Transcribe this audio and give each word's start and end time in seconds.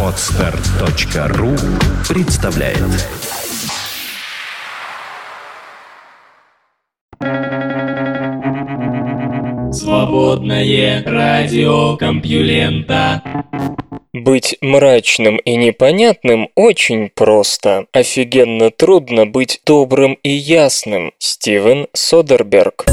Отстар.ру 0.00 1.50
представляет 2.08 2.78
Свободное 9.72 11.02
радио 11.04 11.96
Компьюлента 11.96 13.22
Быть 14.12 14.56
мрачным 14.60 15.38
и 15.38 15.56
непонятным 15.56 16.50
очень 16.54 17.10
просто. 17.12 17.86
Офигенно 17.92 18.70
трудно 18.70 19.26
быть 19.26 19.60
добрым 19.66 20.14
и 20.22 20.30
ясным. 20.30 21.10
Стивен 21.18 21.88
Содерберг. 21.92 22.84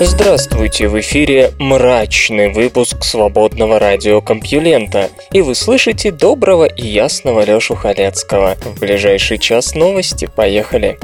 Здравствуйте, 0.00 0.86
в 0.86 1.00
эфире 1.00 1.50
мрачный 1.58 2.52
выпуск 2.52 3.02
свободного 3.02 3.80
радиокомпьюлента, 3.80 5.10
и 5.32 5.40
вы 5.40 5.56
слышите 5.56 6.12
доброго 6.12 6.66
и 6.66 6.86
ясного 6.86 7.44
Лёшу 7.44 7.74
Халецкого. 7.74 8.56
В 8.64 8.78
ближайший 8.78 9.38
час 9.38 9.74
новости, 9.74 10.28
поехали. 10.36 10.96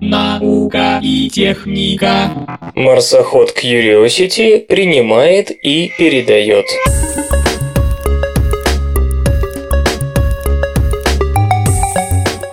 Наука 0.00 1.00
и 1.02 1.30
техника. 1.30 2.30
Марсоход 2.74 3.56
Curiosity 3.56 4.66
принимает 4.66 5.50
и 5.50 5.90
передает. 5.96 6.66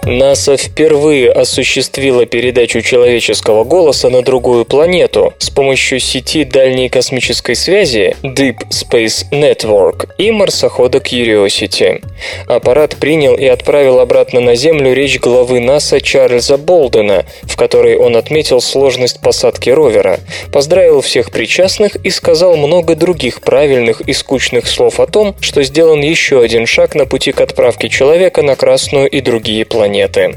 НАСА 0.07 0.55
впервые 0.55 1.29
осуществила 1.29 2.25
передачу 2.25 2.81
человеческого 2.81 3.65
голоса 3.65 4.09
на 4.09 4.21
другую 4.21 4.63
планету 4.63 5.33
с 5.37 5.49
помощью 5.49 5.99
сети 5.99 6.45
дальней 6.45 6.87
космической 6.87 7.55
связи 7.55 8.15
Deep 8.23 8.69
Space 8.69 9.25
Network 9.33 10.07
и 10.17 10.31
марсохода 10.31 10.99
Curiosity. 10.99 12.01
Аппарат 12.47 12.95
принял 12.95 13.35
и 13.35 13.45
отправил 13.47 13.99
обратно 13.99 14.39
на 14.39 14.55
Землю 14.55 14.93
речь 14.93 15.19
главы 15.19 15.59
НАСА 15.59 15.99
Чарльза 15.99 16.57
Болдена, 16.57 17.25
в 17.43 17.57
которой 17.57 17.97
он 17.97 18.15
отметил 18.15 18.61
сложность 18.61 19.19
посадки 19.19 19.69
ровера, 19.69 20.21
поздравил 20.53 21.01
всех 21.01 21.31
причастных 21.31 21.97
и 21.97 22.09
сказал 22.11 22.55
много 22.55 22.95
других 22.95 23.41
правильных 23.41 23.99
и 23.99 24.13
скучных 24.13 24.67
слов 24.67 25.01
о 25.01 25.05
том, 25.05 25.35
что 25.41 25.63
сделан 25.63 25.99
еще 25.99 26.41
один 26.41 26.65
шаг 26.65 26.95
на 26.95 27.05
пути 27.05 27.33
к 27.33 27.41
отправке 27.41 27.89
человека 27.89 28.41
на 28.41 28.55
Красную 28.55 29.09
и 29.09 29.19
другие 29.19 29.65
планеты 29.65 29.96
планеты. 29.97 30.35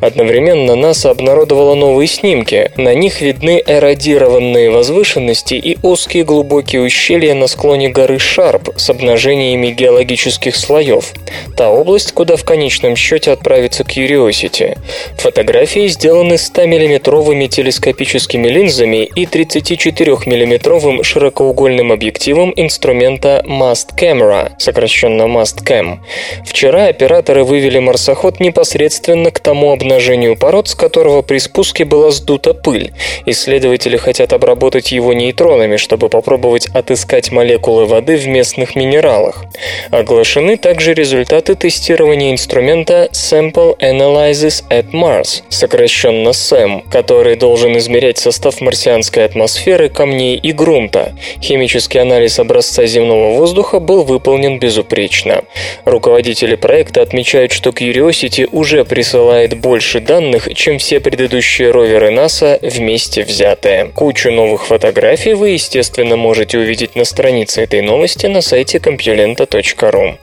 Одновременно 0.00 0.76
НАСА 0.76 1.10
обнародовала 1.10 1.74
новые 1.74 2.06
снимки. 2.06 2.70
На 2.76 2.94
них 2.94 3.20
видны 3.20 3.62
эродированные 3.66 4.70
возвышенности 4.70 5.54
и 5.54 5.76
узкие 5.82 6.24
глубокие 6.24 6.82
ущелья 6.82 7.34
на 7.34 7.46
склоне 7.46 7.88
горы 7.88 8.18
Шарп 8.18 8.70
с 8.76 8.90
обнажениями 8.90 9.68
геологических 9.68 10.56
слоев. 10.56 11.12
Та 11.56 11.70
область, 11.70 12.12
куда 12.12 12.36
в 12.36 12.44
конечном 12.44 12.96
счете 12.96 13.32
отправится 13.32 13.82
Curiosity. 13.82 14.78
Фотографии 15.18 15.88
сделаны 15.88 16.34
100-миллиметровыми 16.34 17.48
телескопическими 17.48 18.48
линзами 18.48 19.04
и 19.04 19.24
34-миллиметровым 19.24 21.02
широкоугольным 21.02 21.92
объективом 21.92 22.52
инструмента 22.56 23.44
Mast 23.46 23.96
Camera, 23.98 24.52
сокращенно 24.58 25.22
Mast 25.22 25.64
Cam. 25.64 25.98
Вчера 26.46 26.86
операторы 26.86 27.44
вывели 27.44 27.78
марсоход 27.78 28.40
непосредственно 28.40 28.99
непосредственно 29.00 29.30
к 29.30 29.40
тому 29.40 29.72
обнажению 29.72 30.36
пород, 30.36 30.68
с 30.68 30.74
которого 30.74 31.22
при 31.22 31.38
спуске 31.38 31.84
была 31.84 32.10
сдута 32.10 32.54
пыль. 32.54 32.92
Исследователи 33.26 33.96
хотят 33.96 34.32
обработать 34.32 34.92
его 34.92 35.12
нейтронами, 35.12 35.76
чтобы 35.76 36.08
попробовать 36.08 36.68
отыскать 36.74 37.32
молекулы 37.32 37.86
воды 37.86 38.16
в 38.16 38.26
местных 38.26 38.76
минералах. 38.76 39.44
Оглашены 39.90 40.56
также 40.56 40.94
результаты 40.94 41.54
тестирования 41.54 42.32
инструмента 42.32 43.08
Sample 43.12 43.78
Analysis 43.78 44.64
at 44.70 44.90
Mars, 44.92 45.42
сокращенно 45.48 46.30
SAM, 46.30 46.82
который 46.90 47.36
должен 47.36 47.76
измерять 47.78 48.18
состав 48.18 48.60
марсианской 48.60 49.24
атмосферы, 49.24 49.88
камней 49.88 50.36
и 50.36 50.52
грунта. 50.52 51.12
Химический 51.40 52.00
анализ 52.00 52.38
образца 52.38 52.86
земного 52.86 53.34
воздуха 53.34 53.80
был 53.80 54.04
выполнен 54.04 54.58
безупречно. 54.58 55.42
Руководители 55.84 56.56
проекта 56.56 57.02
отмечают, 57.02 57.52
что 57.52 57.70
Curiosity 57.70 58.48
уже 58.52 58.84
присылает 58.90 59.56
больше 59.56 60.00
данных, 60.00 60.48
чем 60.54 60.78
все 60.78 60.98
предыдущие 60.98 61.70
роверы 61.70 62.10
НАСА 62.10 62.58
вместе 62.60 63.22
взятые. 63.22 63.92
Кучу 63.94 64.32
новых 64.32 64.66
фотографий 64.66 65.34
вы, 65.34 65.50
естественно, 65.50 66.16
можете 66.16 66.58
увидеть 66.58 66.96
на 66.96 67.04
странице 67.04 67.62
этой 67.62 67.82
новости 67.82 68.26
на 68.26 68.40
сайте 68.40 68.78
compulenta.ru. 68.78 70.16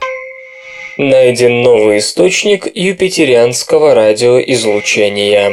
Найден 0.98 1.62
новый 1.62 1.98
источник 1.98 2.66
юпитерианского 2.74 3.94
радиоизлучения. 3.94 5.52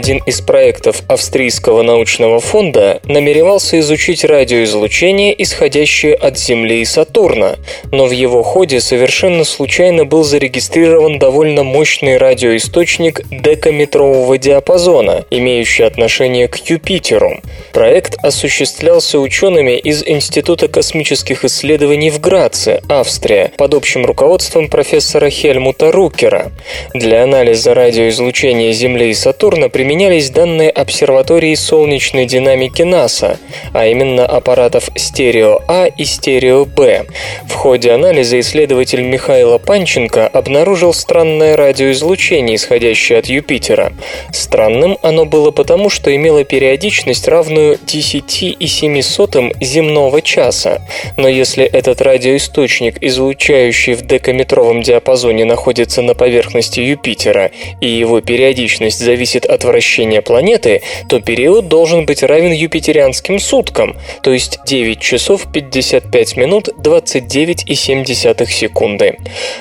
Один 0.00 0.22
из 0.24 0.40
проектов 0.40 1.02
австрийского 1.08 1.82
научного 1.82 2.40
фонда 2.40 3.02
намеревался 3.04 3.78
изучить 3.80 4.24
радиоизлучение, 4.24 5.34
исходящее 5.42 6.14
от 6.14 6.38
Земли 6.38 6.80
и 6.80 6.86
Сатурна, 6.86 7.56
но 7.92 8.06
в 8.06 8.10
его 8.10 8.42
ходе 8.42 8.80
совершенно 8.80 9.44
случайно 9.44 10.06
был 10.06 10.24
зарегистрирован 10.24 11.18
довольно 11.18 11.64
мощный 11.64 12.16
радиоисточник 12.16 13.20
декаметрового 13.30 14.38
диапазона, 14.38 15.26
имеющий 15.28 15.82
отношение 15.82 16.48
к 16.48 16.56
Юпитеру. 16.56 17.38
Проект 17.74 18.16
осуществлялся 18.22 19.18
учеными 19.18 19.76
из 19.76 20.02
Института 20.06 20.68
космических 20.68 21.44
исследований 21.44 22.08
в 22.08 22.22
Граце, 22.22 22.80
Австрия, 22.88 23.52
под 23.58 23.74
общим 23.74 24.06
руководством 24.06 24.68
профессора 24.68 25.28
Хельмута 25.28 25.92
Рукера. 25.92 26.52
Для 26.94 27.24
анализа 27.24 27.74
радиоизлучения 27.74 28.72
Земли 28.72 29.10
и 29.10 29.14
Сатурна 29.14 29.68
применялись 29.90 30.30
данные 30.30 30.70
обсерватории 30.70 31.52
солнечной 31.56 32.24
динамики 32.24 32.82
НАСА, 32.82 33.38
а 33.72 33.88
именно 33.88 34.24
аппаратов 34.24 34.88
стерео-А 34.94 35.86
и 35.86 36.04
стерео-Б. 36.04 37.06
В 37.48 37.52
ходе 37.54 37.90
анализа 37.90 38.38
исследователь 38.38 39.02
Михаила 39.02 39.58
Панченко 39.58 40.28
обнаружил 40.28 40.94
странное 40.94 41.56
радиоизлучение, 41.56 42.54
исходящее 42.54 43.18
от 43.18 43.26
Юпитера. 43.26 43.92
Странным 44.32 44.96
оно 45.02 45.24
было 45.24 45.50
потому, 45.50 45.90
что 45.90 46.14
имело 46.14 46.44
периодичность, 46.44 47.26
равную 47.26 47.76
10,07 47.84 49.56
земного 49.60 50.22
часа. 50.22 50.82
Но 51.16 51.26
если 51.26 51.64
этот 51.64 52.00
радиоисточник, 52.00 53.02
излучающий 53.02 53.94
в 53.94 54.06
декаметровом 54.06 54.82
диапазоне, 54.82 55.44
находится 55.44 56.00
на 56.00 56.14
поверхности 56.14 56.78
Юпитера, 56.78 57.50
и 57.80 57.88
его 57.88 58.20
периодичность 58.20 59.00
зависит 59.00 59.44
от 59.46 59.64
вращения 59.64 59.79
планеты, 60.22 60.82
то 61.08 61.20
период 61.20 61.68
должен 61.68 62.06
быть 62.06 62.22
равен 62.22 62.52
юпитерианским 62.52 63.38
суткам, 63.38 63.96
то 64.22 64.32
есть 64.32 64.60
9 64.66 65.00
часов 65.00 65.46
55 65.52 66.36
минут 66.36 66.68
29,7 66.78 68.46
секунды. 68.46 69.16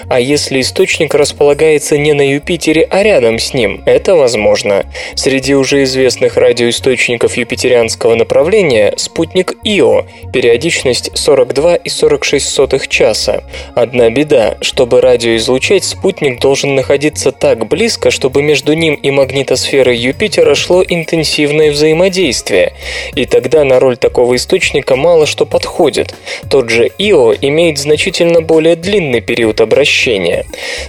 А 0.10 0.20
если 0.20 0.62
источник 0.62 1.14
располагается 1.14 1.98
не 1.98 2.14
на 2.14 2.22
Юпитере, 2.22 2.88
а 2.90 3.04
рядом 3.04 3.40
с 3.40 3.54
ним, 3.54 3.84
это 3.86 4.16
возможно. 4.16 4.86
Среди 5.16 5.56
уже 5.56 5.84
известных 5.84 6.38
радиоисточников 6.38 7.38
юпитерианского 7.38 8.16
направления 8.16 8.94
спутник 8.98 9.54
Ио, 9.64 10.06
периодичность 10.34 11.12
42,46 11.16 12.88
часа. 12.88 13.44
Одна 13.76 14.10
беда, 14.10 14.58
чтобы 14.62 15.02
радиоизлучать, 15.02 15.84
спутник 15.84 16.40
должен 16.40 16.76
находиться 16.76 17.32
так 17.32 17.68
близко, 17.68 18.12
чтобы 18.12 18.42
между 18.42 18.74
ним 18.74 18.96
и 18.96 19.12
магнитосферой 19.12 19.98
Юпитера 20.10 20.56
шло 20.56 20.84
интенсивное 20.84 21.72
взаимодействие, 21.72 22.74
и 23.14 23.26
тогда 23.26 23.64
на 23.64 23.80
роль 23.80 23.96
такого 23.96 24.36
источника 24.36 24.96
мало 24.96 25.28
что 25.28 25.46
подходит. 25.46 26.16
Тот 26.50 26.72
же 26.72 26.90
Ио 26.98 27.36
имеет 27.40 27.78
значительно 27.78 28.42
более 28.42 28.76
длинный 28.76 29.22
период 29.22 29.62
обращения. 29.62 30.46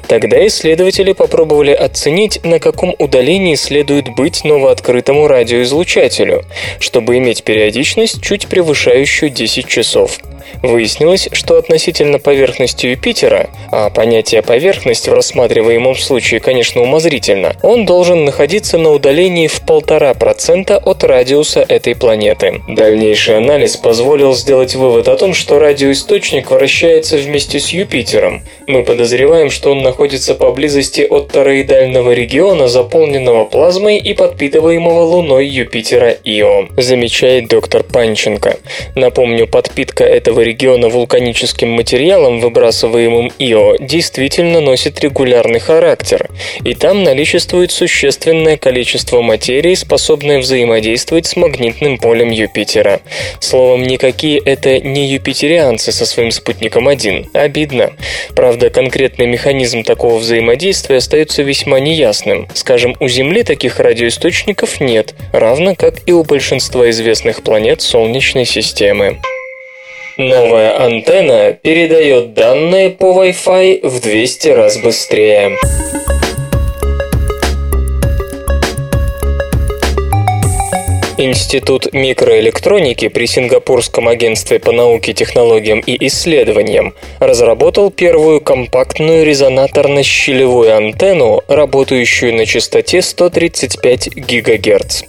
Тогда 0.09 0.47
исследователи 0.47 1.13
попробовали 1.13 1.73
оценить, 1.73 2.43
на 2.45 2.59
каком 2.59 2.95
удалении 2.99 3.57
следует 3.57 4.09
быть 4.09 4.43
новооткрытому 4.43 5.29
радиоизлучателю, 5.29 6.45
чтобы 6.79 7.19
иметь 7.19 7.45
периодичность, 7.45 8.23
чуть 8.23 8.47
превышающую 8.47 9.31
10 9.31 9.67
часов. 9.67 10.19
Выяснилось, 10.63 11.29
что 11.33 11.57
относительно 11.57 12.19
поверхности 12.19 12.87
Юпитера, 12.87 13.51
а 13.71 13.91
понятие 13.91 14.43
«поверхность» 14.43 15.09
в 15.09 15.13
рассматриваемом 15.13 15.97
случае, 15.97 16.41
конечно, 16.41 16.83
умозрительно, 16.83 17.57
он 17.63 17.87
должен 17.87 18.25
находиться 18.25 18.79
на 18.79 18.91
удалении 18.91 19.47
в 19.47 19.61
полтора 19.63 20.15
процента 20.15 20.79
от 20.79 21.05
радиуса 21.05 21.65
этой 21.69 21.95
планеты. 21.95 22.61
Дальнейший 22.69 23.39
анализ 23.39 23.77
позволил 23.77 24.35
сделать 24.35 24.75
вывод 24.75 25.09
о 25.09 25.17
том, 25.17 25.35
что 25.35 25.59
радиоисточник 25.59 26.51
вращается 26.51 27.17
вместе 27.17 27.61
с 27.61 27.69
Юпитером. 27.69 28.43
Мы 28.67 28.85
подозреваем, 28.85 29.51
что 29.51 29.73
он 29.73 29.83
находится 29.83 30.35
поблизости 30.35 31.03
от 31.03 31.29
тороидального 31.29 32.13
региона, 32.13 32.69
заполненного 32.69 33.45
плазмой 33.45 33.99
и 33.99 34.15
подпитываемого 34.15 35.03
Луной 35.03 35.47
Юпитера 35.47 36.17
Ио, 36.25 36.69
замечает 36.77 37.49
доктор 37.49 37.83
Панченко. 37.83 38.59
Напомню, 38.95 39.47
подпитка 39.47 40.05
этого 40.31 40.43
региона 40.43 40.89
вулканическим 40.89 41.71
материалом, 41.71 42.39
выбрасываемым 42.39 43.33
Ио, 43.41 43.75
действительно 43.81 44.61
носит 44.61 45.01
регулярный 45.01 45.59
характер, 45.59 46.31
и 46.65 46.75
там 46.75 47.03
наличествует 47.03 47.73
существенное 47.73 48.57
количество 48.57 49.23
материи, 49.23 49.75
способное 49.75 50.39
взаимодействовать 50.39 51.27
с 51.27 51.35
магнитным 51.35 51.99
полем 51.99 52.31
Юпитера. 52.31 53.01
Словом, 53.41 53.83
никакие 53.83 54.39
это 54.39 54.79
не 54.79 55.09
юпитерианцы 55.09 55.91
со 55.91 56.07
своим 56.07 56.31
спутником 56.31 56.87
1. 56.87 57.31
Обидно. 57.33 57.91
Правда, 58.37 58.71
конкретный 58.71 59.27
механизм 59.27 59.83
такого 59.83 60.19
взаимодействия 60.19 60.99
остается 60.99 61.43
весьма 61.43 61.81
неясным. 61.81 62.47
Скажем, 62.55 62.95
у 63.01 63.09
Земли 63.09 63.43
таких 63.43 63.81
радиоисточников 63.81 64.81
нет, 64.81 65.13
равно 65.33 65.75
как 65.75 65.95
и 66.07 66.13
у 66.13 66.23
большинства 66.23 66.89
известных 66.91 67.43
планет 67.43 67.83
Солнечной 67.83 68.45
системы. 68.45 69.19
Новая 70.21 70.79
антенна 70.79 71.53
передает 71.55 72.35
данные 72.35 72.91
по 72.91 73.25
Wi-Fi 73.25 73.89
в 73.89 74.03
200 74.03 74.49
раз 74.49 74.77
быстрее. 74.77 75.57
Институт 81.23 81.93
микроэлектроники 81.93 83.09
при 83.09 83.27
Сингапурском 83.27 84.09
агентстве 84.09 84.59
по 84.59 84.73
науке, 84.73 85.13
технологиям 85.13 85.81
и 85.81 86.07
исследованиям 86.07 86.95
разработал 87.19 87.91
первую 87.91 88.41
компактную 88.41 89.27
резонаторно-щелевую 89.27 90.71
антенну, 90.71 91.43
работающую 91.47 92.35
на 92.35 92.47
частоте 92.47 93.03
135 93.03 94.09
ГГц. 94.17 95.03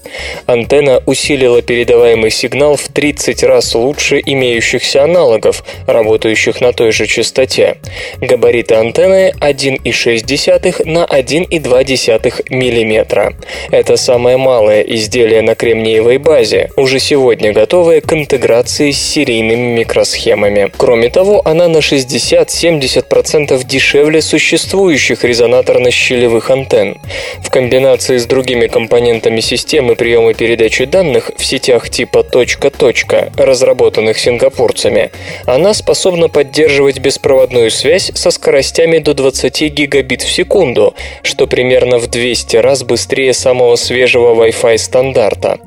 Антенна 0.47 1.01
усилила 1.05 1.61
передаваемый 1.61 2.29
сигнал 2.29 2.75
в 2.75 2.89
30 2.89 3.43
раз 3.43 3.73
лучше 3.73 4.21
имеющихся 4.25 5.05
аналогов, 5.05 5.63
работающих 5.87 6.59
на 6.59 6.73
той 6.73 6.91
же 6.91 7.07
частоте. 7.07 7.77
Габариты 8.19 8.75
антенны 8.75 9.31
1,6 9.39 10.85
на 10.85 11.05
1,2 11.05 12.43
мм. 12.49 13.33
Это 13.71 13.95
самое 13.95 14.35
малое 14.35 14.81
изделие 14.81 15.41
на 15.41 15.55
кремниевой 15.55 16.00
кремниевой 16.01 16.17
базе, 16.17 16.69
уже 16.75 16.99
сегодня 16.99 17.53
готовая 17.53 18.01
к 18.01 18.11
интеграции 18.13 18.91
с 18.91 18.97
серийными 18.97 19.79
микросхемами. 19.79 20.71
Кроме 20.77 21.09
того, 21.09 21.41
она 21.45 21.67
на 21.67 21.77
60-70% 21.77 23.63
дешевле 23.65 24.21
существующих 24.21 25.23
резонаторно-щелевых 25.23 26.51
антенн. 26.51 26.97
В 27.41 27.49
комбинации 27.49 28.17
с 28.17 28.25
другими 28.25 28.67
компонентами 28.67 29.41
системы 29.41 29.95
приема 29.95 30.33
передачи 30.33 30.85
данных 30.85 31.31
в 31.37 31.45
сетях 31.45 31.89
типа 31.89 32.23
«точка-точка», 32.23 33.31
разработанных 33.37 34.17
сингапурцами, 34.17 35.11
она 35.45 35.73
способна 35.73 36.29
поддерживать 36.29 36.99
беспроводную 36.99 37.71
связь 37.71 38.11
со 38.15 38.31
скоростями 38.31 38.97
до 38.99 39.13
20 39.13 39.61
гигабит 39.73 40.21
в 40.21 40.31
секунду, 40.31 40.93
что 41.23 41.47
примерно 41.47 41.97
в 41.97 42.07
200 42.07 42.57
раз 42.57 42.83
быстрее 42.83 43.33
самого 43.33 43.75
свежего 43.75 44.33
Wi-Fi 44.33 44.77
стандарта. 44.77 45.59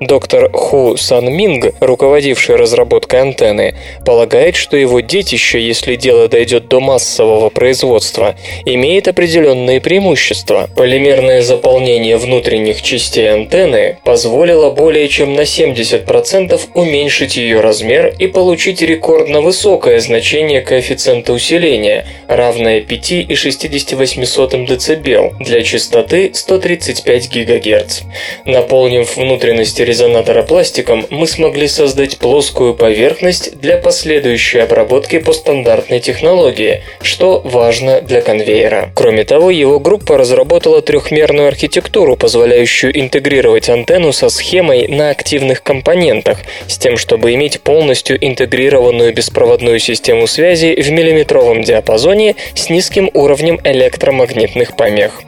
Доктор 0.00 0.50
Ху 0.52 0.96
Сан 0.96 1.32
Минг, 1.32 1.74
руководивший 1.80 2.56
разработкой 2.56 3.20
антенны, 3.20 3.74
полагает, 4.04 4.56
что 4.56 4.76
его 4.76 5.00
детище, 5.00 5.60
если 5.60 5.96
дело 5.96 6.28
дойдет 6.28 6.68
до 6.68 6.80
массового 6.80 7.50
производства, 7.50 8.36
имеет 8.64 9.08
определенные 9.08 9.80
преимущества. 9.80 10.68
Полимерное 10.76 11.42
заполнение 11.42 12.16
внутренних 12.16 12.82
частей 12.82 13.32
антенны 13.32 13.98
позволило 14.04 14.70
более 14.70 15.08
чем 15.08 15.34
на 15.34 15.42
70% 15.42 16.60
уменьшить 16.74 17.36
ее 17.36 17.60
размер 17.60 18.14
и 18.18 18.26
получить 18.26 18.82
рекордно 18.82 19.40
высокое 19.40 20.00
значение 20.00 20.60
коэффициента 20.60 21.32
усиления, 21.32 22.06
равное 22.28 22.80
5,68 22.80 24.66
дБ 24.66 25.38
для 25.40 25.62
частоты 25.62 26.30
135 26.32 27.28
ГГц. 27.30 28.00
Наполнив 28.44 29.16
внутренность 29.16 29.67
внутренности 29.68 29.82
резонатора 29.82 30.42
пластиком, 30.42 31.06
мы 31.10 31.26
смогли 31.26 31.68
создать 31.68 32.18
плоскую 32.18 32.74
поверхность 32.74 33.58
для 33.60 33.76
последующей 33.76 34.60
обработки 34.60 35.18
по 35.18 35.32
стандартной 35.32 36.00
технологии, 36.00 36.82
что 37.02 37.40
важно 37.44 38.00
для 38.00 38.20
конвейера. 38.20 38.90
Кроме 38.94 39.24
того, 39.24 39.50
его 39.50 39.78
группа 39.78 40.16
разработала 40.16 40.80
трехмерную 40.80 41.48
архитектуру, 41.48 42.16
позволяющую 42.16 42.98
интегрировать 42.98 43.68
антенну 43.68 44.12
со 44.12 44.28
схемой 44.30 44.88
на 44.88 45.10
активных 45.10 45.62
компонентах, 45.62 46.38
с 46.66 46.78
тем, 46.78 46.96
чтобы 46.96 47.34
иметь 47.34 47.60
полностью 47.60 48.16
интегрированную 48.20 49.12
беспроводную 49.12 49.78
систему 49.80 50.26
связи 50.26 50.80
в 50.80 50.90
миллиметровом 50.90 51.62
диапазоне 51.62 52.36
с 52.54 52.70
низким 52.70 53.10
уровнем 53.12 53.60
электромагнитных 53.64 54.76
помех. 54.76 55.22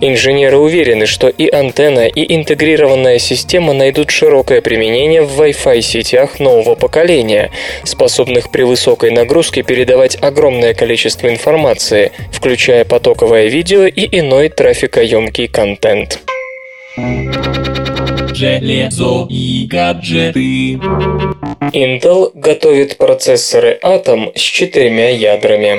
Инженеры 0.00 0.58
уверены, 0.58 1.06
что 1.06 1.28
и 1.28 1.48
антенна, 1.50 2.06
и 2.06 2.34
интегрированная 2.34 3.18
система 3.18 3.72
найдут 3.86 4.10
широкое 4.10 4.60
применение 4.62 5.22
в 5.22 5.40
Wi-Fi 5.40 5.80
сетях 5.80 6.40
нового 6.40 6.74
поколения, 6.74 7.52
способных 7.84 8.50
при 8.50 8.64
высокой 8.64 9.12
нагрузке 9.12 9.62
передавать 9.62 10.18
огромное 10.20 10.74
количество 10.74 11.28
информации, 11.28 12.10
включая 12.32 12.84
потоковое 12.84 13.46
видео 13.46 13.86
и 13.86 14.18
иной 14.18 14.48
трафикоемкий 14.48 15.46
контент. 15.46 16.18
Железо 18.34 19.28
и 19.30 19.68
гаджеты. 19.70 20.80
Intel 21.72 22.32
готовит 22.34 22.96
процессоры 22.96 23.78
Atom 23.84 24.32
с 24.34 24.40
четырьмя 24.40 25.10
ядрами. 25.10 25.78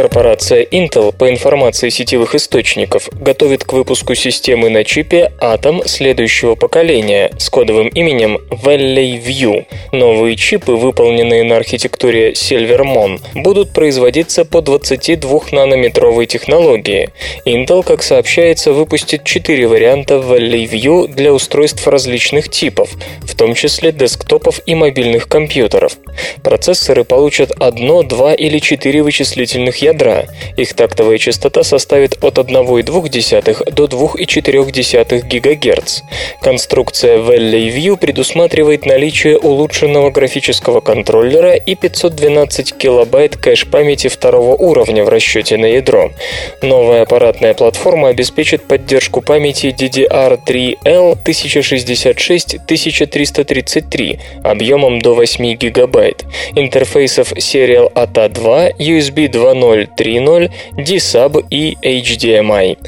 Корпорация 0.00 0.64
Intel, 0.64 1.12
по 1.12 1.28
информации 1.28 1.90
сетевых 1.90 2.34
источников, 2.34 3.10
готовит 3.12 3.64
к 3.64 3.74
выпуску 3.74 4.14
системы 4.14 4.70
на 4.70 4.82
чипе 4.82 5.30
Atom 5.42 5.86
следующего 5.86 6.54
поколения 6.54 7.30
с 7.38 7.50
кодовым 7.50 7.88
именем 7.88 8.38
Valley 8.48 9.22
View. 9.22 9.66
Новые 9.92 10.36
чипы, 10.36 10.72
выполненные 10.72 11.44
на 11.44 11.56
архитектуре 11.56 12.32
Silvermon, 12.32 13.20
будут 13.34 13.74
производиться 13.74 14.46
по 14.46 14.62
22-нанометровой 14.62 16.24
технологии. 16.24 17.10
Intel, 17.44 17.82
как 17.82 18.02
сообщается, 18.02 18.72
выпустит 18.72 19.24
4 19.24 19.68
варианта 19.68 20.14
Valley 20.14 20.64
View 20.64 21.08
для 21.08 21.34
устройств 21.34 21.86
различных 21.86 22.48
типов, 22.48 22.88
в 23.20 23.36
том 23.36 23.54
числе 23.54 23.92
десктопов 23.92 24.60
и 24.64 24.74
мобильных 24.74 25.28
компьютеров. 25.28 25.98
Процессоры 26.42 27.04
получат 27.04 27.52
одно, 27.58 28.02
два 28.02 28.34
или 28.34 28.58
четыре 28.58 29.02
вычислительных 29.02 29.78
ядра. 29.78 30.26
Их 30.56 30.74
тактовая 30.74 31.18
частота 31.18 31.62
составит 31.62 32.22
от 32.22 32.38
1,2 32.38 33.70
до 33.70 33.84
2,4 33.84 35.20
ГГц. 35.20 36.02
Конструкция 36.40 37.18
Valley 37.18 37.68
View 37.74 37.96
предусматривает 37.96 38.86
наличие 38.86 39.38
улучшенного 39.38 40.10
графического 40.10 40.80
контроллера 40.80 41.54
и 41.54 41.74
512 41.74 42.76
килобайт 42.76 43.36
кэш-памяти 43.36 44.08
второго 44.08 44.56
уровня 44.56 45.04
в 45.04 45.08
расчете 45.08 45.56
на 45.56 45.66
ядро. 45.66 46.10
Новая 46.62 47.02
аппаратная 47.02 47.54
платформа 47.54 48.08
обеспечит 48.08 48.66
поддержку 48.66 49.20
памяти 49.20 49.74
DDR3L 49.78 51.16
1066-1333 51.24 54.18
объемом 54.44 55.00
до 55.00 55.14
8 55.14 55.56
гигабайт, 56.00 56.24
интерфейсов 56.54 57.32
Serial 57.32 57.92
ATA 57.92 58.28
2, 58.28 58.70
USB 58.78 59.28
2.0 59.28 59.88
3.0, 59.96 60.50
DSAB 60.76 61.46
и 61.50 61.76
HDMI. 61.82 62.78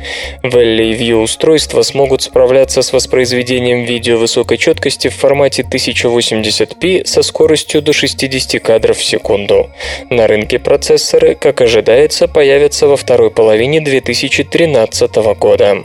Valley 0.43 0.99
View 0.99 1.23
устройства 1.23 1.83
смогут 1.83 2.23
справляться 2.23 2.83
с 2.83 2.93
воспроизведением 2.93 3.85
видео 3.85 4.19
высокой 4.19 4.59
четкости 4.59 5.09
в 5.09 5.15
формате 5.15 5.63
1080p 5.63 7.07
со 7.07 7.23
скоростью 7.23 7.83
до 7.83 7.93
60 7.93 8.63
кадров 8.63 8.97
в 8.97 9.05
секунду. 9.05 9.71
На 10.11 10.27
рынке 10.27 10.59
процессоры, 10.59 11.35
как 11.35 11.61
ожидается, 11.61 12.29
появятся 12.29 12.87
во 12.87 12.97
второй 12.97 13.31
половине 13.31 13.81
2013 13.81 15.17
года. 15.39 15.85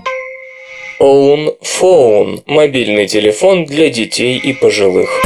Own 1.00 1.56
Phone– 1.62 2.42
мобильный 2.48 3.08
телефон 3.08 3.66
для 3.66 3.90
детей 3.90 4.38
и 4.38 4.54
пожилых. 4.54 5.22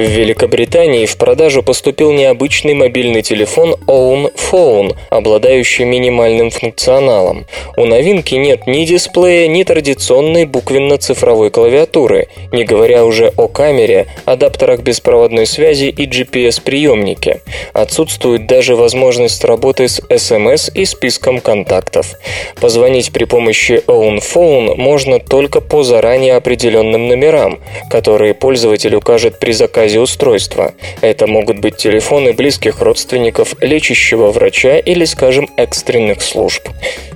В 0.00 0.02
Великобритании 0.02 1.04
в 1.04 1.18
продажу 1.18 1.62
поступил 1.62 2.10
необычный 2.10 2.72
мобильный 2.72 3.20
телефон 3.20 3.74
Own 3.86 4.32
Phone, 4.34 4.96
обладающий 5.10 5.84
минимальным 5.84 6.50
функционалом. 6.50 7.44
У 7.76 7.84
новинки 7.84 8.34
нет 8.34 8.66
ни 8.66 8.86
дисплея, 8.86 9.46
ни 9.46 9.62
традиционной 9.62 10.46
буквенно-цифровой 10.46 11.50
клавиатуры, 11.50 12.28
не 12.50 12.64
говоря 12.64 13.04
уже 13.04 13.30
о 13.36 13.46
камере, 13.46 14.06
адаптерах 14.24 14.80
беспроводной 14.80 15.44
связи 15.44 15.94
и 15.94 16.06
GPS-приемнике. 16.06 17.42
Отсутствует 17.74 18.46
даже 18.46 18.76
возможность 18.76 19.44
работы 19.44 19.86
с 19.86 20.00
SMS 20.08 20.72
и 20.72 20.86
списком 20.86 21.40
контактов. 21.40 22.14
Позвонить 22.58 23.12
при 23.12 23.24
помощи 23.24 23.82
Own 23.86 24.22
Phone 24.22 24.76
можно 24.76 25.18
только 25.18 25.60
по 25.60 25.82
заранее 25.82 26.36
определенным 26.36 27.06
номерам, 27.06 27.60
которые 27.90 28.32
пользователь 28.32 28.94
укажет 28.94 29.38
при 29.38 29.52
заказе 29.52 29.89
устройства. 29.98 30.74
Это 31.00 31.26
могут 31.26 31.58
быть 31.58 31.76
телефоны 31.76 32.32
близких 32.32 32.80
родственников, 32.80 33.54
лечащего 33.60 34.30
врача 34.30 34.78
или, 34.78 35.04
скажем, 35.04 35.48
экстренных 35.56 36.22
служб. 36.22 36.68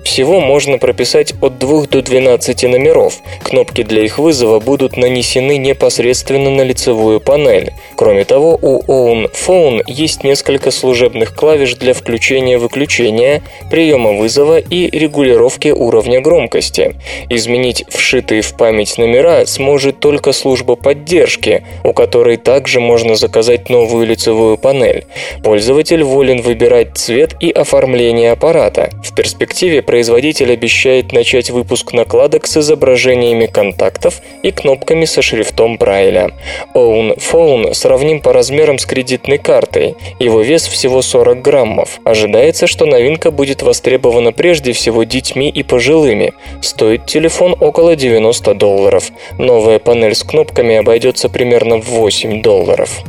Всего 0.04 0.40
можно 0.40 0.78
прописать 0.78 1.32
от 1.40 1.58
2 1.58 1.86
до 1.86 2.02
12 2.02 2.64
номеров. 2.64 3.14
Кнопки 3.42 3.82
для 3.82 4.02
их 4.02 4.18
вызова 4.18 4.60
будут 4.60 4.96
нанесены 4.96 5.56
непосредственно 5.56 6.50
на 6.50 6.62
лицевую 6.62 7.20
панель. 7.20 7.72
Кроме 7.96 8.24
того, 8.24 8.58
у 8.60 8.82
Own 8.82 9.30
Phone 9.32 9.82
есть 9.86 10.22
несколько 10.22 10.70
служебных 10.70 11.34
клавиш 11.34 11.74
для 11.74 11.94
включения-выключения, 11.94 13.42
приема 13.70 14.12
вызова 14.12 14.58
и 14.58 14.90
регулировки 14.90 15.68
уровня 15.68 16.20
громкости. 16.20 16.94
Изменить 17.30 17.84
вшитые 17.88 18.42
в 18.42 18.54
память 18.56 18.98
номера 18.98 19.46
сможет 19.46 20.00
только 20.00 20.32
служба 20.32 20.76
поддержки, 20.76 21.64
у 21.82 21.92
которой 21.92 22.36
также 22.36 22.53
также 22.54 22.78
можно 22.78 23.16
заказать 23.16 23.68
новую 23.68 24.06
лицевую 24.06 24.58
панель. 24.58 25.06
Пользователь 25.42 26.04
волен 26.04 26.40
выбирать 26.40 26.96
цвет 26.96 27.34
и 27.40 27.50
оформление 27.50 28.30
аппарата. 28.30 28.90
В 29.02 29.12
перспективе 29.12 29.82
производитель 29.82 30.52
обещает 30.52 31.10
начать 31.10 31.50
выпуск 31.50 31.92
накладок 31.92 32.46
с 32.46 32.56
изображениями 32.56 33.46
контактов 33.46 34.20
и 34.44 34.52
кнопками 34.52 35.04
со 35.04 35.20
шрифтом 35.20 35.78
Брайля. 35.78 36.30
Own 36.76 37.18
Phone 37.18 37.74
сравним 37.74 38.20
по 38.20 38.32
размерам 38.32 38.78
с 38.78 38.86
кредитной 38.86 39.38
картой. 39.38 39.96
Его 40.20 40.40
вес 40.40 40.68
всего 40.68 41.02
40 41.02 41.42
граммов. 41.42 41.98
Ожидается, 42.04 42.68
что 42.68 42.86
новинка 42.86 43.32
будет 43.32 43.62
востребована 43.62 44.30
прежде 44.30 44.70
всего 44.70 45.02
детьми 45.02 45.50
и 45.50 45.64
пожилыми. 45.64 46.34
Стоит 46.62 47.06
телефон 47.06 47.56
около 47.58 47.96
90 47.96 48.54
долларов. 48.54 49.10
Новая 49.38 49.80
панель 49.80 50.14
с 50.14 50.22
кнопками 50.22 50.76
обойдется 50.76 51.28
примерно 51.28 51.78
в 51.78 51.88
8 51.88 52.43
долларов. 52.44 53.02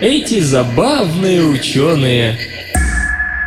Эти 0.00 0.40
забавные 0.40 1.42
ученые. 1.42 2.38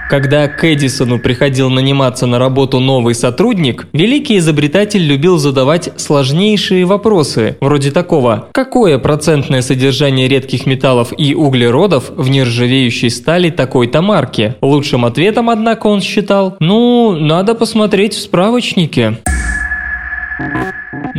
Когда 0.10 0.48
к 0.48 0.64
Эдисону 0.64 1.18
приходил 1.18 1.72
наниматься 1.72 2.28
на 2.28 2.38
работу 2.38 2.80
новый 2.80 3.16
сотрудник, 3.16 3.88
великий 3.92 4.38
изобретатель 4.38 5.02
любил 5.02 5.38
задавать 5.40 5.90
сложнейшие 6.00 6.86
вопросы, 6.86 7.58
вроде 7.60 7.90
такого 7.90 8.50
«Какое 8.52 9.00
процентное 9.00 9.64
содержание 9.64 10.28
редких 10.28 10.68
металлов 10.68 11.12
и 11.18 11.34
углеродов 11.34 12.12
в 12.16 12.30
нержавеющей 12.30 13.10
стали 13.10 13.50
такой-то 13.50 14.04
марки?» 14.04 14.56
Лучшим 14.62 15.06
ответом, 15.06 15.50
однако, 15.50 15.88
он 15.88 16.02
считал 16.02 16.56
«Ну, 16.60 17.18
надо 17.18 17.56
посмотреть 17.56 18.14
в 18.14 18.22
справочнике». 18.22 19.18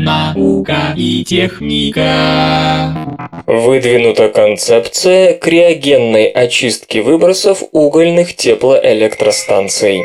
Наука 0.06 0.94
и 0.96 1.24
техника. 1.24 2.94
Выдвинута 3.44 4.28
концепция 4.28 5.34
криогенной 5.34 6.26
очистки 6.26 6.98
выбросов 6.98 7.64
угольных 7.72 8.36
теплоэлектростанций. 8.36 10.04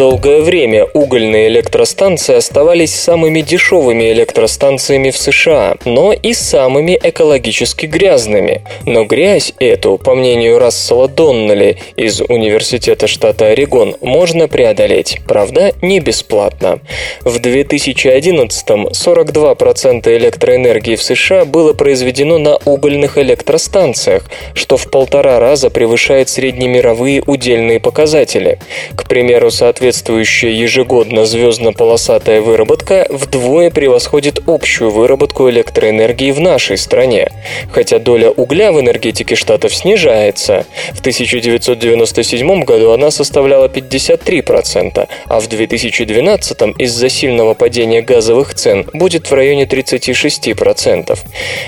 Долгое 0.00 0.40
время 0.40 0.86
угольные 0.94 1.48
электростанции 1.48 2.34
оставались 2.34 2.94
самыми 2.94 3.42
дешевыми 3.42 4.10
электростанциями 4.12 5.10
в 5.10 5.18
США, 5.18 5.76
но 5.84 6.14
и 6.14 6.32
самыми 6.32 6.98
экологически 7.02 7.84
грязными. 7.84 8.62
Но 8.86 9.04
грязь 9.04 9.52
эту, 9.58 9.98
по 9.98 10.14
мнению 10.14 10.58
Рассела 10.58 11.06
Доннелли 11.06 11.76
из 11.96 12.22
Университета 12.22 13.08
штата 13.08 13.48
Орегон, 13.48 13.94
можно 14.00 14.48
преодолеть, 14.48 15.20
правда, 15.28 15.74
не 15.82 16.00
бесплатно. 16.00 16.80
В 17.22 17.36
2011-м 17.36 18.86
42% 18.86 20.16
электроэнергии 20.16 20.96
в 20.96 21.02
США 21.02 21.44
было 21.44 21.74
произведено 21.74 22.38
на 22.38 22.56
угольных 22.64 23.18
электростанциях, 23.18 24.22
что 24.54 24.78
в 24.78 24.90
полтора 24.90 25.38
раза 25.40 25.68
превышает 25.68 26.30
среднемировые 26.30 27.22
удельные 27.26 27.80
показатели. 27.80 28.58
К 28.96 29.06
примеру, 29.06 29.50
соответственно, 29.50 29.89
соответствующая 29.90 30.52
ежегодно 30.52 31.24
звездно-полосатая 31.24 32.40
выработка 32.40 33.06
вдвое 33.10 33.70
превосходит 33.70 34.40
общую 34.46 34.90
выработку 34.90 35.50
электроэнергии 35.50 36.30
в 36.30 36.38
нашей 36.38 36.78
стране, 36.78 37.32
хотя 37.72 37.98
доля 37.98 38.30
угля 38.30 38.70
в 38.70 38.80
энергетике 38.80 39.34
штатов 39.34 39.74
снижается. 39.74 40.64
В 40.92 41.00
1997 41.00 42.62
году 42.62 42.92
она 42.92 43.10
составляла 43.10 43.66
53%, 43.66 45.08
а 45.26 45.40
в 45.40 45.48
2012 45.48 46.62
из-за 46.78 47.08
сильного 47.08 47.54
падения 47.54 48.00
газовых 48.00 48.54
цен 48.54 48.86
будет 48.92 49.28
в 49.28 49.34
районе 49.34 49.64
36%. 49.64 51.18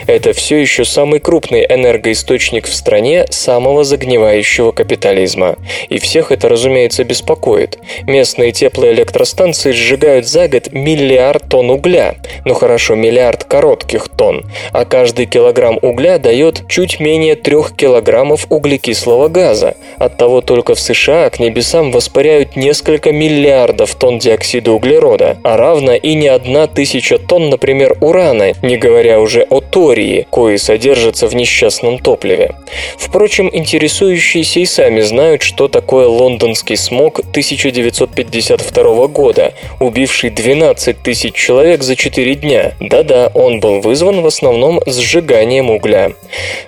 Это 0.06 0.32
все 0.32 0.58
еще 0.58 0.84
самый 0.84 1.18
крупный 1.18 1.66
энергоисточник 1.68 2.68
в 2.68 2.74
стране 2.74 3.26
самого 3.30 3.82
загнивающего 3.82 4.70
капитализма. 4.70 5.56
И 5.88 5.98
всех 5.98 6.30
это, 6.30 6.48
разумеется, 6.48 7.02
беспокоит. 7.02 7.78
Местные 8.12 8.52
теплоэлектростанции 8.52 9.72
сжигают 9.72 10.26
за 10.26 10.46
год 10.46 10.70
миллиард 10.70 11.48
тонн 11.48 11.70
угля. 11.70 12.16
Ну 12.44 12.52
хорошо, 12.52 12.94
миллиард 12.94 13.44
коротких 13.44 14.10
тонн. 14.10 14.44
А 14.72 14.84
каждый 14.84 15.24
килограмм 15.24 15.78
угля 15.80 16.18
дает 16.18 16.64
чуть 16.68 17.00
менее 17.00 17.36
трех 17.36 17.74
килограммов 17.74 18.44
углекислого 18.50 19.28
газа. 19.28 19.76
Оттого 19.96 20.42
только 20.42 20.74
в 20.74 20.80
США 20.80 21.30
к 21.30 21.38
небесам 21.38 21.90
воспаряют 21.90 22.54
несколько 22.54 23.12
миллиардов 23.12 23.94
тонн 23.94 24.18
диоксида 24.18 24.72
углерода, 24.72 25.38
а 25.42 25.56
равно 25.56 25.94
и 25.94 26.12
не 26.14 26.28
одна 26.28 26.66
тысяча 26.66 27.16
тонн, 27.16 27.48
например, 27.48 27.96
урана, 28.02 28.52
не 28.60 28.76
говоря 28.76 29.20
уже 29.20 29.40
о 29.48 29.62
тории, 29.62 30.26
кои 30.28 30.56
содержатся 30.56 31.28
в 31.28 31.34
несчастном 31.34 31.98
топливе. 31.98 32.56
Впрочем, 32.98 33.48
интересующиеся 33.50 34.60
и 34.60 34.66
сами 34.66 35.00
знают, 35.00 35.40
что 35.40 35.68
такое 35.68 36.06
лондонский 36.06 36.76
смог 36.76 37.20
1900 37.20 37.91
1952 37.92 39.06
года, 39.08 39.52
убивший 39.80 40.30
12 40.30 41.02
тысяч 41.02 41.34
человек 41.34 41.82
за 41.82 41.96
4 41.96 42.34
дня. 42.36 42.72
Да-да, 42.80 43.30
он 43.34 43.60
был 43.60 43.80
вызван 43.80 44.22
в 44.22 44.26
основном 44.26 44.80
сжиганием 44.86 45.70
угля. 45.70 46.12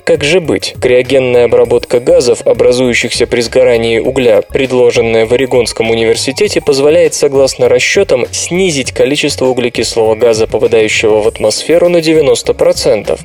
Как 0.04 0.23
же 0.23 0.40
быть? 0.40 0.75
Криогенная 0.81 1.47
обработка 1.47 2.00
газов, 2.00 2.47
образующихся 2.47 3.26
при 3.26 3.40
сгорании 3.40 3.99
угля, 3.99 4.43
предложенная 4.43 5.26
в 5.26 5.33
Орегонском 5.33 5.90
университете, 5.90 6.61
позволяет, 6.61 7.14
согласно 7.14 7.69
расчетам, 7.69 8.26
снизить 8.31 8.93
количество 8.93 9.47
углекислого 9.47 10.14
газа, 10.14 10.47
попадающего 10.47 11.23
в 11.23 11.28
атмосферу, 11.28 11.88
на 11.88 11.99
90%. 11.99 13.19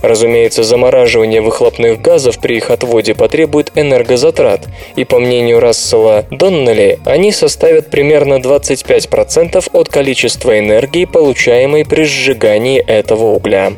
Разумеется, 0.00 0.62
замораживание 0.62 1.40
выхлопных 1.40 2.00
газов 2.00 2.38
при 2.40 2.56
их 2.56 2.70
отводе 2.70 3.14
потребует 3.14 3.72
энергозатрат, 3.74 4.62
и 4.96 5.04
по 5.04 5.18
мнению 5.18 5.60
Рассела 5.60 6.24
Доннелли, 6.30 6.98
они 7.04 7.32
составят 7.34 7.90
примерно 7.90 8.34
25% 8.34 9.68
от 9.72 9.88
количества 9.88 10.58
энергии, 10.58 11.04
получаемой 11.04 11.84
при 11.84 12.04
сжигании 12.04 12.80
этого 12.80 13.34
угля. 13.34 13.72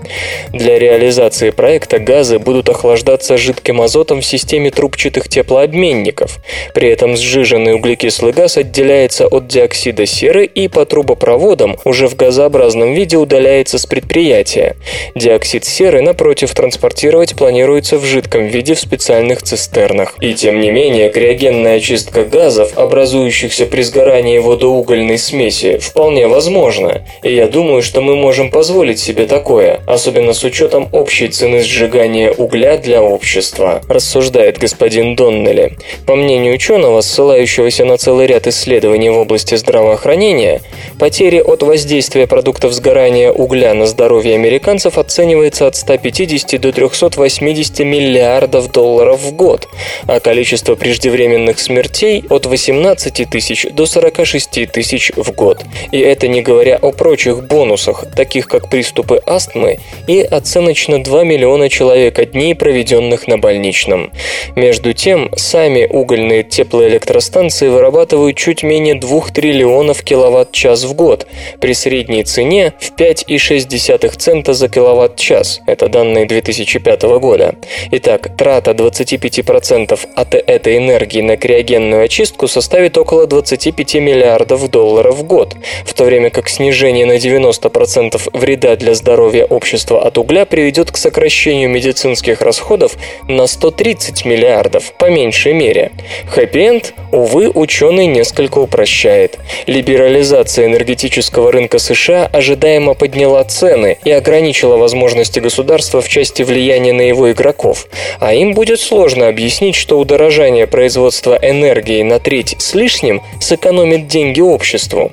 Для 0.52 0.78
реализации 0.78 1.50
проекта 1.50 1.98
газы 1.98 2.38
будут 2.38 2.68
охлаждаться 2.68 3.36
жидким 3.36 3.80
азотом 3.80 4.20
в 4.20 4.24
системе 4.24 4.70
трубчатых 4.70 5.28
теплообменников. 5.28 6.38
При 6.74 6.88
этом 6.88 7.16
сжиженный 7.16 7.74
углекислый 7.74 8.32
газ 8.32 8.56
отделяется 8.56 9.26
от 9.26 9.46
диоксида 9.46 10.06
серы 10.06 10.46
и 10.46 10.68
по 10.68 10.84
трубопроводам 10.84 11.76
уже 11.84 12.08
в 12.08 12.16
газообразном 12.16 12.94
виде 12.94 13.16
удаляется 13.16 13.78
с 13.78 13.86
предприятия. 13.86 14.76
Диоксид 15.14 15.64
серы, 15.64 16.02
напротив, 16.02 16.54
транспортировать 16.54 17.34
планируется 17.36 17.98
в 17.98 18.04
жидком 18.04 18.46
виде 18.46 18.74
в 18.74 18.80
специальных 18.80 19.42
цистернах. 19.42 20.14
И 20.20 20.34
тем 20.34 20.60
не 20.60 20.70
менее, 20.70 21.10
криогенная 21.10 21.76
очистка 21.76 22.24
газов, 22.24 22.76
образующих 22.76 23.45
имеющихся 23.46 23.66
при 23.66 23.82
сгорании 23.82 24.38
водоугольной 24.38 25.18
смеси, 25.18 25.78
вполне 25.78 26.26
возможно, 26.26 27.02
и 27.22 27.34
я 27.34 27.46
думаю, 27.46 27.82
что 27.82 28.00
мы 28.00 28.16
можем 28.16 28.50
позволить 28.50 28.98
себе 28.98 29.26
такое, 29.26 29.80
особенно 29.86 30.32
с 30.32 30.42
учетом 30.44 30.88
общей 30.92 31.28
цены 31.28 31.62
сжигания 31.62 32.32
угля 32.32 32.76
для 32.76 33.02
общества, 33.02 33.80
рассуждает 33.88 34.58
господин 34.58 35.14
Доннелли. 35.16 35.76
По 36.06 36.16
мнению 36.16 36.54
ученого, 36.54 37.00
ссылающегося 37.00 37.84
на 37.84 37.96
целый 37.96 38.26
ряд 38.26 38.46
исследований 38.46 39.10
в 39.10 39.18
области 39.18 39.54
здравоохранения, 39.54 40.60
потери 40.98 41.38
от 41.38 41.62
воздействия 41.62 42.26
продуктов 42.26 42.72
сгорания 42.72 43.30
угля 43.30 43.74
на 43.74 43.86
здоровье 43.86 44.34
американцев 44.34 44.98
оценивается 44.98 45.66
от 45.66 45.76
150 45.76 46.60
до 46.60 46.72
380 46.72 47.78
миллиардов 47.80 48.72
долларов 48.72 49.20
в 49.20 49.32
год, 49.32 49.68
а 50.06 50.20
количество 50.20 50.74
преждевременных 50.74 51.60
смертей 51.60 52.24
от 52.28 52.46
18 52.46 53.28
тысяч 53.30 53.35
до 53.72 53.86
46 53.86 54.70
тысяч 54.72 55.12
в 55.16 55.32
год. 55.32 55.64
И 55.92 55.98
это 55.98 56.28
не 56.28 56.42
говоря 56.42 56.76
о 56.76 56.92
прочих 56.92 57.46
бонусах, 57.46 58.04
таких 58.14 58.46
как 58.46 58.68
приступы 58.70 59.20
астмы 59.26 59.78
и 60.06 60.20
оценочно 60.20 61.02
2 61.02 61.24
миллиона 61.24 61.68
человека 61.68 62.24
дней, 62.26 62.54
проведенных 62.54 63.28
на 63.28 63.38
больничном. 63.38 64.12
Между 64.54 64.92
тем, 64.92 65.30
сами 65.36 65.86
угольные 65.86 66.42
теплоэлектростанции 66.42 67.68
вырабатывают 67.68 68.36
чуть 68.36 68.62
менее 68.62 68.94
2 68.94 69.28
триллионов 69.34 70.02
киловатт-час 70.02 70.84
в 70.84 70.94
год 70.94 71.26
при 71.60 71.74
средней 71.74 72.24
цене 72.24 72.72
в 72.78 72.92
5,6 72.98 74.16
цента 74.16 74.54
за 74.54 74.68
киловатт-час. 74.68 75.60
Это 75.66 75.88
данные 75.88 76.26
2005 76.26 77.02
года. 77.20 77.54
Итак, 77.92 78.36
трата 78.36 78.72
25% 78.72 79.98
от 80.14 80.34
этой 80.34 80.78
энергии 80.78 81.20
на 81.20 81.36
криогенную 81.36 82.04
очистку 82.04 82.48
составит 82.48 82.96
около 82.98 83.25
25 83.26 83.94
миллиардов 83.96 84.70
долларов 84.70 85.16
в 85.16 85.22
год, 85.24 85.56
в 85.84 85.94
то 85.94 86.04
время 86.04 86.30
как 86.30 86.48
снижение 86.48 87.06
на 87.06 87.16
90% 87.16 88.30
вреда 88.32 88.76
для 88.76 88.94
здоровья 88.94 89.44
общества 89.44 90.02
от 90.02 90.18
угля 90.18 90.44
приведет 90.44 90.90
к 90.90 90.96
сокращению 90.96 91.68
медицинских 91.68 92.40
расходов 92.40 92.96
на 93.28 93.46
130 93.46 94.24
миллиардов, 94.24 94.92
по 94.98 95.10
меньшей 95.10 95.52
мере. 95.52 95.92
Хэппи-энд, 96.28 96.94
увы, 97.12 97.50
ученый 97.52 98.06
несколько 98.06 98.58
упрощает. 98.58 99.38
Либерализация 99.66 100.66
энергетического 100.66 101.52
рынка 101.52 101.78
США 101.78 102.28
ожидаемо 102.32 102.94
подняла 102.94 103.44
цены 103.44 103.98
и 104.04 104.10
ограничила 104.10 104.76
возможности 104.76 105.40
государства 105.40 106.00
в 106.00 106.08
части 106.08 106.42
влияния 106.42 106.92
на 106.92 107.02
его 107.02 107.30
игроков, 107.32 107.86
а 108.20 108.34
им 108.34 108.54
будет 108.54 108.80
сложно 108.80 109.28
объяснить, 109.28 109.74
что 109.74 109.98
удорожание 109.98 110.66
производства 110.66 111.38
энергии 111.40 112.02
на 112.02 112.18
треть 112.18 112.56
с 112.58 112.74
лишним 112.74 113.15
сэкономит 113.40 114.08
деньги 114.08 114.40
обществу. 114.40 115.10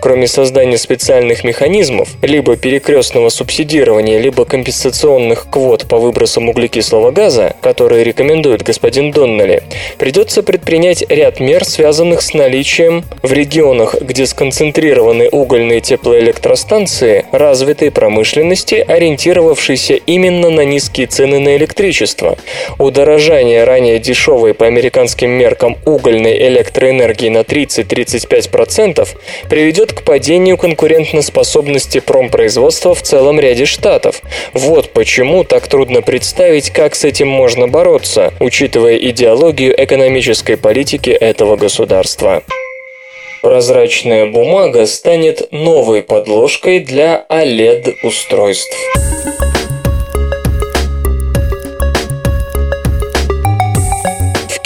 Кроме 0.00 0.26
создания 0.26 0.78
специальных 0.78 1.44
механизмов, 1.44 2.08
либо 2.22 2.56
перекрестного 2.56 3.28
субсидирования, 3.28 4.18
либо 4.18 4.44
компенсационных 4.44 5.46
квот 5.50 5.86
по 5.88 5.98
выбросам 5.98 6.48
углекислого 6.48 7.10
газа, 7.10 7.54
которые 7.62 8.04
рекомендует 8.04 8.62
господин 8.62 9.10
Доннелли, 9.10 9.62
придется 9.98 10.42
предпринять 10.42 11.04
ряд 11.08 11.40
мер, 11.40 11.64
связанных 11.64 12.22
с 12.22 12.34
наличием 12.34 13.04
в 13.22 13.32
регионах, 13.32 13.96
где 14.00 14.26
сконцентрированы 14.26 15.28
угольные 15.28 15.80
теплоэлектростанции, 15.80 17.26
развитой 17.32 17.90
промышленности, 17.90 18.84
ориентировавшейся 18.86 19.94
именно 19.94 20.50
на 20.50 20.64
низкие 20.64 21.06
цены 21.06 21.38
на 21.40 21.56
электричество. 21.56 22.36
Удорожание 22.78 23.64
ранее 23.64 23.98
дешевой 23.98 24.54
по 24.54 24.66
американским 24.66 25.30
меркам 25.30 25.76
угольной 25.84 26.36
электроэнергии 26.48 27.28
на 27.28 27.44
30-35% 27.46 29.08
приведет 29.48 29.92
к 29.92 30.02
падению 30.02 30.56
конкурентоспособности 30.56 32.00
промпроизводства 32.00 32.94
в 32.94 33.02
целом 33.02 33.40
ряде 33.40 33.64
штатов. 33.64 34.22
Вот 34.52 34.90
почему 34.92 35.44
так 35.44 35.66
трудно 35.68 36.02
представить, 36.02 36.70
как 36.70 36.94
с 36.94 37.04
этим 37.04 37.28
можно 37.28 37.68
бороться, 37.68 38.32
учитывая 38.40 38.96
идеологию 38.96 39.74
экономической 39.82 40.56
политики 40.56 41.10
этого 41.10 41.56
государства. 41.56 42.42
Прозрачная 43.42 44.26
бумага 44.26 44.86
станет 44.86 45.52
новой 45.52 46.02
подложкой 46.02 46.80
для 46.80 47.24
OLED-устройств. 47.28 48.76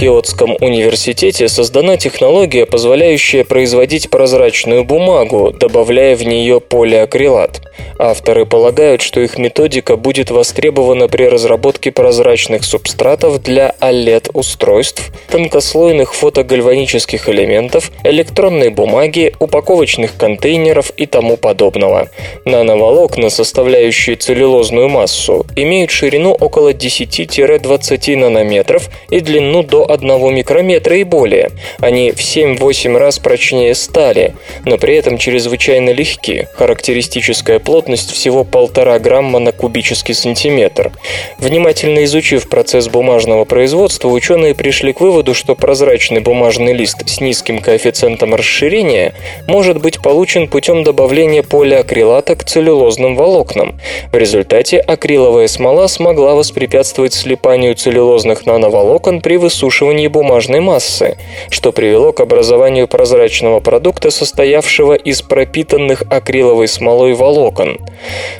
Киотском 0.01 0.57
университете 0.63 1.47
создана 1.47 1.99
технология, 1.99 2.65
позволяющая 2.65 3.45
производить 3.45 4.09
прозрачную 4.09 4.83
бумагу, 4.83 5.53
добавляя 5.53 6.17
в 6.17 6.23
нее 6.23 6.59
полиакрилат. 6.59 7.70
Авторы 7.99 8.47
полагают, 8.47 9.03
что 9.03 9.21
их 9.21 9.39
методика 9.39 9.97
будет 9.97 10.31
востребована 10.31 11.09
при 11.09 11.25
разработке 11.25 11.93
прозрачных 11.93 12.65
субстратов 12.65 13.43
для 13.43 13.75
OLED-устройств, 13.81 15.13
тонкослойных 15.31 16.15
фотогальванических 16.15 17.29
элементов, 17.29 17.91
электронной 18.05 18.71
бумаги, 18.71 19.35
упаковочных 19.39 20.17
контейнеров 20.17 20.93
и 20.97 21.07
тому 21.07 21.37
подобного. 21.37 22.09
Нановолокна, 22.45 23.31
составляющие 23.31 24.17
целлюлозную 24.17 24.89
массу, 24.89 25.47
имеют 25.57 25.91
ширину 25.91 26.33
около 26.33 26.73
10-20 26.73 28.17
нанометров 28.17 28.89
и 29.11 29.21
длину 29.21 29.63
до 29.63 29.91
1 29.91 30.35
микрометра 30.35 30.97
и 30.97 31.05
более. 31.05 31.51
Они 31.81 32.13
в 32.13 32.19
7-8 32.19 32.97
раз 32.97 33.19
прочнее 33.19 33.75
стали, 33.75 34.35
но 34.65 34.79
при 34.79 34.97
этом 34.97 35.19
чрезвычайно 35.19 35.91
легки. 35.91 36.47
Характеристическая 36.55 37.59
плотность 37.71 38.11
всего 38.11 38.43
1,5 38.43 38.99
грамма 38.99 39.39
на 39.39 39.53
кубический 39.53 40.13
сантиметр. 40.13 40.91
Внимательно 41.39 42.03
изучив 42.03 42.49
процесс 42.49 42.89
бумажного 42.89 43.45
производства, 43.45 44.09
ученые 44.09 44.57
пришли 44.57 44.93
к 44.93 45.01
выводу, 45.01 45.35
что 45.35 45.55
прозрачный 45.55 46.19
бумажный 46.21 46.73
лист 46.73 47.09
с 47.09 47.21
низким 47.21 47.61
коэффициентом 47.61 48.35
расширения 48.35 49.15
может 49.47 49.81
быть 49.81 50.03
получен 50.03 50.49
путем 50.49 50.83
добавления 50.83 51.45
полиакрилата 51.45 52.35
к 52.35 52.43
целлюлозным 52.43 53.15
волокнам. 53.15 53.79
В 54.11 54.17
результате 54.17 54.81
акриловая 54.81 55.47
смола 55.47 55.87
смогла 55.87 56.35
воспрепятствовать 56.35 57.15
слипанию 57.15 57.77
целлюлозных 57.77 58.47
нановолокон 58.47 59.21
при 59.21 59.37
высушивании 59.37 60.09
бумажной 60.09 60.59
массы, 60.59 61.17
что 61.51 61.71
привело 61.71 62.13
к 62.13 62.19
образованию 62.19 62.89
прозрачного 62.89 63.61
продукта, 63.61 64.11
состоявшего 64.11 64.95
из 64.95 65.23
пропитанных 65.23 66.03
акриловой 66.11 66.67
смолой 66.67 67.15
волокон. 67.15 67.60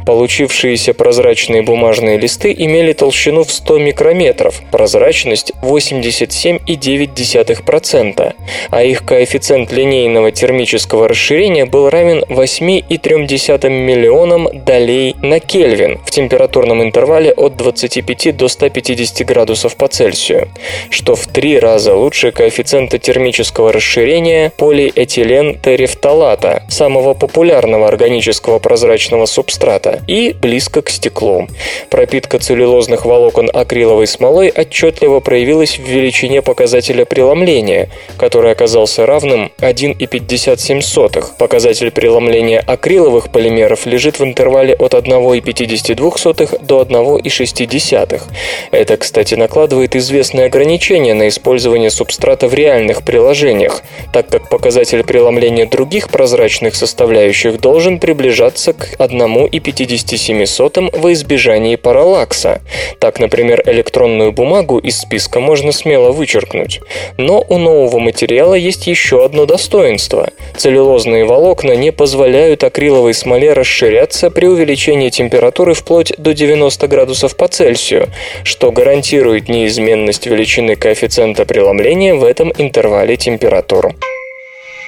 Получившиеся 0.07 0.95
прозрачные 0.95 1.61
бумажные 1.63 2.19
листы 2.19 2.55
имели 2.57 2.93
толщину 2.93 3.43
в 3.45 3.53
100 3.53 3.79
микрометров, 3.79 4.61
прозрачность 4.71 5.53
87,9%, 5.63 8.35
а 8.71 8.83
их 8.83 9.05
коэффициент 9.05 9.71
линейного 9.73 10.33
термического 10.33 11.09
расширения 11.09 11.67
был 11.67 11.91
равен 11.91 12.25
8,3 12.29 13.69
миллионам 13.69 14.49
долей 14.65 15.17
на 15.23 15.41
Кельвин 15.41 15.99
в 16.05 16.11
температурном 16.11 16.83
интервале 16.83 17.33
от 17.33 17.57
25 17.57 18.37
до 18.37 18.49
150 18.49 19.27
градусов 19.27 19.77
по 19.77 19.89
Цельсию, 19.89 20.49
что 20.91 21.15
в 21.15 21.27
три 21.27 21.59
раза 21.59 21.95
лучше 21.95 22.33
коэффициента 22.33 22.99
термического 22.99 23.73
расширения 23.73 24.53
полиэтилен 24.57 25.59
терефталата, 25.59 26.63
самого 26.69 27.15
популярного 27.15 27.89
органического 27.89 28.59
прозрачного 28.59 29.00
субстрата, 29.27 30.03
и 30.07 30.33
близко 30.33 30.83
к 30.83 30.91
стеклу. 30.91 31.49
Пропитка 31.89 32.39
целлюлозных 32.39 33.05
волокон 33.05 33.51
акриловой 33.53 34.07
смолой 34.07 34.53
отчетливо 34.55 35.21
проявилась 35.21 35.79
в 35.79 35.85
величине 35.85 36.43
показателя 36.43 37.05
преломления, 37.05 37.89
который 38.17 38.53
оказался 38.53 39.07
равным 39.07 39.53
1,57. 39.59 41.37
Показатель 41.39 41.91
преломления 41.91 42.61
акриловых 42.61 43.31
полимеров 43.31 43.87
лежит 43.87 44.19
в 44.19 44.25
интервале 44.25 44.75
от 44.75 44.95
1,52 44.95 46.65
до 46.65 46.83
1,6. 46.83 48.23
Это, 48.71 48.97
кстати, 48.97 49.35
накладывает 49.35 49.97
известные 49.97 50.47
ограничения 50.47 51.15
на 51.15 51.29
использование 51.29 51.91
субстрата 51.91 52.49
в 52.49 52.55
реальных 52.55 53.03
приложениях, 53.03 53.83
так 54.13 54.29
как 54.29 54.49
показатель 54.49 55.05
преломления 55.05 55.67
других 55.67 56.09
прозрачных 56.09 56.75
составляющих 56.75 57.61
должен 57.61 57.99
приближаться 57.99 58.73
к 58.73 58.90
1,57 58.99 60.99
во 60.99 61.13
избежании 61.13 61.77
параллакса. 61.77 62.61
Так, 62.99 63.21
например, 63.21 63.63
электронную 63.67 64.33
бумагу 64.33 64.79
из 64.79 64.99
списка 64.99 65.41
можно 65.41 65.73
смело 65.73 66.13
вычеркнуть. 66.13 66.81
Но 67.17 67.45
у 67.49 67.59
нового 67.59 67.99
материала 67.99 68.55
есть 68.55 68.87
еще 68.87 69.25
одно 69.25 69.47
достоинство. 69.47 70.29
Целлюлозные 70.57 71.25
волокна 71.25 71.73
не 71.73 71.93
позволяют 71.93 72.65
акриловой 72.65 73.15
смоле 73.15 73.53
расширяться 73.53 74.31
при 74.31 74.47
увеличении 74.47 75.11
температуры 75.11 75.75
вплоть 75.75 76.13
до 76.19 76.35
90 76.35 76.89
градусов 76.89 77.37
по 77.37 77.49
Цельсию, 77.49 78.09
что 78.45 78.73
гарантирует 78.73 79.49
неизменность 79.49 80.27
величины 80.27 80.77
коэффициента 80.77 81.45
преломления 81.45 82.15
в 82.15 82.25
этом 82.25 82.53
интервале 82.59 83.17
температур. 83.17 83.95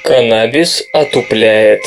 Каннабис 0.02 0.88
отупляет. 0.92 1.82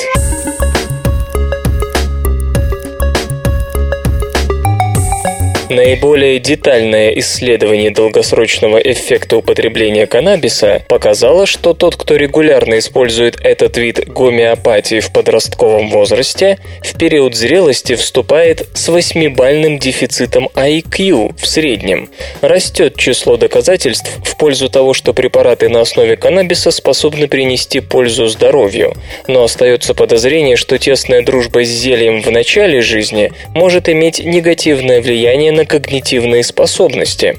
Наиболее 5.68 6.38
детальное 6.38 7.10
исследование 7.18 7.90
долгосрочного 7.90 8.78
эффекта 8.78 9.36
употребления 9.36 10.06
каннабиса 10.06 10.84
показало, 10.88 11.44
что 11.44 11.74
тот, 11.74 11.96
кто 11.96 12.14
регулярно 12.14 12.78
использует 12.78 13.40
этот 13.42 13.76
вид 13.76 14.06
гомеопатии 14.06 15.00
в 15.00 15.10
подростковом 15.10 15.90
возрасте, 15.90 16.58
в 16.82 16.96
период 16.96 17.34
зрелости 17.34 17.96
вступает 17.96 18.68
с 18.74 18.88
8-бальным 18.88 19.78
дефицитом 19.80 20.48
IQ 20.54 21.34
в 21.36 21.46
среднем. 21.46 22.10
Растет 22.42 22.96
число 22.96 23.36
доказательств 23.36 24.10
в 24.24 24.36
пользу 24.36 24.68
того, 24.68 24.94
что 24.94 25.14
препараты 25.14 25.68
на 25.68 25.80
основе 25.80 26.16
каннабиса 26.16 26.70
способны 26.70 27.26
принести 27.26 27.80
пользу 27.80 28.28
здоровью, 28.28 28.94
но 29.26 29.42
остается 29.42 29.94
подозрение, 29.94 30.54
что 30.54 30.78
тесная 30.78 31.22
дружба 31.22 31.64
с 31.64 31.68
зельем 31.68 32.22
в 32.22 32.30
начале 32.30 32.82
жизни 32.82 33.32
может 33.52 33.88
иметь 33.88 34.24
негативное 34.24 35.00
влияние 35.00 35.55
когнитивные 35.64 36.42
способности. 36.42 37.36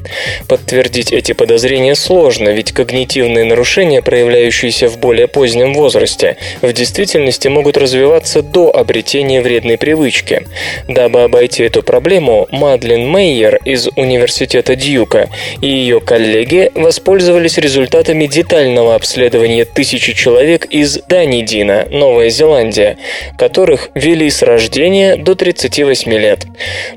Подтвердить 0.47 1.12
эти 1.12 1.34
подозрения 1.34 1.95
сложно, 1.95 2.49
ведь 2.49 2.71
когнитивные 2.71 3.45
нарушения, 3.45 4.01
проявляющиеся 4.01 4.88
в 4.88 4.97
более 4.97 5.27
позднем 5.27 5.73
возрасте, 5.73 6.38
в 6.62 6.71
действительности 6.73 7.47
могут 7.47 7.77
развиваться 7.77 8.41
до 8.41 8.75
обретения 8.75 9.41
вредной 9.41 9.77
привычки. 9.77 10.47
Дабы 10.88 11.23
обойти 11.23 11.63
эту 11.63 11.84
проблему, 11.84 12.47
Мадлен 12.51 13.08
Мейер 13.08 13.60
из 13.65 13.88
Университета 13.95 14.75
Дьюка 14.75 15.30
и 15.62 15.67
ее 15.67 15.99
коллеги 15.99 16.71
воспользовались 16.75 17.58
результатами 17.58 18.25
детального 18.25 18.95
обследования 18.95 19.65
тысячи 19.65 20.13
человек 20.13 20.65
из 20.65 20.99
Данидина, 21.08 21.88
Новая 21.91 22.30
Зеландия, 22.30 22.97
которых 23.38 23.89
вели 23.93 24.30
с 24.30 24.41
рождения 24.41 25.15
до 25.15 25.36
38 25.36 26.12
лет. 26.13 26.45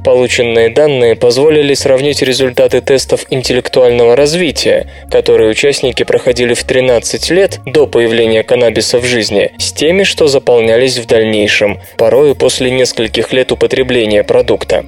Полученные 0.05 0.71
данные 0.71 1.10
данные 1.11 1.17
позволили 1.17 1.75
сравнить 1.75 2.23
результаты 2.23 2.81
тестов 2.81 3.27
интеллектуального 3.31 4.17
развития, 4.17 4.87
которые 5.11 5.51
участники 5.51 6.05
проходили 6.05 6.55
в 6.55 6.63
13 6.65 7.31
лет 7.31 7.61
до 7.67 7.87
появления 7.87 8.43
каннабиса 8.43 8.99
в 8.99 9.05
жизни, 9.05 9.51
с 9.59 9.73
теми, 9.73 10.05
что 10.05 10.29
заполнялись 10.29 10.99
в 10.99 11.07
дальнейшем, 11.07 11.81
порою 11.97 12.35
после 12.35 12.71
нескольких 12.71 13.33
лет 13.33 13.53
употребления 13.53 14.23
продукта. 14.23 14.85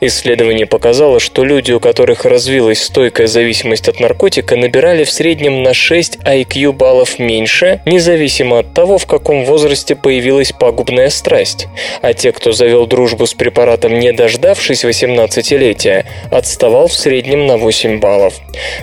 Исследование 0.00 0.66
показало, 0.66 1.20
что 1.20 1.44
люди, 1.44 1.72
у 1.72 1.80
которых 1.80 2.24
развилась 2.24 2.82
стойкая 2.82 3.26
зависимость 3.26 3.88
от 3.88 4.00
наркотика, 4.00 4.56
набирали 4.56 5.04
в 5.04 5.10
среднем 5.10 5.62
на 5.62 5.74
6 5.74 6.18
IQ 6.24 6.72
баллов 6.72 7.18
меньше, 7.18 7.80
независимо 7.86 8.58
от 8.58 8.74
того, 8.74 8.98
в 8.98 9.06
каком 9.06 9.44
возрасте 9.44 9.94
появилась 9.94 10.52
пагубная 10.52 11.10
страсть. 11.10 11.68
А 12.02 12.12
те, 12.12 12.32
кто 12.32 12.52
завел 12.52 12.86
дружбу 12.86 13.26
с 13.26 13.34
препаратом, 13.34 13.98
не 13.98 14.12
дождавшись 14.12 14.84
18 14.84 15.52
десятилетия, 15.60 16.06
отставал 16.30 16.88
в 16.88 16.94
среднем 16.94 17.46
на 17.46 17.56
8 17.56 18.00
баллов. 18.00 18.34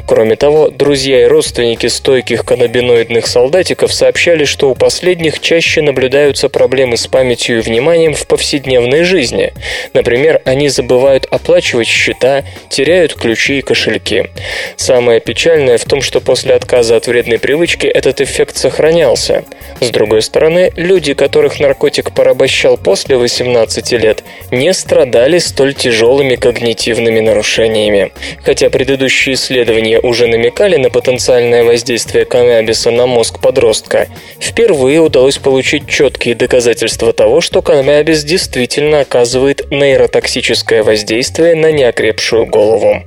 Кроме 0.06 0.36
того, 0.36 0.70
друзья 0.70 1.24
и 1.24 1.28
родственники 1.28 1.88
стойких 1.88 2.46
каннабиноидных 2.46 3.28
солдатиков 3.28 3.94
сообщали, 3.94 4.46
что 4.46 4.70
у 4.70 4.76
последних 4.76 5.40
чаще 5.40 5.82
наблюдаются 5.82 6.50
проблемы 6.50 6.98
с 6.98 7.08
памятью 7.08 7.58
и 7.58 7.62
вниманием 7.62 8.14
в 8.14 8.28
повседневной 8.28 9.04
жизни. 9.04 9.54
Например, 9.94 10.42
они 10.46 10.70
забывают 10.70 11.28
оплачивать 11.30 11.88
счета, 11.88 12.44
теряют 12.70 13.16
ключи 13.16 13.60
и 13.60 13.62
кошельки. 13.62 14.30
Самое 14.76 15.20
печальное 15.20 15.78
в 15.78 15.86
том, 15.86 16.02
что 16.02 16.22
после 16.22 16.54
отказа 16.54 16.96
от 16.96 17.08
вредной 17.08 17.40
привычки 17.40 17.88
этот 17.88 18.22
эффект 18.22 18.58
сохранялся. 18.58 19.46
С 19.80 19.90
другой 19.90 20.22
стороны, 20.22 20.72
люди, 20.76 21.14
которых 21.14 21.60
наркотик 21.60 22.12
порабощал 22.12 22.78
после 22.78 23.18
18 23.18 23.92
лет, 23.94 24.24
не 24.52 24.74
страдали 24.74 25.40
столь 25.40 25.74
тяжелыми 25.74 26.36
когнитивными 26.36 26.67
когнитивными 26.68 27.20
нарушениями. 27.20 28.12
Хотя 28.44 28.70
предыдущие 28.70 29.36
исследования 29.36 30.00
уже 30.00 30.28
намекали 30.28 30.78
на 30.78 30.90
потенциальное 30.90 31.64
воздействие 31.64 32.26
каннабиса 32.26 32.92
на 32.92 33.06
мозг 33.06 33.40
подростка, 33.40 34.08
впервые 34.40 35.00
удалось 35.00 35.38
получить 35.38 35.88
четкие 35.88 36.36
доказательства 36.36 37.14
того, 37.14 37.42
что 37.42 37.62
каннабис 37.62 38.24
действительно 38.24 39.02
оказывает 39.02 39.72
нейротоксическое 39.72 40.84
воздействие 40.84 41.56
на 41.56 41.72
неокрепшую 41.72 42.46
голову. 42.46 43.04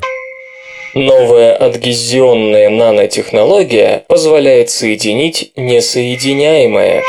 Новая 0.95 1.55
адгезионная 1.55 2.69
нанотехнология 2.69 4.03
позволяет 4.09 4.71
соединить 4.71 5.53
несоединяемое. 5.55 7.03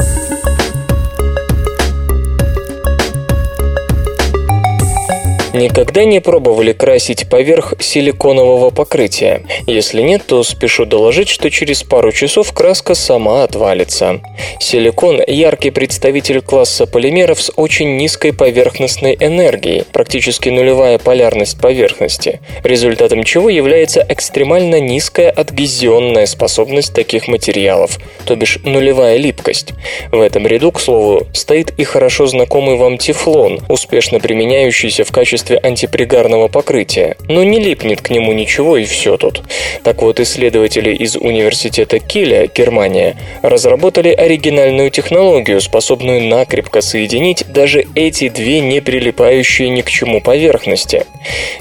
Никогда 5.54 6.06
не 6.06 6.22
пробовали 6.22 6.72
красить 6.72 7.28
поверх 7.30 7.74
силиконового 7.82 8.70
покрытия? 8.70 9.44
Если 9.68 10.02
нет, 10.02 10.24
то 10.26 10.44
спешу 10.44 10.86
доложить, 10.86 11.28
что 11.28 11.52
через 11.52 11.84
пару 11.84 12.14
часов 12.14 12.54
краска 12.54 12.96
сама 12.96 13.44
отвалится. 13.44 14.22
Силикон– 14.62 15.22
яркий 15.28 15.72
представитель 15.72 16.42
класса 16.42 16.86
полимеров 16.86 17.42
с 17.42 17.52
очень 17.58 17.98
низкой 17.98 18.32
поверхностной 18.32 19.18
энергией, 19.20 19.84
практически 19.92 20.48
нулевая 20.48 20.98
полярность 21.00 21.60
поверхности, 21.60 22.40
результатом 22.64 23.26
чего 23.26 23.50
является 23.50 24.06
экстремально 24.08 24.80
низкая 24.80 25.32
адгезионная 25.32 26.28
способность 26.28 26.94
таких 26.94 27.28
материалов, 27.28 28.00
то 28.26 28.38
бишь 28.38 28.60
нулевая 28.64 29.18
липкость. 29.18 29.74
В 30.14 30.22
этом 30.22 30.48
ряду, 30.48 30.72
к 30.72 30.80
слову, 30.80 31.28
стоит 31.34 31.78
и 31.78 31.84
хорошо 31.84 32.28
знакомый 32.28 32.78
вам 32.78 32.98
тефлон, 32.98 33.60
успешно 33.68 34.22
применяющийся 34.22 35.04
в 35.04 35.12
качестве 35.12 35.41
качестве 35.42 35.58
антипригарного 35.58 36.50
покрытия, 36.50 37.16
но 37.28 37.44
не 37.44 37.60
липнет 37.60 38.02
к 38.02 38.12
нему 38.12 38.32
ничего 38.32 38.78
и 38.78 38.86
все 38.86 39.18
тут. 39.18 39.42
Так 39.84 40.04
вот, 40.04 40.20
исследователи 40.20 40.94
из 40.94 41.16
университета 41.16 41.98
Киля, 42.00 42.48
Германия, 42.54 43.16
разработали 43.42 44.10
оригинальную 44.10 44.92
технологию, 44.92 45.60
способную 45.60 46.22
накрепко 46.22 46.82
соединить 46.82 47.46
даже 47.52 47.86
эти 47.96 48.30
две 48.30 48.60
не 48.60 48.82
прилипающие 48.82 49.70
ни 49.70 49.82
к 49.82 49.90
чему 49.90 50.22
поверхности. 50.22 51.06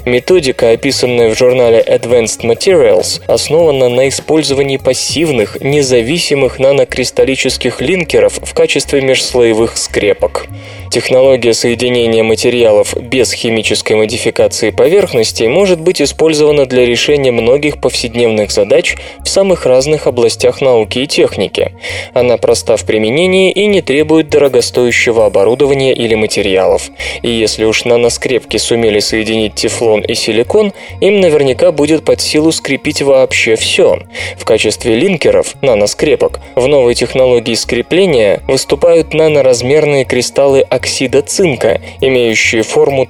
Методика, 0.05 0.69
описанная 0.69 1.33
в 1.33 1.37
журнале 1.37 1.83
Advanced 1.87 2.41
Materials, 2.41 3.21
основана 3.25 3.89
на 3.89 4.09
использовании 4.09 4.77
пассивных, 4.77 5.57
независимых 5.61 6.59
нанокристаллических 6.59 7.81
линкеров 7.81 8.39
в 8.43 8.53
качестве 8.53 9.01
межслоевых 9.01 9.77
скрепок. 9.77 10.45
Технология 10.91 11.53
соединения 11.53 12.21
материалов 12.21 12.93
без 13.01 13.31
химической 13.71 13.93
модификации 13.93 14.69
поверхности 14.71 15.43
может 15.43 15.79
быть 15.79 16.01
использована 16.01 16.65
для 16.65 16.85
решения 16.85 17.31
многих 17.31 17.79
повседневных 17.79 18.51
задач 18.51 18.97
в 19.23 19.29
самых 19.29 19.65
разных 19.65 20.07
областях 20.07 20.59
науки 20.59 20.99
и 20.99 21.07
техники. 21.07 21.71
Она 22.13 22.35
проста 22.35 22.75
в 22.75 22.85
применении 22.85 23.49
и 23.49 23.67
не 23.67 23.81
требует 23.81 24.29
дорогостоящего 24.29 25.25
оборудования 25.25 25.93
или 25.93 26.15
материалов. 26.15 26.89
И 27.21 27.29
если 27.29 27.63
уж 27.63 27.85
наноскрепки 27.85 28.57
сумели 28.57 28.99
соединить 28.99 29.55
тефлон 29.55 30.01
и 30.01 30.15
силикон, 30.15 30.73
им 30.99 31.21
наверняка 31.21 31.71
будет 31.71 32.03
под 32.03 32.19
силу 32.19 32.51
скрепить 32.51 33.01
вообще 33.01 33.55
все. 33.55 33.99
В 34.37 34.43
качестве 34.43 34.95
линкеров, 34.95 35.55
наноскрепок, 35.61 36.41
в 36.55 36.67
новой 36.67 36.93
технологии 36.93 37.55
скрепления 37.55 38.41
выступают 38.49 39.13
наноразмерные 39.13 40.03
кристаллы 40.03 40.59
оксида 40.59 41.21
цинка, 41.21 41.79
имеющие 42.01 42.63
форму 42.63 43.05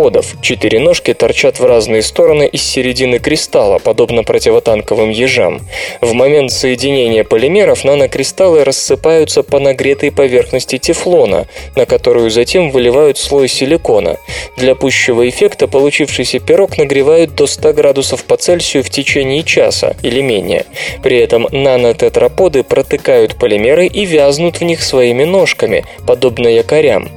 тетраподов. 0.00 0.34
Четыре 0.40 0.80
ножки 0.80 1.12
торчат 1.14 1.60
в 1.60 1.64
разные 1.64 2.02
стороны 2.02 2.46
из 2.46 2.62
середины 2.62 3.18
кристалла, 3.18 3.78
подобно 3.78 4.22
противотанковым 4.24 5.10
ежам. 5.10 5.60
В 6.00 6.12
момент 6.14 6.52
соединения 6.52 7.24
полимеров 7.24 7.84
нанокристаллы 7.84 8.64
рассыпаются 8.64 9.42
по 9.42 9.58
нагретой 9.58 10.10
поверхности 10.10 10.78
тефлона, 10.78 11.46
на 11.76 11.86
которую 11.86 12.30
затем 12.30 12.70
выливают 12.70 13.18
слой 13.18 13.48
силикона. 13.48 14.16
Для 14.56 14.74
пущего 14.74 15.28
эффекта 15.28 15.68
получившийся 15.68 16.38
пирог 16.38 16.78
нагревают 16.78 17.34
до 17.34 17.46
100 17.46 17.72
градусов 17.74 18.24
по 18.24 18.36
Цельсию 18.36 18.82
в 18.82 18.90
течение 18.90 19.42
часа 19.42 19.96
или 20.02 20.22
менее. 20.22 20.64
При 21.02 21.18
этом 21.18 21.46
нанотетраподы 21.50 22.62
протыкают 22.62 23.36
полимеры 23.36 23.86
и 23.86 24.06
вязнут 24.06 24.60
в 24.60 24.64
них 24.64 24.82
своими 24.82 25.24
ножками, 25.24 25.84
подобно 26.06 26.48
якорям. 26.48 27.10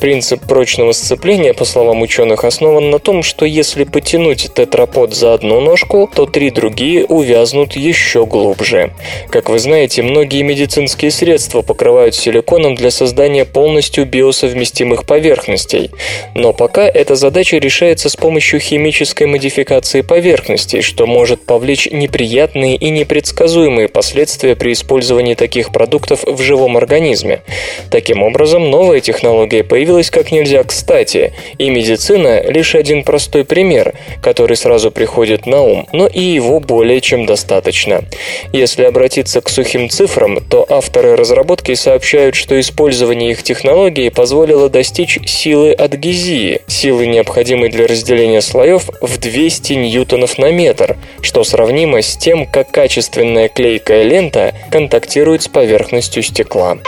Принцип 0.00 0.40
прочного 0.46 0.92
сцепления, 0.92 1.54
по 1.54 1.64
словам 1.64 2.02
ученых, 2.02 2.23
основан 2.32 2.90
на 2.90 2.98
том, 2.98 3.22
что 3.22 3.44
если 3.44 3.84
потянуть 3.84 4.52
тетрапод 4.54 5.14
за 5.14 5.34
одну 5.34 5.60
ножку, 5.60 6.10
то 6.12 6.26
три 6.26 6.50
другие 6.50 7.04
увязнут 7.04 7.76
еще 7.76 8.24
глубже. 8.24 8.92
Как 9.30 9.50
вы 9.50 9.58
знаете, 9.58 10.02
многие 10.02 10.42
медицинские 10.42 11.10
средства 11.10 11.62
покрывают 11.62 12.14
силиконом 12.14 12.74
для 12.74 12.90
создания 12.90 13.44
полностью 13.44 14.06
биосовместимых 14.06 15.04
поверхностей. 15.04 15.90
Но 16.34 16.52
пока 16.52 16.86
эта 16.86 17.14
задача 17.14 17.58
решается 17.58 18.08
с 18.08 18.16
помощью 18.16 18.58
химической 18.58 19.26
модификации 19.26 20.00
поверхностей, 20.00 20.80
что 20.80 21.06
может 21.06 21.44
повлечь 21.44 21.88
неприятные 21.90 22.76
и 22.76 22.90
непредсказуемые 22.90 23.88
последствия 23.88 24.56
при 24.56 24.72
использовании 24.72 25.34
таких 25.34 25.72
продуктов 25.72 26.24
в 26.24 26.40
живом 26.40 26.76
организме. 26.76 27.42
Таким 27.90 28.22
образом, 28.22 28.70
новая 28.70 29.00
технология 29.00 29.62
появилась 29.62 30.10
как 30.10 30.32
нельзя 30.32 30.62
кстати, 30.64 31.32
и 31.58 31.70
медицина– 31.70 32.13
лишь 32.16 32.74
один 32.74 33.04
простой 33.04 33.44
пример, 33.44 33.94
который 34.22 34.56
сразу 34.56 34.90
приходит 34.90 35.46
на 35.46 35.62
ум, 35.62 35.86
но 35.92 36.06
и 36.06 36.20
его 36.20 36.60
более 36.60 37.00
чем 37.00 37.26
достаточно. 37.26 38.04
Если 38.52 38.84
обратиться 38.84 39.40
к 39.40 39.48
сухим 39.48 39.88
цифрам, 39.88 40.40
то 40.40 40.66
авторы 40.68 41.16
разработки 41.16 41.74
сообщают, 41.74 42.34
что 42.34 42.58
использование 42.58 43.32
их 43.32 43.42
технологии 43.42 44.08
позволило 44.08 44.68
достичь 44.68 45.18
силы 45.26 45.72
адгезии, 45.72 46.60
силы, 46.66 47.06
необходимой 47.06 47.68
для 47.68 47.86
разделения 47.86 48.40
слоев, 48.40 48.88
в 49.00 49.18
200 49.18 49.72
ньютонов 49.74 50.38
на 50.38 50.50
метр, 50.50 50.96
что 51.20 51.44
сравнимо 51.44 52.02
с 52.02 52.16
тем, 52.16 52.46
как 52.46 52.70
качественная 52.70 53.48
клейкая 53.48 54.02
лента 54.02 54.54
контактирует 54.70 55.42
с 55.42 55.48
поверхностью 55.48 56.22
стекла. 56.22 56.78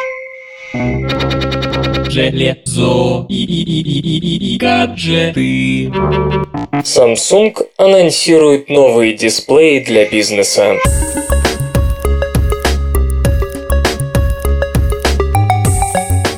Железо 0.73 1.57
и, 1.63 1.66
и, 3.29 3.45
и, 3.45 3.63
и, 3.63 4.19
и, 4.19 4.55
и 4.55 4.59
гаджеты. 4.59 5.91
Samsung 6.85 7.55
анонсирует 7.77 8.69
новые 8.69 9.15
дисплеи 9.15 9.81
для 9.81 10.09
бизнеса. 10.09 10.77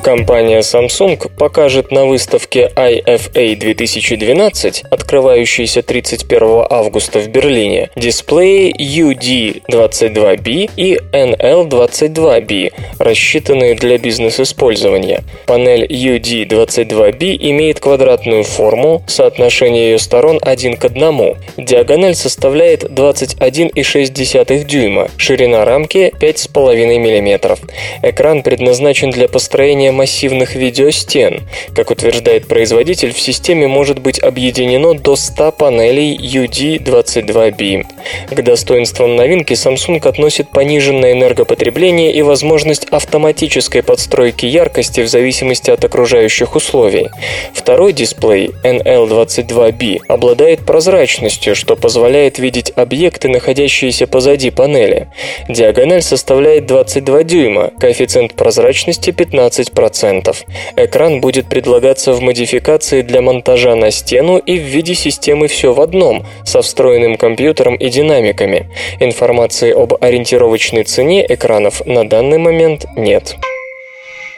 Компания 0.09 0.61
Samsung 0.61 1.29
покажет 1.37 1.91
на 1.91 2.07
выставке 2.07 2.71
IFA 2.75 3.55
2012, 3.55 4.85
открывающейся 4.89 5.83
31 5.83 6.65
августа 6.67 7.19
в 7.19 7.27
Берлине, 7.27 7.91
дисплеи 7.95 8.73
UD22B 8.75 10.71
и 10.75 10.99
NL22B, 11.11 12.73
рассчитанные 12.97 13.75
для 13.75 13.99
бизнес-использования. 13.99 15.23
Панель 15.45 15.85
UD22B 15.85 17.37
имеет 17.51 17.79
квадратную 17.79 18.43
форму, 18.43 19.03
соотношение 19.05 19.91
ее 19.91 19.99
сторон 19.99 20.39
1 20.41 20.77
к 20.77 20.85
1. 20.85 21.35
Диагональ 21.57 22.15
составляет 22.15 22.83
21,6 22.83 24.63
дюйма, 24.63 25.07
ширина 25.17 25.65
рамки 25.65 26.11
5,5 26.19 26.97
мм. 26.97 27.59
Экран 28.01 28.41
предназначен 28.41 29.11
для 29.11 29.27
построения 29.27 29.98
массивных 29.99 30.55
видеостен. 30.55 31.41
Как 31.75 31.91
утверждает 31.91 32.47
производитель, 32.47 33.11
в 33.11 33.19
системе 33.19 33.67
может 33.67 33.99
быть 33.99 34.17
объединено 34.23 34.93
до 34.93 35.17
100 35.17 35.51
панелей 35.51 36.15
UD22B. 36.15 37.85
К 38.31 38.41
достоинствам 38.41 39.17
новинки 39.17 39.51
Samsung 39.53 40.07
относит 40.07 40.51
пониженное 40.51 41.11
энергопотребление 41.11 42.13
и 42.13 42.21
возможность 42.21 42.85
автоматической 42.85 43.83
подстройки 43.83 44.45
яркости 44.45 45.01
в 45.01 45.09
зависимости 45.09 45.69
от 45.69 45.83
окружающих 45.83 46.55
условий. 46.55 47.09
Второй 47.53 47.91
дисплей 47.91 48.51
NL22B 48.63 49.97
обладает 50.07 50.65
прозрачностью, 50.65 51.55
что 51.55 51.75
позволяет 51.75 52.39
видеть 52.39 52.71
объекты, 52.73 53.27
находящиеся 53.27 54.07
позади 54.07 54.49
панели. 54.49 55.09
Диагональ 55.49 56.03
составляет 56.03 56.67
22 56.67 57.23
дюйма, 57.23 57.71
коэффициент 57.77 58.35
прозрачности 58.35 59.09
15%. 59.09 59.88
10%. 59.89 60.35
Экран 60.75 61.21
будет 61.21 61.47
предлагаться 61.47 62.13
в 62.13 62.21
модификации 62.21 63.01
для 63.01 63.21
монтажа 63.21 63.75
на 63.75 63.91
стену 63.91 64.37
и 64.37 64.57
в 64.57 64.63
виде 64.63 64.95
системы 64.95 65.47
«все 65.47 65.73
в 65.73 65.81
одном» 65.81 66.25
со 66.45 66.61
встроенным 66.61 67.17
компьютером 67.17 67.75
и 67.75 67.89
динамиками. 67.89 68.69
Информации 68.99 69.71
об 69.71 69.93
ориентировочной 70.01 70.83
цене 70.83 71.25
экранов 71.27 71.85
на 71.85 72.07
данный 72.07 72.37
момент 72.37 72.85
нет. 72.95 73.35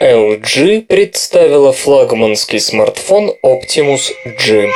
LG 0.00 0.86
представила 0.86 1.72
флагманский 1.72 2.58
смартфон 2.58 3.34
Optimus 3.42 4.10
G. 4.44 4.72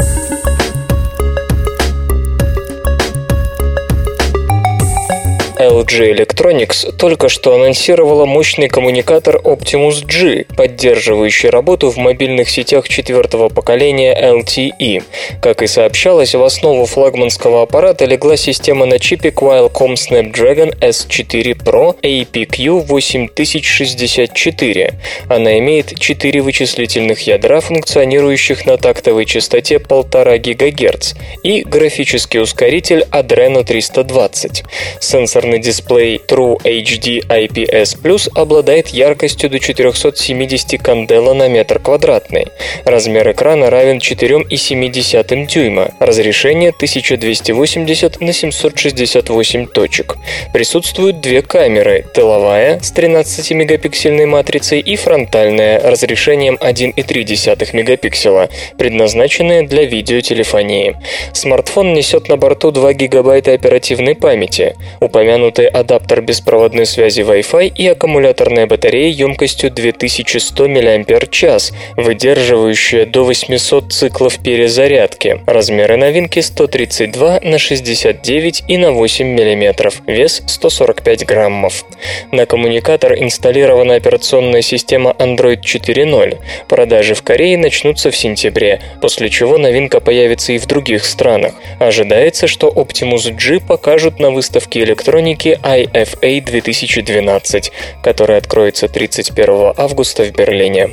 LG 5.67 6.15
Electronics 6.15 6.97
только 6.97 7.29
что 7.29 7.55
анонсировала 7.55 8.25
мощный 8.25 8.69
коммуникатор 8.69 9.37
Optimus 9.37 10.05
G, 10.07 10.45
поддерживающий 10.57 11.49
работу 11.49 11.91
в 11.91 11.97
мобильных 11.97 12.49
сетях 12.49 12.89
четвертого 12.89 13.49
поколения 13.49 14.15
LTE. 14.15 15.03
Как 15.43 15.63
и 15.63 15.67
сообщалось, 15.67 16.37
в 16.37 16.45
основу 16.45 16.87
флагманского 16.87 17.63
аппарата 17.63 18.05
легла 18.05 18.37
система 18.37 18.87
на 18.87 19.01
чипе 19.01 19.31
Qualcomm 19.31 19.95
Snapdragon 19.95 20.79
S4 20.79 21.57
Pro 21.57 21.97
APQ 22.01 22.87
8064. 22.87 24.95
Она 25.29 25.59
имеет 25.59 25.99
4 25.99 26.43
вычислительных 26.43 27.27
ядра, 27.27 27.61
функционирующих 27.61 28.67
на 28.67 28.77
тактовой 28.77 29.25
частоте 29.25 29.77
1,5 29.77 30.55
ГГц, 30.55 31.15
и 31.43 31.63
графический 31.63 32.41
ускоритель 32.41 33.05
Adreno 33.11 33.65
320. 33.65 34.63
Сенсор 35.01 35.45
Сенсорный 35.57 35.59
дисплей 35.59 36.21
True 36.29 36.59
HD 36.63 37.27
IPS 37.27 38.01
Plus 38.03 38.29
обладает 38.35 38.89
яркостью 38.89 39.51
до 39.51 39.59
470 39.59 40.83
кандела 40.83 41.35
на 41.35 41.49
метр 41.49 41.79
квадратный. 41.79 42.47
Размер 42.85 43.31
экрана 43.31 43.71
равен 43.71 43.99
4,7 43.99 45.47
дюйма. 45.47 45.91
Разрешение 45.99 46.71
1280 46.71 48.21
на 48.21 48.33
768 48.33 49.67
точек. 49.67 50.17
Присутствуют 50.53 51.21
две 51.21 51.43
камеры. 51.43 52.05
Тыловая 52.15 52.81
с 52.81 52.93
13-мегапиксельной 52.93 54.27
матрицей 54.27 54.81
и 54.81 54.97
фронтальная 54.97 55.81
разрешением 55.81 56.57
1,3 56.61 57.77
мегапикселя, 57.77 58.49
предназначенная 58.79 59.67
для 59.67 59.85
видеотелефонии. 59.85 60.97
Смартфон 61.33 61.95
несет 61.95 62.29
на 62.29 62.37
борту 62.37 62.71
2 62.71 62.93
гигабайта 62.93 63.53
оперативной 63.53 64.15
памяти. 64.15 64.77
Упомянутый 65.01 65.46
упомянутый 65.47 65.67
адаптер 65.67 66.21
беспроводной 66.23 66.87
связи 66.87 67.21
Wi-Fi 67.21 67.69
и 67.69 67.89
аккумуляторная 67.89 68.67
батарея 68.67 69.11
емкостью 69.11 69.71
2100 69.71 70.69
мАч, 70.69 71.73
выдерживающая 71.97 73.07
до 73.07 73.25
800 73.25 73.93
циклов 73.93 74.39
перезарядки. 74.43 75.41
Размеры 75.47 75.97
новинки 75.97 76.41
132 76.41 77.41
на 77.43 77.59
69 77.59 78.65
и 78.69 78.79
на 78.79 78.93
8 78.93 79.27
мм, 79.27 79.91
вес 80.07 80.43
145 80.47 81.27
граммов. 81.27 81.85
На 82.33 82.47
коммуникатор 82.47 83.15
инсталлирована 83.15 83.95
операционная 83.95 84.63
система 84.63 85.15
Android 85.19 85.61
4.0. 85.61 86.39
Продажи 86.69 87.15
в 87.15 87.23
Корее 87.23 87.57
начнутся 87.57 88.11
в 88.11 88.17
сентябре, 88.17 88.81
после 89.01 89.31
чего 89.31 89.59
новинка 89.59 90.01
появится 90.01 90.53
и 90.53 90.59
в 90.59 90.67
других 90.67 91.05
странах. 91.05 91.55
Ожидается, 91.79 92.47
что 92.47 92.69
Optimus 92.69 93.31
G 93.33 93.61
покажут 93.61 94.19
на 94.19 94.31
выставке 94.31 94.83
электроники 94.83 95.36
электроники 95.37 95.59
IFA 95.63 96.45
2012, 96.45 97.73
который 98.03 98.37
откроется 98.37 98.89
31 98.89 99.75
августа 99.77 100.25
в 100.25 100.33
Берлине. 100.33 100.91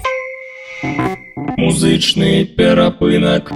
Музычный 1.58 2.46
перапынок. 2.46 3.52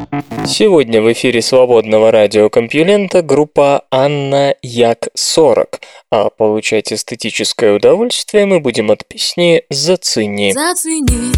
Сегодня 0.45 1.02
в 1.02 1.12
эфире 1.12 1.41
свободного 1.41 2.12
радиокомпьюлента 2.12 3.21
группа 3.21 3.84
Анна 3.91 4.56
Як 4.62 5.10
40. 5.13 5.82
А 6.12 6.30
получать 6.30 6.93
эстетическое 6.93 7.73
удовольствие 7.73 8.45
мы 8.45 8.60
будем 8.60 8.91
от 8.91 9.06
песни 9.06 9.63
«Зацени». 9.69 10.54
Зацени, 10.54 11.34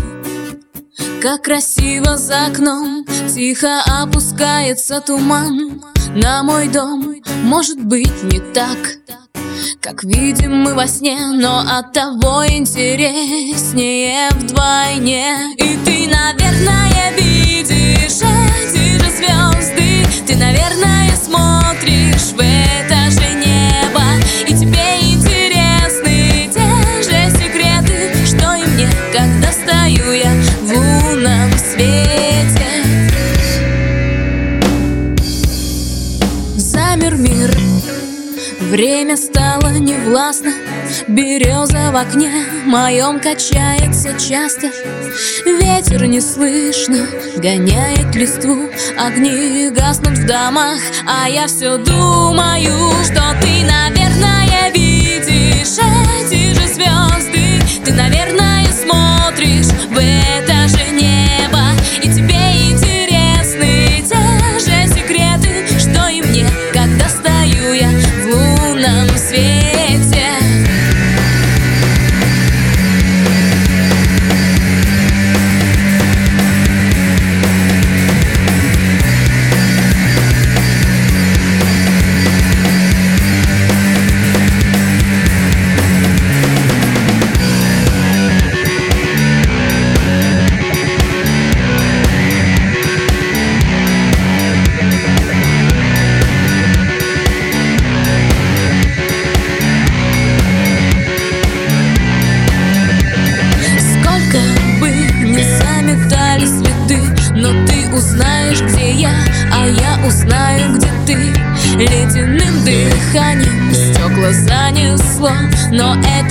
как 1.21 1.43
красиво 1.43 2.17
за 2.17 2.47
окном 2.47 3.05
Тихо 3.33 3.81
опускается 4.01 5.01
туман. 5.01 5.81
На 6.15 6.43
мой 6.43 6.67
дом, 6.67 7.15
может 7.43 7.79
быть, 7.79 8.23
не 8.23 8.39
так 8.53 8.77
как 9.81 10.03
видим 10.03 10.63
мы 10.63 10.73
во 10.73 10.87
сне, 10.87 11.17
но 11.33 11.59
от 11.59 11.93
того 11.93 12.45
интереснее 12.47 14.29
вдвойне. 14.31 15.53
И 15.57 15.77
ты, 15.85 16.07
наверное, 16.07 17.13
видишь 17.17 18.21
эти 18.21 18.97
же 18.99 19.09
звезды 19.11 20.05
Ты, 20.27 20.35
наверное, 20.35 21.15
смотришь 21.15 22.33
в 22.33 22.68
свете. 31.79 32.69
Замер 36.57 37.15
мир. 37.15 37.51
Время 38.59 39.17
стало 39.17 39.77
невластно. 39.77 40.51
Береза 41.07 41.91
в 41.91 41.95
окне 41.95 42.29
моем 42.65 43.19
качается 43.19 44.13
часто. 44.19 44.69
Ветер 45.45 46.05
не 46.05 46.21
слышно, 46.21 47.07
гоняет 47.37 48.13
листву. 48.15 48.69
Огни 48.97 49.69
гаснут 49.69 50.17
в 50.17 50.25
домах, 50.25 50.79
а 51.07 51.29
я 51.29 51.47
все 51.47 51.77
думаю 51.77 52.91
Что 53.05 53.35
ты, 53.41 53.63
наверное, 53.65 54.71
видишь 54.73 55.77
эти 55.79 56.53
же 56.53 56.67
звезды 56.67 57.83
Ты, 57.85 57.93
наверное, 57.93 58.65
смотришь 58.71 59.67
в 59.89 60.38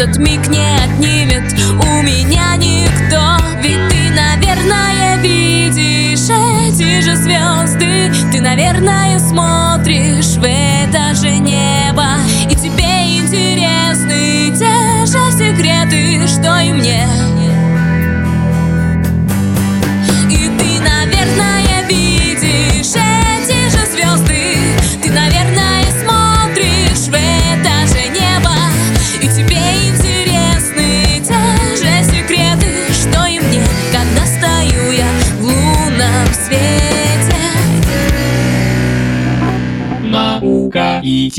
этот 0.01 0.17
миг 0.19 0.47
не 0.47 0.65
отнимет 0.77 1.53
у 1.83 2.03
меня 2.03 2.55
никто. 2.55 3.37
Ведь 3.61 3.89
ты, 3.89 4.11
наверное, 4.15 5.17
видишь 5.21 6.29
эти 6.31 7.01
же 7.01 7.17
звезды. 7.17 8.13
Ты, 8.31 8.41
наверное, 8.41 9.19
смотришь 9.19 10.37
в 10.37 10.45
это 10.45 11.17
же 11.17 11.31
небо. 11.31 12.07
И 12.49 12.55
тебе 12.55 13.19
интересны 13.19 14.57
те 14.57 15.05
же 15.05 15.33
секреты, 15.33 16.29
что 16.29 16.61
и 16.61 16.73
мне 16.73 17.05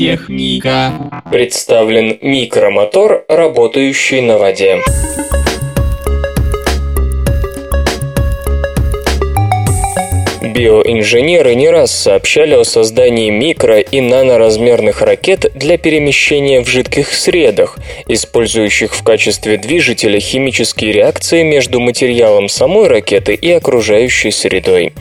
техника. 0.00 1.22
Представлен 1.30 2.18
микромотор, 2.22 3.24
работающий 3.28 4.22
на 4.22 4.38
воде. 4.38 4.80
Биоинженеры 10.50 11.54
не 11.54 11.70
раз 11.70 11.92
сообщали 11.92 12.54
о 12.54 12.64
создании 12.64 13.30
микро- 13.30 13.80
и 13.80 14.00
наноразмерных 14.00 15.00
ракет 15.00 15.52
для 15.54 15.78
перемещения 15.78 16.60
в 16.60 16.68
жидких 16.68 17.14
средах, 17.14 17.78
использующих 18.08 18.94
в 18.94 19.04
качестве 19.04 19.58
движителя 19.58 20.18
химические 20.18 20.92
реакции 20.92 21.44
между 21.44 21.78
материалом 21.78 22.48
самой 22.48 22.88
ракеты 22.88 23.34
и 23.34 23.50
окружающей 23.52 24.32
средой. 24.32 24.92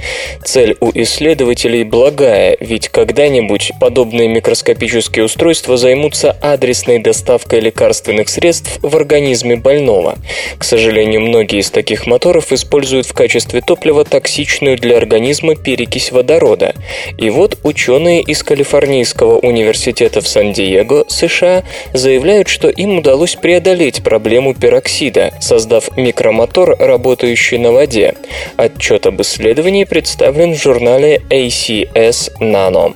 Цель 0.45 0.77
у 0.81 0.91
исследователей 0.93 1.83
благая, 1.83 2.55
ведь 2.59 2.89
когда-нибудь 2.89 3.71
подобные 3.79 4.27
микроскопические 4.27 5.25
устройства 5.25 5.77
займутся 5.77 6.37
адресной 6.41 6.99
доставкой 6.99 7.61
лекарственных 7.61 8.29
средств 8.29 8.77
в 8.83 8.95
организме 8.95 9.55
больного. 9.55 10.15
К 10.59 10.63
сожалению, 10.63 11.21
многие 11.21 11.59
из 11.59 11.71
таких 11.71 12.05
моторов 12.05 12.51
используют 12.51 13.07
в 13.07 13.13
качестве 13.13 13.61
топлива 13.61 14.05
токсичную 14.05 14.77
для 14.77 14.97
организма 14.97 15.38
перекись 15.55 16.11
водорода. 16.11 16.73
И 17.17 17.29
вот 17.29 17.57
ученые 17.63 18.21
из 18.21 18.43
Калифорнийского 18.43 19.39
университета 19.39 20.21
в 20.21 20.27
Сан-Диего, 20.27 21.05
США, 21.07 21.63
заявляют, 21.93 22.47
что 22.47 22.69
им 22.69 22.99
удалось 22.99 23.35
преодолеть 23.35 24.03
проблему 24.03 24.53
пероксида, 24.53 25.33
создав 25.39 25.95
микромотор, 25.97 26.75
работающий 26.79 27.57
на 27.57 27.71
воде. 27.71 28.15
Отчет 28.57 29.05
об 29.05 29.21
исследовании 29.21 29.83
представлен 29.83 30.53
в 30.53 30.61
журнале 30.61 31.21
ACS 31.29 32.31
Nano. 32.39 32.95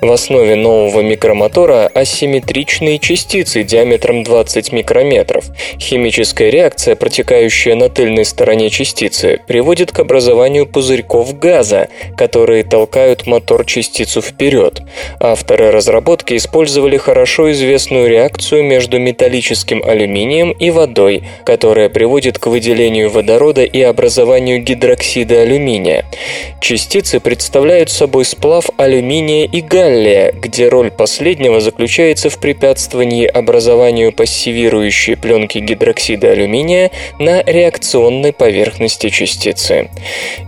В 0.00 0.10
основе 0.10 0.56
нового 0.56 1.00
микромотора 1.00 1.86
асимметричные 1.94 2.98
частицы 2.98 3.62
диаметром 3.62 4.22
20 4.22 4.72
микрометров. 4.72 5.46
Химическая 5.78 6.50
реакция, 6.50 6.96
протекающая 6.96 7.74
на 7.74 7.88
тыльной 7.88 8.24
стороне 8.24 8.70
частицы, 8.70 9.40
приводит 9.46 9.92
к 9.92 9.98
образованию 9.98 10.66
пузырьков 10.66 11.38
газа, 11.38 11.75
которые 12.16 12.64
толкают 12.64 13.26
мотор-частицу 13.26 14.20
вперед. 14.22 14.82
Авторы 15.20 15.70
разработки 15.70 16.36
использовали 16.36 16.96
хорошо 16.96 17.50
известную 17.52 18.08
реакцию 18.08 18.64
между 18.64 18.98
металлическим 18.98 19.82
алюминием 19.84 20.50
и 20.50 20.70
водой, 20.70 21.24
которая 21.44 21.88
приводит 21.88 22.38
к 22.38 22.46
выделению 22.46 23.10
водорода 23.10 23.64
и 23.64 23.80
образованию 23.80 24.62
гидроксида 24.62 25.42
алюминия. 25.42 26.04
Частицы 26.60 27.20
представляют 27.20 27.90
собой 27.90 28.24
сплав 28.24 28.68
алюминия 28.76 29.46
и 29.46 29.60
галлия, 29.60 30.32
где 30.32 30.68
роль 30.68 30.90
последнего 30.90 31.60
заключается 31.60 32.30
в 32.30 32.38
препятствовании 32.40 33.26
образованию 33.26 34.12
пассивирующей 34.12 35.16
пленки 35.16 35.58
гидроксида 35.58 36.32
алюминия 36.32 36.90
на 37.18 37.42
реакционной 37.42 38.32
поверхности 38.32 39.08
частицы. 39.10 39.88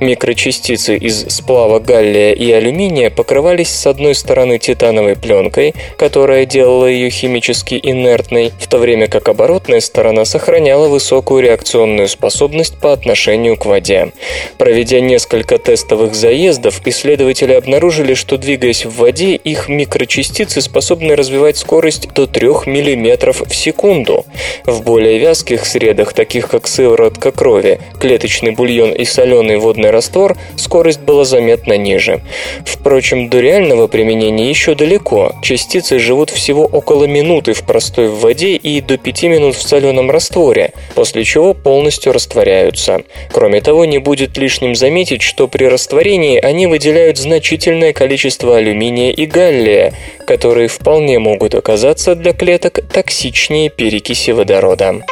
Микрочастицы 0.00 0.96
из 0.96 1.17
сплава 1.28 1.80
галлия 1.80 2.32
и 2.32 2.50
алюминия 2.52 3.10
покрывались 3.10 3.70
с 3.70 3.86
одной 3.86 4.14
стороны 4.14 4.58
титановой 4.58 5.16
пленкой, 5.16 5.74
которая 5.96 6.46
делала 6.46 6.86
ее 6.86 7.10
химически 7.10 7.78
инертной, 7.82 8.52
в 8.58 8.66
то 8.66 8.78
время 8.78 9.08
как 9.08 9.28
оборотная 9.28 9.80
сторона 9.80 10.24
сохраняла 10.24 10.88
высокую 10.88 11.42
реакционную 11.42 12.08
способность 12.08 12.78
по 12.78 12.92
отношению 12.92 13.56
к 13.56 13.66
воде. 13.66 14.12
Проведя 14.58 15.00
несколько 15.00 15.58
тестовых 15.58 16.14
заездов, 16.14 16.80
исследователи 16.84 17.52
обнаружили, 17.52 18.14
что 18.14 18.36
двигаясь 18.36 18.84
в 18.84 18.96
воде, 18.96 19.34
их 19.36 19.68
микрочастицы 19.68 20.60
способны 20.60 21.16
развивать 21.16 21.56
скорость 21.56 22.08
до 22.14 22.26
3 22.26 22.48
мм 22.66 23.32
в 23.32 23.54
секунду. 23.54 24.24
В 24.64 24.82
более 24.82 25.18
вязких 25.18 25.64
средах, 25.64 26.12
таких 26.12 26.48
как 26.48 26.66
сыворотка 26.66 27.32
крови, 27.32 27.80
клеточный 28.00 28.52
бульон 28.52 28.92
и 28.92 29.04
соленый 29.04 29.58
водный 29.58 29.90
раствор, 29.90 30.36
скорость 30.56 31.00
была 31.08 31.24
заметно 31.24 31.78
ниже. 31.78 32.20
Впрочем, 32.66 33.30
до 33.30 33.40
реального 33.40 33.86
применения 33.86 34.50
еще 34.50 34.74
далеко. 34.74 35.32
Частицы 35.42 35.98
живут 35.98 36.28
всего 36.28 36.66
около 36.66 37.04
минуты 37.04 37.54
в 37.54 37.62
простой 37.62 38.08
воде 38.08 38.56
и 38.56 38.82
до 38.82 38.98
5 38.98 39.22
минут 39.24 39.56
в 39.56 39.66
соленом 39.66 40.10
растворе, 40.10 40.72
после 40.94 41.24
чего 41.24 41.54
полностью 41.54 42.12
растворяются. 42.12 43.00
Кроме 43.32 43.62
того, 43.62 43.86
не 43.86 43.96
будет 43.98 44.36
лишним 44.36 44.74
заметить, 44.74 45.22
что 45.22 45.48
при 45.48 45.64
растворении 45.64 46.38
они 46.38 46.66
выделяют 46.66 47.16
значительное 47.16 47.94
количество 47.94 48.58
алюминия 48.58 49.10
и 49.10 49.24
галлия, 49.24 49.94
которые 50.26 50.68
вполне 50.68 51.18
могут 51.18 51.54
оказаться 51.54 52.14
для 52.16 52.34
клеток 52.34 52.80
токсичнее 52.92 53.70
перекиси 53.70 54.32
водорода. 54.32 55.02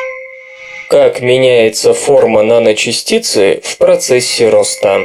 Как 0.89 1.21
меняется 1.21 1.95
форма 1.95 2.43
наночастицы 2.43 3.61
в 3.65 3.79
процессе 3.79 4.51
роста? 4.51 5.01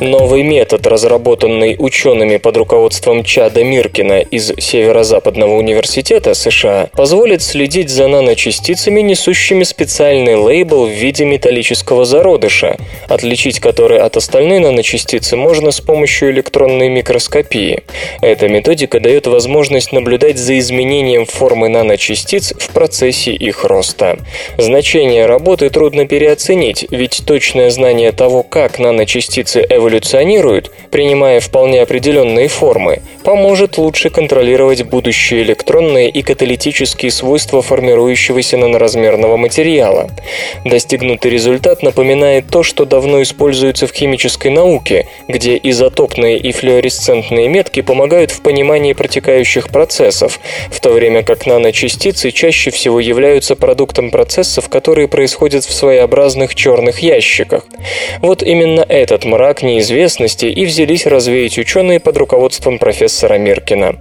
Новый 0.00 0.42
метод, 0.42 0.86
разработанный 0.86 1.76
учеными 1.78 2.38
под 2.38 2.56
руководством 2.56 3.22
Чада 3.22 3.62
Миркина 3.62 4.20
из 4.20 4.50
Северо-Западного 4.56 5.56
университета 5.56 6.32
США, 6.32 6.88
позволит 6.96 7.42
следить 7.42 7.90
за 7.90 8.08
наночастицами, 8.08 9.02
несущими 9.02 9.62
специальный 9.62 10.36
лейбл 10.36 10.86
в 10.86 10.90
виде 10.90 11.26
металлического 11.26 12.06
зародыша, 12.06 12.78
отличить 13.08 13.60
который 13.60 13.98
от 13.98 14.16
остальной 14.16 14.60
наночастицы 14.60 15.36
можно 15.36 15.70
с 15.70 15.82
помощью 15.82 16.30
электронной 16.30 16.88
микроскопии. 16.88 17.82
Эта 18.22 18.48
методика 18.48 19.00
дает 19.00 19.26
возможность 19.26 19.92
наблюдать 19.92 20.38
за 20.38 20.58
изменением 20.58 21.26
формы 21.26 21.68
наночастиц 21.68 22.54
в 22.58 22.70
процессе 22.70 23.32
их 23.32 23.64
роста. 23.64 24.18
Значение 24.56 25.26
работы 25.26 25.68
трудно 25.68 26.06
переоценить, 26.06 26.86
ведь 26.90 27.20
точное 27.26 27.68
знание 27.68 28.12
того, 28.12 28.42
как 28.42 28.78
наночастицы 28.78 29.60
эволюционируют, 29.60 29.89
принимая 30.90 31.40
вполне 31.40 31.82
определенные 31.82 32.48
формы, 32.48 33.02
поможет 33.24 33.78
лучше 33.78 34.10
контролировать 34.10 34.82
будущие 34.82 35.42
электронные 35.42 36.08
и 36.08 36.22
каталитические 36.22 37.10
свойства 37.10 37.62
формирующегося 37.62 38.56
наноразмерного 38.56 39.36
материала. 39.36 40.10
Достигнутый 40.64 41.30
результат 41.30 41.82
напоминает 41.82 42.48
то, 42.48 42.62
что 42.62 42.84
давно 42.84 43.22
используется 43.22 43.86
в 43.86 43.92
химической 43.92 44.48
науке, 44.48 45.06
где 45.28 45.58
изотопные 45.62 46.38
и 46.38 46.52
флуоресцентные 46.52 47.48
метки 47.48 47.82
помогают 47.82 48.30
в 48.30 48.40
понимании 48.42 48.92
протекающих 48.92 49.68
процессов, 49.68 50.40
в 50.70 50.80
то 50.80 50.90
время 50.90 51.22
как 51.22 51.46
наночастицы 51.46 52.30
чаще 52.30 52.70
всего 52.70 53.00
являются 53.00 53.56
продуктом 53.56 54.10
процессов, 54.10 54.68
которые 54.68 55.08
происходят 55.08 55.64
в 55.64 55.72
своеобразных 55.72 56.54
черных 56.54 57.00
ящиках. 57.00 57.64
Вот 58.20 58.42
именно 58.42 58.80
этот 58.80 59.24
мрак 59.24 59.62
неизвестности 59.80 60.44
и 60.44 60.66
взялись 60.66 61.06
развеять 61.06 61.58
ученые 61.58 62.00
под 62.00 62.16
руководством 62.18 62.78
профессора 62.78 63.38
Миркина. 63.38 63.96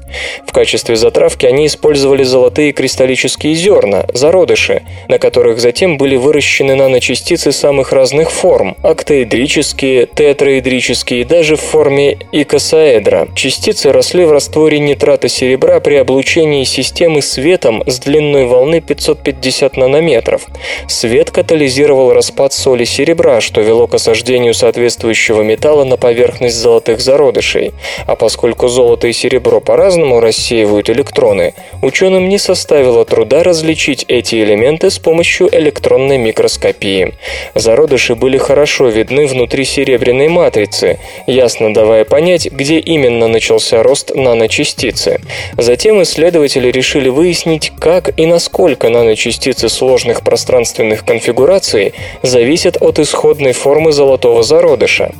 В 0.46 0.52
качестве 0.52 0.98
затравки 0.98 1.46
они 1.46 1.68
использовали 1.68 2.24
золотые 2.24 2.74
кристаллические 2.74 3.56
зерна, 3.56 4.06
зародыши, 4.14 4.84
на 5.08 5.20
которых 5.20 5.60
затем 5.60 5.98
были 5.98 6.18
выращены 6.18 6.76
наночастицы 6.76 7.54
самых 7.54 7.94
разных 7.94 8.30
форм– 8.30 8.76
октаэдрические, 8.84 10.08
тетраэдрические, 10.14 11.24
даже 11.24 11.56
в 11.56 11.62
форме 11.62 12.18
икосаэдра. 12.34 13.30
Частицы 13.36 13.94
росли 13.94 14.26
в 14.26 14.32
растворе 14.34 14.80
нитрата 14.80 15.30
серебра 15.30 15.80
при 15.80 15.96
облучении 15.96 16.66
системы 16.66 17.22
светом 17.22 17.84
с 17.88 18.00
длиной 18.00 18.46
волны 18.46 18.82
550 18.82 19.78
нанометров. 19.78 20.46
Свет 20.88 21.32
катализировал 21.32 22.12
распад 22.14 22.52
соли 22.52 22.84
серебра, 22.84 23.40
что 23.40 23.62
вело 23.62 23.88
к 23.88 23.94
осаждению 23.94 24.54
соответствующего 24.54 25.42
металла 25.42 25.69
на 25.70 25.98
поверхность 25.98 26.58
золотых 26.58 27.00
зародышей. 27.00 27.74
А 28.06 28.16
поскольку 28.16 28.68
золото 28.68 29.08
и 29.08 29.14
серебро 29.14 29.60
по-разному 29.60 30.20
рассеивают 30.20 30.90
электроны, 30.90 31.54
ученым 31.82 32.30
не 32.30 32.38
составило 32.38 33.06
труда 33.06 33.44
различить 33.44 34.06
эти 34.08 34.44
элементы 34.44 34.90
с 34.90 35.00
помощью 35.00 35.50
электронной 35.52 36.18
микроскопии. 36.18 37.14
Зародыши 37.56 38.16
были 38.16 38.38
хорошо 38.38 38.88
видны 38.88 39.28
внутри 39.28 39.66
серебряной 39.66 40.28
матрицы, 40.28 41.00
ясно 41.28 41.74
давая 41.74 42.06
понять, 42.06 42.52
где 42.52 42.80
именно 42.80 43.28
начался 43.28 43.84
рост 43.84 44.14
наночастицы. 44.16 45.22
Затем 45.58 46.02
исследователи 46.02 46.72
решили 46.72 47.10
выяснить, 47.10 47.72
как 47.80 48.18
и 48.20 48.26
насколько 48.26 48.90
наночастицы 48.90 49.70
сложных 49.70 50.22
пространственных 50.24 51.06
конфигураций 51.06 51.94
зависят 52.24 52.78
от 52.82 53.00
исходной 53.00 53.54
формы 53.54 53.92
золотого 53.92 54.44
зародыша. 54.44 55.12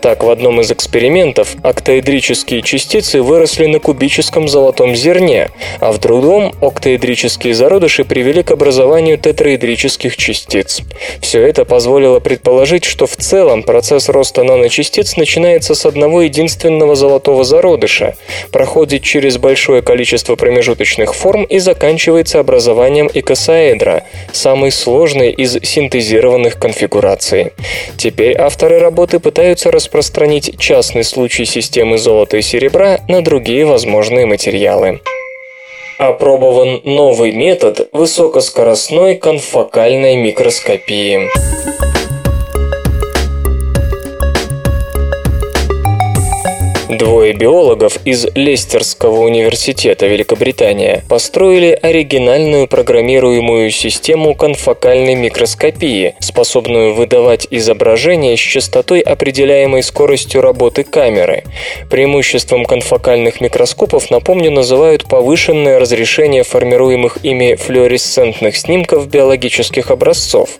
Так, 0.00 0.22
в 0.22 0.30
одном 0.30 0.60
из 0.60 0.70
экспериментов 0.70 1.56
октаэдрические 1.62 2.62
частицы 2.62 3.22
выросли 3.22 3.66
на 3.66 3.78
кубическом 3.78 4.48
золотом 4.48 4.94
зерне, 4.94 5.50
а 5.80 5.92
в 5.92 5.98
другом 5.98 6.52
октаэдрические 6.60 7.54
зародыши 7.54 8.04
привели 8.04 8.42
к 8.42 8.50
образованию 8.50 9.16
тетраэдрических 9.18 10.16
частиц. 10.16 10.82
Все 11.20 11.42
это 11.42 11.64
позволило 11.64 12.20
предположить, 12.20 12.84
что 12.84 13.06
в 13.06 13.16
целом 13.16 13.62
процесс 13.62 14.08
роста 14.08 14.44
наночастиц 14.44 15.16
начинается 15.16 15.74
с 15.74 15.86
одного 15.86 16.22
единственного 16.22 16.96
золотого 16.96 17.44
зародыша, 17.44 18.16
проходит 18.52 19.02
через 19.02 19.38
большое 19.38 19.82
количество 19.82 20.36
промежуточных 20.36 21.14
форм 21.14 21.44
и 21.44 21.58
заканчивается 21.58 22.40
образованием 22.40 23.10
икосаэдра, 23.12 24.04
самой 24.32 24.70
сложной 24.70 25.30
из 25.30 25.58
синтезированных 25.62 26.58
конфигураций. 26.58 27.52
Теперь 27.96 28.36
авторы 28.36 28.78
работы 28.78 29.18
пытаются 29.18 29.70
распространить 29.74 30.58
частный 30.58 31.04
случай 31.04 31.44
системы 31.44 31.98
золота 31.98 32.36
и 32.38 32.42
серебра 32.42 33.00
на 33.08 33.22
другие 33.22 33.66
возможные 33.66 34.24
материалы. 34.24 35.00
Опробован 35.98 36.80
новый 36.84 37.32
метод 37.32 37.88
высокоскоростной 37.92 39.16
конфокальной 39.16 40.16
микроскопии. 40.16 41.28
Двое 46.98 47.32
биологов 47.32 47.98
из 48.04 48.24
Лестерского 48.36 49.24
университета 49.24 50.06
Великобритания 50.06 51.02
построили 51.08 51.76
оригинальную 51.82 52.68
программируемую 52.68 53.72
систему 53.72 54.36
конфокальной 54.36 55.16
микроскопии, 55.16 56.14
способную 56.20 56.94
выдавать 56.94 57.48
изображение 57.50 58.36
с 58.36 58.40
частотой, 58.40 59.00
определяемой 59.00 59.82
скоростью 59.82 60.40
работы 60.40 60.84
камеры. 60.84 61.42
Преимуществом 61.90 62.64
конфокальных 62.64 63.40
микроскопов, 63.40 64.12
напомню, 64.12 64.52
называют 64.52 65.08
повышенное 65.08 65.80
разрешение 65.80 66.44
формируемых 66.44 67.18
ими 67.24 67.56
флуоресцентных 67.56 68.56
снимков 68.56 69.08
биологических 69.08 69.90
образцов. 69.90 70.50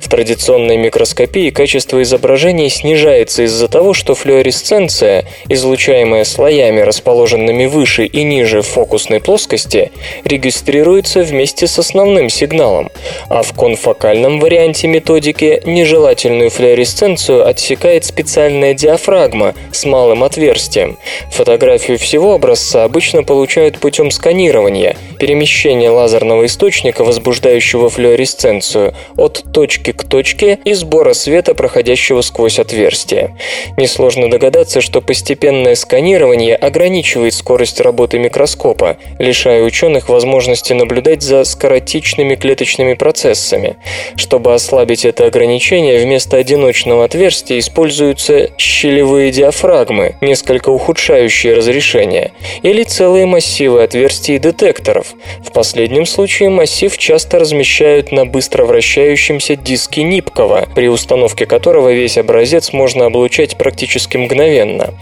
В 0.00 0.08
традиционной 0.08 0.76
микроскопии 0.76 1.50
качество 1.50 2.02
изображений 2.02 2.68
снижается 2.68 3.44
из-за 3.44 3.68
того, 3.68 3.94
что 3.94 4.16
флуоресценция, 4.16 5.26
излучаемая 5.48 5.83
излучаемое 5.84 6.24
слоями, 6.24 6.80
расположенными 6.80 7.66
выше 7.66 8.06
и 8.06 8.22
ниже 8.22 8.62
фокусной 8.62 9.20
плоскости, 9.20 9.92
регистрируется 10.24 11.22
вместе 11.22 11.66
с 11.66 11.78
основным 11.78 12.30
сигналом, 12.30 12.90
а 13.28 13.42
в 13.42 13.52
конфокальном 13.52 14.40
варианте 14.40 14.88
методики 14.88 15.60
нежелательную 15.66 16.48
флуоресценцию 16.48 17.46
отсекает 17.46 18.04
специальная 18.04 18.72
диафрагма 18.72 19.54
с 19.72 19.84
малым 19.84 20.24
отверстием. 20.24 20.96
Фотографию 21.30 21.98
всего 21.98 22.34
образца 22.34 22.84
обычно 22.84 23.22
получают 23.22 23.78
путем 23.78 24.10
сканирования, 24.10 24.96
перемещения 25.18 25.90
лазерного 25.90 26.46
источника, 26.46 27.04
возбуждающего 27.04 27.90
флуоресценцию, 27.90 28.94
от 29.16 29.44
точки 29.52 29.92
к 29.92 30.04
точке 30.04 30.58
и 30.64 30.72
сбора 30.72 31.12
света, 31.12 31.54
проходящего 31.54 32.22
сквозь 32.22 32.58
отверстие. 32.58 33.36
Несложно 33.76 34.30
догадаться, 34.30 34.80
что 34.80 35.02
постепенное 35.02 35.63
Тотальное 35.64 35.76
сканирование 35.76 36.56
ограничивает 36.56 37.32
скорость 37.32 37.80
работы 37.80 38.18
микроскопа, 38.18 38.98
лишая 39.18 39.62
ученых 39.62 40.10
возможности 40.10 40.74
наблюдать 40.74 41.22
за 41.22 41.42
скоротечными 41.44 42.34
клеточными 42.34 42.92
процессами. 42.92 43.76
Чтобы 44.14 44.52
ослабить 44.52 45.06
это 45.06 45.24
ограничение, 45.24 46.04
вместо 46.04 46.36
одиночного 46.36 47.06
отверстия 47.06 47.58
используются 47.58 48.50
щелевые 48.58 49.30
диафрагмы, 49.30 50.16
несколько 50.20 50.68
ухудшающие 50.68 51.54
разрешение, 51.54 52.32
или 52.62 52.82
целые 52.82 53.24
массивы 53.24 53.82
отверстий 53.82 54.38
детекторов. 54.38 55.14
В 55.42 55.50
последнем 55.50 56.04
случае 56.04 56.50
массив 56.50 56.94
часто 56.98 57.38
размещают 57.38 58.12
на 58.12 58.26
быстро 58.26 58.66
вращающемся 58.66 59.56
диске 59.56 60.02
Нипкова, 60.02 60.68
при 60.74 60.88
установке 60.88 61.46
которого 61.46 61.90
весь 61.90 62.18
образец 62.18 62.74
можно 62.74 63.06
облучать 63.06 63.56
практически 63.56 64.18
мгновенно. 64.18 64.92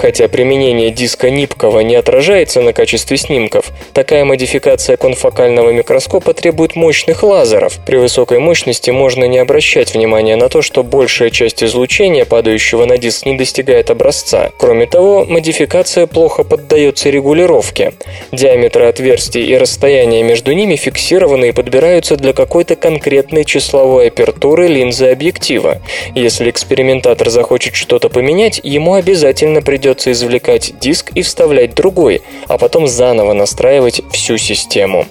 Хотя 0.00 0.28
применение 0.28 0.90
диска 0.90 1.28
Нипкова 1.28 1.80
не 1.80 1.94
отражается 1.94 2.62
на 2.62 2.72
качестве 2.72 3.18
снимков, 3.18 3.70
такая 3.92 4.24
модификация 4.24 4.96
конфокального 4.96 5.72
микроскопа 5.72 6.32
требует 6.32 6.74
мощных 6.74 7.22
лазеров. 7.22 7.78
При 7.84 7.96
высокой 7.96 8.38
мощности 8.38 8.90
можно 8.90 9.24
не 9.24 9.36
обращать 9.36 9.92
внимания 9.92 10.36
на 10.36 10.48
то, 10.48 10.62
что 10.62 10.82
большая 10.82 11.28
часть 11.28 11.62
излучения, 11.62 12.24
падающего 12.24 12.86
на 12.86 12.96
диск, 12.96 13.26
не 13.26 13.36
достигает 13.36 13.90
образца. 13.90 14.52
Кроме 14.56 14.86
того, 14.86 15.26
модификация 15.26 16.06
плохо 16.06 16.44
поддается 16.44 17.10
регулировке. 17.10 17.92
Диаметры 18.32 18.86
отверстий 18.86 19.44
и 19.44 19.56
расстояние 19.58 20.22
между 20.22 20.52
ними 20.52 20.76
фиксированы 20.76 21.50
и 21.50 21.52
подбираются 21.52 22.16
для 22.16 22.32
какой-то 22.32 22.74
конкретной 22.74 23.44
числовой 23.44 24.06
апертуры 24.06 24.66
линзы 24.66 25.08
объектива. 25.08 25.82
Если 26.14 26.48
экспериментатор 26.48 27.28
захочет 27.28 27.74
что-то 27.74 28.08
поменять, 28.08 28.62
ему 28.64 28.94
обязательно 28.94 29.60
придется 29.60 29.89
придется 29.90 30.12
извлекать 30.12 30.78
диск 30.78 31.10
и 31.16 31.22
вставлять 31.22 31.74
другой, 31.74 32.22
а 32.46 32.58
потом 32.58 32.86
заново 32.86 33.32
настраивать 33.32 34.02
всю 34.12 34.38
систему. 34.38 35.04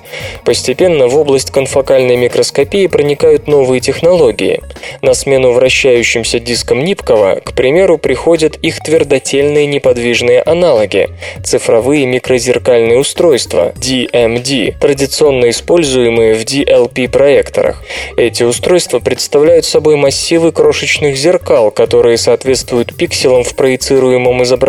Постепенно 0.45 1.07
в 1.07 1.17
область 1.17 1.51
конфокальной 1.51 2.15
микроскопии 2.15 2.87
проникают 2.87 3.47
новые 3.47 3.81
технологии. 3.81 4.61
На 5.01 5.13
смену 5.13 5.51
вращающимся 5.51 6.39
дискам 6.39 6.85
Нипкова, 6.85 7.41
к 7.43 7.53
примеру, 7.55 7.97
приходят 7.97 8.55
их 8.55 8.81
твердотельные 8.81 9.65
неподвижные 9.65 10.41
аналоги– 10.41 11.09
цифровые 11.43 12.05
микрозеркальные 12.05 12.99
устройства– 12.99 13.73
DMD, 13.75 14.75
традиционно 14.79 15.49
используемые 15.49 16.35
в 16.35 16.45
DLP-проекторах. 16.45 17.83
Эти 18.15 18.43
устройства 18.43 18.99
представляют 18.99 19.65
собой 19.65 19.97
массивы 19.97 20.53
крошечных 20.53 21.17
зеркал, 21.17 21.69
которые 21.69 22.17
соответствуют 22.17 22.95
пикселам 22.95 23.43
в 23.43 23.53
проецируемом 23.55 24.41
изображении 24.43 24.68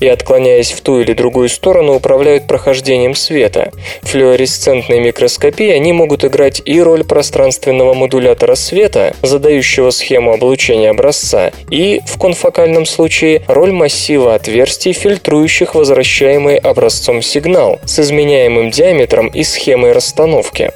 и, 0.00 0.06
отклоняясь 0.06 0.72
в 0.72 0.80
ту 0.80 1.00
или 1.00 1.12
другую 1.12 1.48
сторону, 1.48 1.94
управляют 1.94 2.46
прохождением 2.46 3.14
света. 3.14 3.72
В 4.02 4.08
флуоресцентной 4.10 5.00
микроскопии 5.00 5.70
они 5.70 5.92
могут 5.92 6.24
играть 6.24 6.60
и 6.64 6.80
роль 6.80 7.04
пространственного 7.04 7.94
модулятора 7.94 8.54
света, 8.54 9.14
задающего 9.22 9.90
схему 9.90 10.32
облучения 10.32 10.90
образца, 10.90 11.52
и, 11.70 12.00
в 12.06 12.18
конфокальном 12.18 12.86
случае, 12.86 13.42
роль 13.46 13.72
массива 13.72 14.34
отверстий, 14.34 14.92
фильтрующих 14.92 15.74
возвращаемый 15.74 16.56
образцом 16.56 17.22
сигнал 17.22 17.78
с 17.84 17.98
изменяемым 17.98 18.70
диаметром 18.70 19.28
и 19.28 19.42
схемой 19.42 19.92
расстановки. 19.92 20.72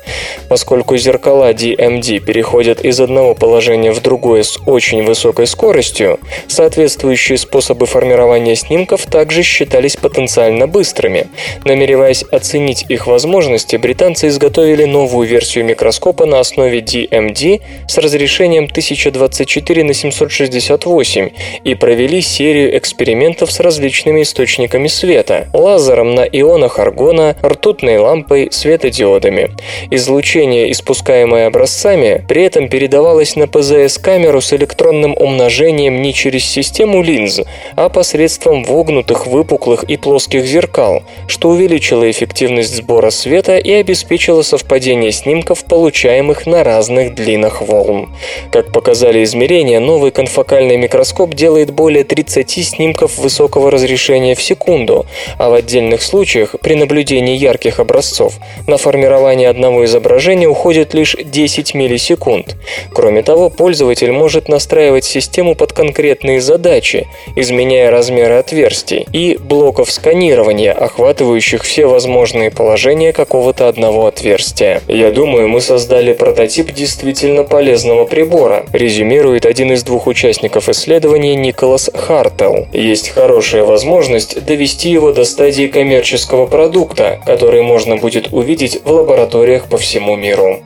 Поскольку 0.49 0.97
зеркала 0.97 1.53
DMD 1.53 2.21
переходят 2.21 2.81
из 2.85 3.01
одного 3.01 3.35
положения 3.35 3.93
в 3.93 4.01
другое 4.01 4.43
с 4.43 4.59
очень 4.67 5.03
высокой 5.03 5.47
скоростью, 5.47 6.19
соответствующие 6.49 7.39
способы 7.39 7.87
формирования 7.87 8.20
снимков 8.55 9.07
также 9.07 9.43
считались 9.43 9.97
потенциально 9.97 10.67
быстрыми. 10.67 11.27
Намереваясь 11.65 12.23
оценить 12.23 12.85
их 12.89 13.07
возможности, 13.07 13.77
британцы 13.77 14.29
изготовили 14.29 14.85
новую 14.85 15.27
версию 15.29 15.65
микроскопа 15.65 16.27
на 16.27 16.41
основе 16.41 16.81
DMD 16.81 17.61
с 17.89 17.99
разрешением 17.99 18.65
1024 18.65 19.85
на 19.85 19.95
768 19.95 21.31
и 21.65 21.75
провели 21.75 22.21
серию 22.21 22.77
экспериментов 22.77 23.51
с 23.53 23.61
различными 23.61 24.23
источниками 24.23 24.89
света– 24.89 25.49
лазером 25.53 26.15
на 26.15 26.23
ионах 26.23 26.79
аргона, 26.79 27.37
ртутной 27.43 27.99
лампой, 27.99 28.49
светодиодами. 28.51 29.51
Излучение, 29.91 30.71
испускаемое 30.73 31.47
образцами, 31.47 32.25
при 32.29 32.45
этом 32.45 32.69
передавалось 32.69 33.37
на 33.37 33.47
ПЗС-камеру 33.47 34.41
с 34.41 34.53
электронным 34.53 35.15
умножением 35.17 36.03
не 36.03 36.13
через 36.15 36.45
систему 36.45 37.03
линз, 37.03 37.41
а 37.77 37.89
посредством 38.11 38.65
вогнутых, 38.65 39.29
выпуклых 39.29 39.85
и 39.85 39.97
плоских 39.97 40.45
зеркал, 40.45 41.05
что 41.29 41.51
увеличило 41.51 42.11
эффективность 42.11 42.75
сбора 42.75 43.11
света 43.11 43.57
и 43.57 43.71
обеспечило 43.71 44.43
совпадение 44.43 45.13
снимков, 45.13 45.65
получаемых 45.65 46.45
на 46.45 46.65
разных 46.65 47.15
длинах 47.15 47.63
волн. 47.63 48.13
Как 48.51 48.73
показали 48.73 49.23
измерения, 49.23 49.79
новый 49.79 50.11
конфокальный 50.11 50.77
микроскоп 50.77 51.35
делает 51.35 51.71
более 51.71 52.03
30 52.03 52.51
снимков 52.51 53.17
высокого 53.17 53.71
разрешения 53.71 54.35
в 54.35 54.43
секунду, 54.43 55.07
а 55.39 55.49
в 55.49 55.55
отдельных 55.55 56.03
случаях, 56.03 56.57
при 56.61 56.75
наблюдении 56.75 57.37
ярких 57.37 57.79
образцов, 57.79 58.35
на 58.67 58.77
формирование 58.77 59.49
одного 59.49 59.85
изображения 59.85 60.49
уходит 60.49 60.95
лишь 60.95 61.15
10 61.17 61.75
миллисекунд. 61.75 62.57
Кроме 62.93 63.23
того, 63.23 63.51
пользователь 63.51 64.11
может 64.11 64.49
настраивать 64.49 65.05
систему 65.05 65.55
под 65.55 65.73
конкретные 65.73 66.41
задачи, 66.41 67.07
изменяя 67.37 67.93
размеры 68.01 68.37
отверстий 68.37 69.07
и 69.13 69.37
блоков 69.39 69.91
сканирования, 69.91 70.73
охватывающих 70.73 71.63
все 71.63 71.85
возможные 71.85 72.51
положения 72.51 73.13
какого-то 73.13 73.69
одного 73.69 74.07
отверстия. 74.07 74.81
Я 74.89 75.11
думаю, 75.11 75.49
мы 75.49 75.61
создали 75.61 76.15
прототип 76.15 76.73
действительно 76.73 77.45
полезного 77.45 78.07
прибора, 78.07 78.65
резюмирует 78.73 79.45
один 79.45 79.73
из 79.73 79.83
двух 79.83 80.07
участников 80.07 80.71
исследования 80.71 81.35
Николас 81.35 81.91
Хартел. 81.93 82.69
Есть 82.73 83.11
хорошая 83.11 83.65
возможность 83.65 84.43
довести 84.47 84.89
его 84.89 85.13
до 85.13 85.25
стадии 85.25 85.67
коммерческого 85.67 86.47
продукта, 86.47 87.21
который 87.27 87.61
можно 87.61 87.99
будет 87.99 88.33
увидеть 88.33 88.81
в 88.83 88.91
лабораториях 88.91 89.67
по 89.67 89.77
всему 89.77 90.17
миру. 90.17 90.61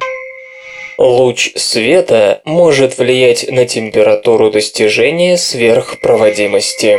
Луч 0.96 1.50
света 1.56 2.40
может 2.44 2.98
влиять 2.98 3.50
на 3.50 3.66
температуру 3.66 4.50
достижения 4.50 5.36
сверхпроводимости. 5.36 6.98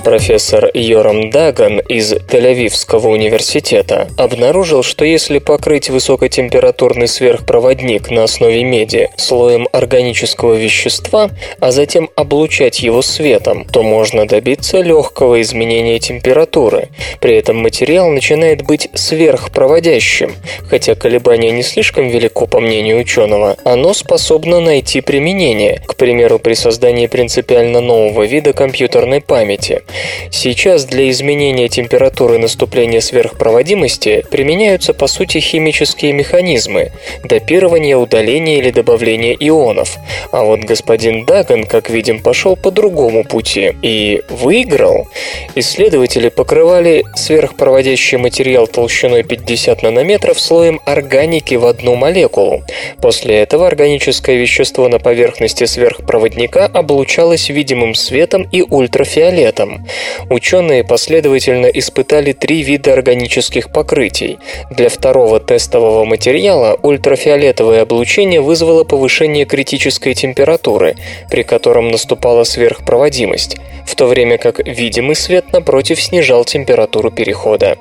Профессор 0.00 0.70
Йорам 0.74 1.30
Даган 1.30 1.80
из 1.80 2.12
Тель-Авивского 2.12 3.08
университета 3.08 4.08
обнаружил, 4.16 4.82
что 4.82 5.04
если 5.04 5.38
покрыть 5.38 5.90
высокотемпературный 5.90 7.06
сверхпроводник 7.08 8.10
на 8.10 8.24
основе 8.24 8.64
меди 8.64 9.10
слоем 9.16 9.68
органического 9.72 10.54
вещества, 10.54 11.30
а 11.60 11.70
затем 11.70 12.10
облучать 12.16 12.80
его 12.80 13.02
светом, 13.02 13.64
то 13.64 13.82
можно 13.82 14.26
добиться 14.26 14.80
легкого 14.80 15.40
изменения 15.42 15.98
температуры. 15.98 16.88
При 17.20 17.36
этом 17.36 17.58
материал 17.58 18.08
начинает 18.08 18.62
быть 18.62 18.88
сверхпроводящим. 18.94 20.34
Хотя 20.68 20.94
колебание 20.94 21.50
не 21.52 21.62
слишком 21.62 22.08
велико, 22.08 22.46
по 22.46 22.60
мнению 22.60 22.98
ученого, 22.98 23.56
оно 23.64 23.94
способно 23.94 24.60
найти 24.60 25.00
применение, 25.00 25.82
к 25.86 25.96
примеру, 25.96 26.38
при 26.38 26.54
создании 26.54 27.06
принципиально 27.06 27.80
нового 27.80 28.24
вида 28.24 28.52
компьютерной 28.52 29.20
памяти. 29.20 29.82
Сейчас 30.30 30.84
для 30.84 31.10
изменения 31.10 31.68
температуры 31.68 32.38
наступления 32.38 33.00
сверхпроводимости 33.00 34.24
применяются 34.30 34.94
по 34.94 35.06
сути 35.06 35.38
химические 35.38 36.12
механизмы– 36.12 36.92
допирование, 37.24 37.96
удаление 37.96 38.58
или 38.58 38.70
добавление 38.70 39.36
ионов. 39.38 39.98
А 40.32 40.44
вот 40.44 40.60
господин 40.60 41.24
Даган, 41.24 41.64
как 41.64 41.90
видим, 41.90 42.22
пошел 42.22 42.56
по 42.56 42.70
другому 42.70 43.24
пути 43.24 43.74
и 43.82 44.22
выиграл. 44.28 45.08
Исследователи 45.54 46.28
покрывали 46.28 47.04
сверхпроводящий 47.14 48.18
материал 48.18 48.66
толщиной 48.66 49.22
50 49.22 49.82
нанометров 49.82 50.40
слоем 50.40 50.80
органики 50.84 51.54
в 51.54 51.66
одну 51.66 51.96
молекулу. 51.96 52.62
После 53.00 53.36
этого 53.36 53.66
органическое 53.66 54.36
вещество 54.36 54.88
на 54.88 54.98
поверхности 54.98 55.64
сверхпроводника 55.64 56.66
облучалось 56.66 57.48
видимым 57.48 57.94
светом 57.94 58.48
и 58.50 58.62
ультрафиолетом. 58.62 59.79
Ученые 60.28 60.84
последовательно 60.84 61.66
испытали 61.66 62.32
три 62.32 62.62
вида 62.62 62.92
органических 62.92 63.72
покрытий. 63.72 64.38
Для 64.70 64.88
второго 64.88 65.40
тестового 65.40 66.04
материала 66.04 66.78
ультрафиолетовое 66.82 67.82
облучение 67.82 68.40
вызвало 68.40 68.84
повышение 68.84 69.44
критической 69.44 70.14
температуры, 70.14 70.96
при 71.30 71.42
котором 71.42 71.88
наступала 71.88 72.44
сверхпроводимость, 72.44 73.56
в 73.86 73.94
то 73.96 74.06
время 74.06 74.38
как 74.38 74.66
видимый 74.66 75.16
свет 75.16 75.52
напротив 75.52 76.00
снижал 76.00 76.44
температуру 76.44 77.10
перехода. 77.10 77.76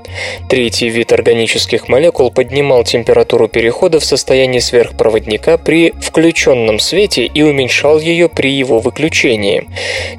Третий 0.50 0.90
вид 0.90 1.12
органических 1.12 1.88
молекул 1.88 2.32
поднимал 2.32 2.84
температуру 2.84 3.48
перехода 3.48 4.00
в 4.00 4.06
состоянии 4.06 4.60
сверхпроводника 4.60 5.58
при 5.58 5.92
включенном 6.02 6.80
свете 6.80 7.26
и 7.26 7.42
уменьшал 7.44 8.00
ее 8.00 8.30
при 8.30 8.52
его 8.52 8.80
выключении. 8.80 9.68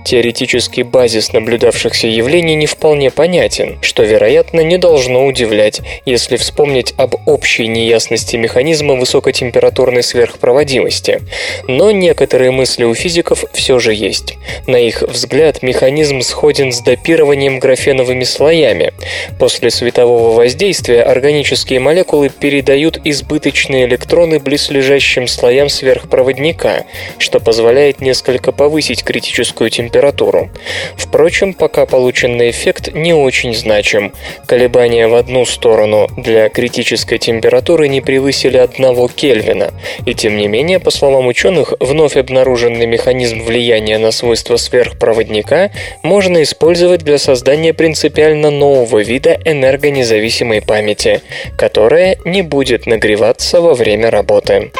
Теоретический 0.05 0.83
базис 0.83 1.33
наблюдавших 1.33 1.70
наблюдавшихся 1.71 2.09
явлений 2.09 2.57
не 2.57 2.66
вполне 2.66 3.11
понятен, 3.11 3.79
что, 3.81 4.03
вероятно, 4.03 4.61
не 4.61 4.77
должно 4.77 5.25
удивлять, 5.25 5.81
если 6.05 6.37
вспомнить 6.37 6.95
об 6.97 7.14
общей 7.27 7.68
неясности 7.68 8.37
механизма 8.37 8.95
высокотемпературной 8.95 10.03
сверхпроводимости. 10.03 11.21
Но 11.68 11.93
некоторые 11.93 12.51
мысли 12.51 12.85
у 12.85 12.95
физиков 12.95 13.45
все 13.53 13.79
же 13.79 13.95
есть. 13.95 14.37
На 14.66 14.77
их 14.77 15.03
взгляд, 15.03 15.62
механизм 15.62 16.23
сходен 16.23 16.73
с 16.73 16.81
допированием 16.81 17.61
графеновыми 17.61 18.25
слоями. 18.25 18.93
После 19.39 19.71
светового 19.71 20.35
воздействия 20.35 21.03
органические 21.03 21.79
молекулы 21.79 22.31
передают 22.31 23.01
избыточные 23.05 23.87
электроны 23.87 24.41
близлежащим 24.41 25.29
слоям 25.29 25.68
сверхпроводника, 25.68 26.85
что 27.18 27.39
позволяет 27.39 28.01
несколько 28.01 28.51
повысить 28.51 29.05
критическую 29.05 29.71
температуру. 29.71 30.51
Впрочем, 30.97 31.55
пока 31.61 31.85
полученный 31.85 32.51
эффект 32.51 32.95
не 32.95 33.13
очень 33.13 33.55
значим. 33.55 34.15
Колебания 34.47 35.09
в 35.09 35.15
одну 35.15 35.45
сторону 35.45 36.09
для 36.17 36.49
критической 36.49 37.19
температуры 37.19 37.87
не 37.87 38.01
превысили 38.01 38.57
1 38.57 39.09
Кельвина. 39.09 39.75
И 40.07 40.15
тем 40.15 40.39
не 40.39 40.49
менее, 40.49 40.81
по 40.81 40.91
словам 40.91 41.27
ученых, 41.27 41.75
вновь 41.79 42.17
обнаруженный 42.17 42.87
механизм 42.87 43.43
влияния 43.43 43.99
на 43.99 44.11
свойства 44.11 44.57
сверхпроводника 44.57 45.71
можно 46.03 46.43
использовать 46.43 47.05
для 47.05 47.19
создания 47.19 47.75
принципиально 47.75 48.51
нового 48.51 49.03
вида 49.03 49.39
энергонезависимой 49.45 50.63
памяти, 50.63 51.21
которая 51.59 52.17
не 52.25 52.41
будет 52.41 52.87
нагреваться 52.87 53.61
во 53.61 53.75
время 53.75 54.11
работы. 54.11 54.71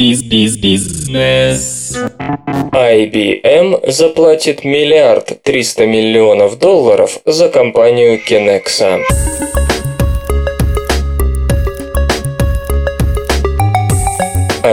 Биз-биз-бизнес. 0.00 1.94
IBM 2.72 3.90
заплатит 3.90 4.64
миллиард 4.64 5.42
триста 5.42 5.84
миллионов 5.84 6.58
долларов 6.58 7.18
за 7.26 7.50
компанию 7.50 8.18
Kenexa. 8.26 9.00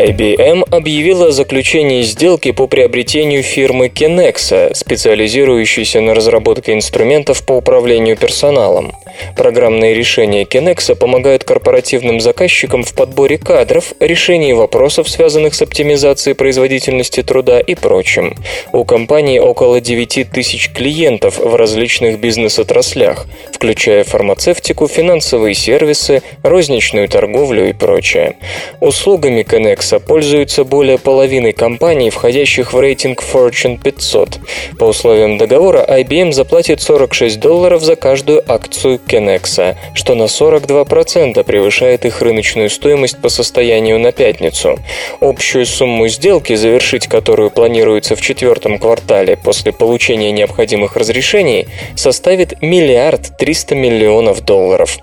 IBM 0.04 0.64
объявила 0.70 1.28
о 1.28 1.32
заключении 1.32 2.04
сделки 2.04 2.52
по 2.52 2.68
приобретению 2.68 3.42
фирмы 3.42 3.88
Kenexa, 3.88 4.76
специализирующейся 4.76 6.02
на 6.02 6.14
разработке 6.14 6.74
инструментов 6.74 7.44
по 7.44 7.54
управлению 7.54 8.16
персоналом. 8.16 8.94
Программные 9.36 9.96
решения 9.96 10.44
Kenexa 10.44 10.96
помогают 10.96 11.44
корпоративным 11.44 12.20
заказчикам 12.20 12.84
в 12.84 12.94
подборе 12.94 13.40
кадров, 13.40 13.94
решении 14.00 14.54
вопросов, 14.54 15.10
связанных 15.10 15.56
с 15.56 15.62
оптимизацией 15.64 16.36
производительности 16.36 17.24
труда 17.24 17.60
и 17.60 17.74
прочим. 17.74 18.36
У 18.74 18.84
компании 18.86 19.40
около 19.40 19.82
9 19.82 20.30
тысяч 20.30 20.70
клиентов 20.72 21.40
в 21.40 21.56
различных 21.56 22.20
бизнес-отраслях, 22.20 23.26
включая 23.52 24.04
фармацевтику, 24.04 24.88
финансовые 24.88 25.56
сервисы, 25.56 26.22
розничную 26.44 27.10
торговлю 27.10 27.68
и 27.68 27.74
прочее. 27.74 28.36
Услугами 28.80 29.42
Kenexa 29.88 30.00
пользуются 30.00 30.64
более 30.64 30.98
половины 30.98 31.54
компаний, 31.54 32.10
входящих 32.10 32.74
в 32.74 32.80
рейтинг 32.80 33.24
Fortune 33.24 33.82
500. 33.82 34.40
По 34.78 34.86
условиям 34.86 35.38
договора 35.38 35.86
IBM 35.88 36.34
заплатит 36.34 36.82
46 36.82 37.40
долларов 37.40 37.82
за 37.82 37.96
каждую 37.96 38.44
акцию 38.52 39.00
Kenexa, 39.08 39.76
что 39.94 40.16
на 40.16 40.24
42% 40.24 41.44
превышает 41.44 42.06
их 42.06 42.22
рыночную 42.22 42.70
стоимость 42.70 43.22
по 43.22 43.30
состоянию 43.30 44.00
на 44.00 44.12
пятницу. 44.12 44.78
Общую 45.22 45.66
сумму 45.66 46.08
сделки, 46.08 46.56
завершить 46.56 47.08
которую 47.08 47.50
планируется 47.50 48.16
в 48.16 48.22
четвертом 48.22 48.80
квартале 48.80 49.38
после 49.38 49.72
получения 49.72 50.32
необходимых 50.32 50.98
разрешений, 50.98 51.68
составит 51.96 52.62
миллиард 52.62 53.38
триста 53.38 53.76
миллионов 53.76 54.44
долларов. 54.44 54.98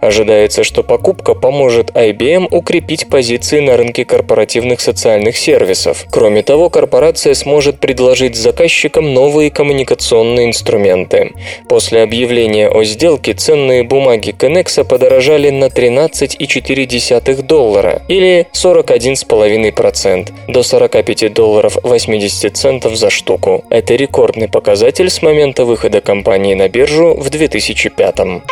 Ожидается, 0.00 0.64
что 0.64 0.82
покупка 0.82 1.34
поможет 1.34 1.90
IBM 1.90 2.48
укрепить 2.50 3.08
позиции 3.08 3.60
на 3.60 3.76
рынке 3.76 4.04
корпоративных 4.20 4.82
социальных 4.82 5.38
сервисов. 5.38 6.04
Кроме 6.10 6.42
того, 6.42 6.68
корпорация 6.68 7.32
сможет 7.34 7.80
предложить 7.80 8.36
заказчикам 8.36 9.14
новые 9.14 9.50
коммуникационные 9.50 10.46
инструменты. 10.48 11.32
После 11.68 12.02
объявления 12.02 12.68
о 12.68 12.84
сделке 12.84 13.32
ценные 13.32 13.82
бумаги 13.82 14.34
Connexa 14.38 14.84
подорожали 14.84 15.48
на 15.48 15.66
13,4 15.66 17.42
доллара 17.42 18.02
или 18.08 18.46
41,5% 18.52 20.28
до 20.48 20.62
45 20.62 21.32
долларов 21.32 21.78
80 21.82 22.54
центов 22.54 22.96
за 22.96 23.08
штуку. 23.08 23.64
Это 23.70 23.94
рекордный 23.94 24.48
показатель 24.48 25.08
с 25.08 25.22
момента 25.22 25.64
выхода 25.64 26.02
компании 26.02 26.54
на 26.54 26.68
биржу 26.68 27.14
в 27.14 27.30
2005 27.30 28.42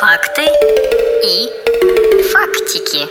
Факты 0.00 0.35
и 0.35 0.35
фактики. 0.35 0.35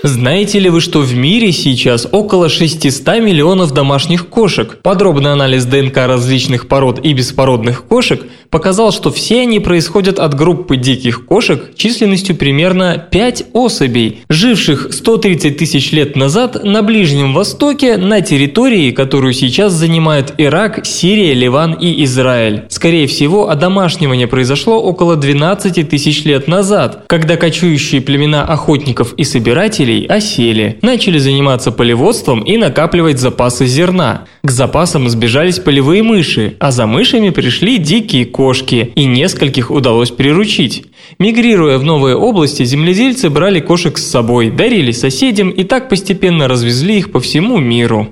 Знаете 0.07 0.59
ли 0.59 0.69
вы, 0.69 0.81
что 0.81 0.99
в 0.99 1.15
мире 1.15 1.51
сейчас 1.51 2.07
около 2.11 2.47
600 2.47 3.07
миллионов 3.23 3.73
домашних 3.73 4.27
кошек? 4.27 4.77
Подробный 4.83 5.31
анализ 5.31 5.65
ДНК 5.65 5.97
различных 5.97 6.67
пород 6.67 7.03
и 7.03 7.11
беспородных 7.11 7.85
кошек 7.85 8.21
показал, 8.51 8.91
что 8.91 9.11
все 9.11 9.41
они 9.41 9.59
происходят 9.59 10.19
от 10.19 10.35
группы 10.35 10.77
диких 10.77 11.25
кошек 11.25 11.75
численностью 11.75 12.35
примерно 12.35 13.03
5 13.09 13.47
особей, 13.53 14.19
живших 14.29 14.93
130 14.93 15.57
тысяч 15.57 15.91
лет 15.91 16.15
назад 16.15 16.63
на 16.63 16.83
Ближнем 16.83 17.33
Востоке 17.33 17.97
на 17.97 18.21
территории, 18.21 18.91
которую 18.91 19.33
сейчас 19.33 19.73
занимают 19.73 20.35
Ирак, 20.37 20.85
Сирия, 20.85 21.33
Ливан 21.33 21.73
и 21.73 22.03
Израиль. 22.03 22.65
Скорее 22.69 23.07
всего, 23.07 23.49
одомашнивание 23.49 24.27
произошло 24.27 24.79
около 24.79 25.15
12 25.15 25.89
тысяч 25.89 26.23
лет 26.25 26.47
назад, 26.47 27.05
когда 27.07 27.37
кочующие 27.37 28.01
племена 28.01 28.45
охотников 28.45 29.15
и 29.17 29.23
собирателей 29.23 29.94
осели, 30.03 30.77
начали 30.81 31.17
заниматься 31.17 31.71
полеводством 31.71 32.41
и 32.41 32.57
накапливать 32.57 33.19
запасы 33.19 33.65
зерна. 33.65 34.25
К 34.43 34.51
запасам 34.51 35.07
сбежались 35.07 35.59
полевые 35.59 36.03
мыши, 36.03 36.55
а 36.59 36.71
за 36.71 36.87
мышами 36.87 37.29
пришли 37.29 37.77
дикие 37.77 38.25
кошки, 38.25 38.91
и 38.95 39.05
нескольких 39.05 39.71
удалось 39.71 40.11
приручить. 40.11 40.83
Мигрируя 41.19 41.77
в 41.77 41.83
новые 41.83 42.17
области, 42.17 42.65
земледельцы 42.65 43.29
брали 43.29 43.59
кошек 43.59 43.97
с 43.97 44.05
собой, 44.05 44.49
дарили 44.51 44.91
соседям 44.91 45.49
и 45.49 45.63
так 45.63 45.87
постепенно 45.87 46.47
развезли 46.47 46.97
их 46.97 47.11
по 47.11 47.19
всему 47.19 47.57
миру. 47.57 48.09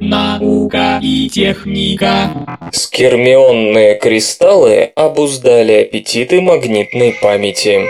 Наука 0.00 0.98
и 1.02 1.28
техника. 1.28 2.30
Скермионные 2.72 3.96
кристаллы 3.98 4.92
обуздали 4.94 5.82
аппетиты 5.82 6.40
магнитной 6.40 7.14
памяти. 7.20 7.82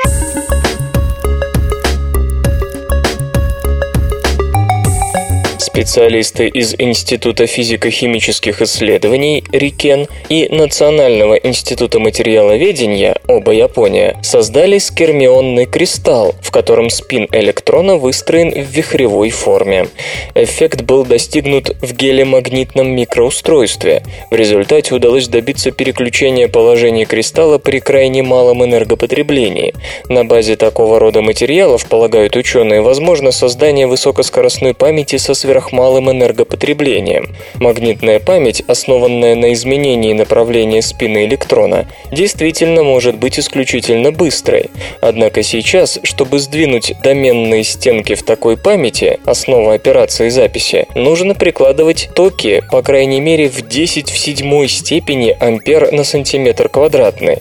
Специалисты 5.77 6.49
из 6.49 6.75
Института 6.79 7.47
физико-химических 7.47 8.63
исследований 8.63 9.45
РИКЕН 9.53 10.09
и 10.31 10.49
Национального 10.49 11.35
института 11.35 11.99
материаловедения, 11.99 13.19
оба 13.29 13.53
Япония, 13.53 14.19
создали 14.23 14.79
скермионный 14.79 15.67
кристалл, 15.67 16.35
в 16.41 16.51
котором 16.51 16.89
спин 16.89 17.29
электрона 17.31 17.97
выстроен 17.97 18.53
в 18.53 18.67
вихревой 18.71 19.29
форме. 19.29 19.89
Эффект 20.35 20.81
был 20.81 21.05
достигнут 21.05 21.77
в 21.83 21.93
гелемагнитном 21.93 22.89
микроустройстве. 22.97 24.03
В 24.31 24.35
результате 24.35 24.95
удалось 24.95 25.29
добиться 25.29 25.73
переключения 25.73 26.49
положения 26.49 27.05
кристалла 27.05 27.59
при 27.59 27.81
крайне 27.81 28.23
малом 28.23 28.65
энергопотреблении. 28.65 29.75
На 30.09 30.25
базе 30.25 30.57
такого 30.57 30.99
рода 30.99 31.21
материалов, 31.21 31.85
полагают 31.87 32.35
ученые, 32.35 32.81
возможно 32.81 33.31
создание 33.31 33.87
высокоскоростной 33.87 34.73
памяти 34.73 35.17
со 35.17 35.35
сверхмалым 35.67 36.11
энергопотреблением. 36.11 37.35
Магнитная 37.57 38.21
память, 38.21 38.63
основанная 38.67 39.35
на 39.35 39.53
изменении 39.53 40.13
направления 40.13 40.83
спины 40.83 41.25
электрона, 41.25 41.87
действительно 42.13 42.83
может 42.83 43.17
быть 43.17 43.39
исключительно 43.39 44.13
быстрой. 44.13 44.71
Однако 45.01 45.43
сейчас, 45.43 45.99
чтобы 46.03 46.39
сдвинуть 46.39 46.93
доменные 47.03 47.65
стенки 47.65 48.15
в 48.15 48.23
такой 48.23 48.57
памяти, 48.57 49.19
основа 49.25 49.75
операции 49.75 50.29
записи, 50.29 50.87
нужно 50.95 51.35
прикладывать 51.35 52.11
токи, 52.15 52.63
по 52.71 52.83
крайней 52.83 53.21
мере, 53.21 53.49
в 53.49 53.67
10 53.67 54.11
в 54.11 54.19
седьмой 54.19 54.69
степени 54.69 55.37
ампер 55.39 55.93
на 55.93 56.05
сантиметр 56.05 56.69
квадратный. 56.69 57.39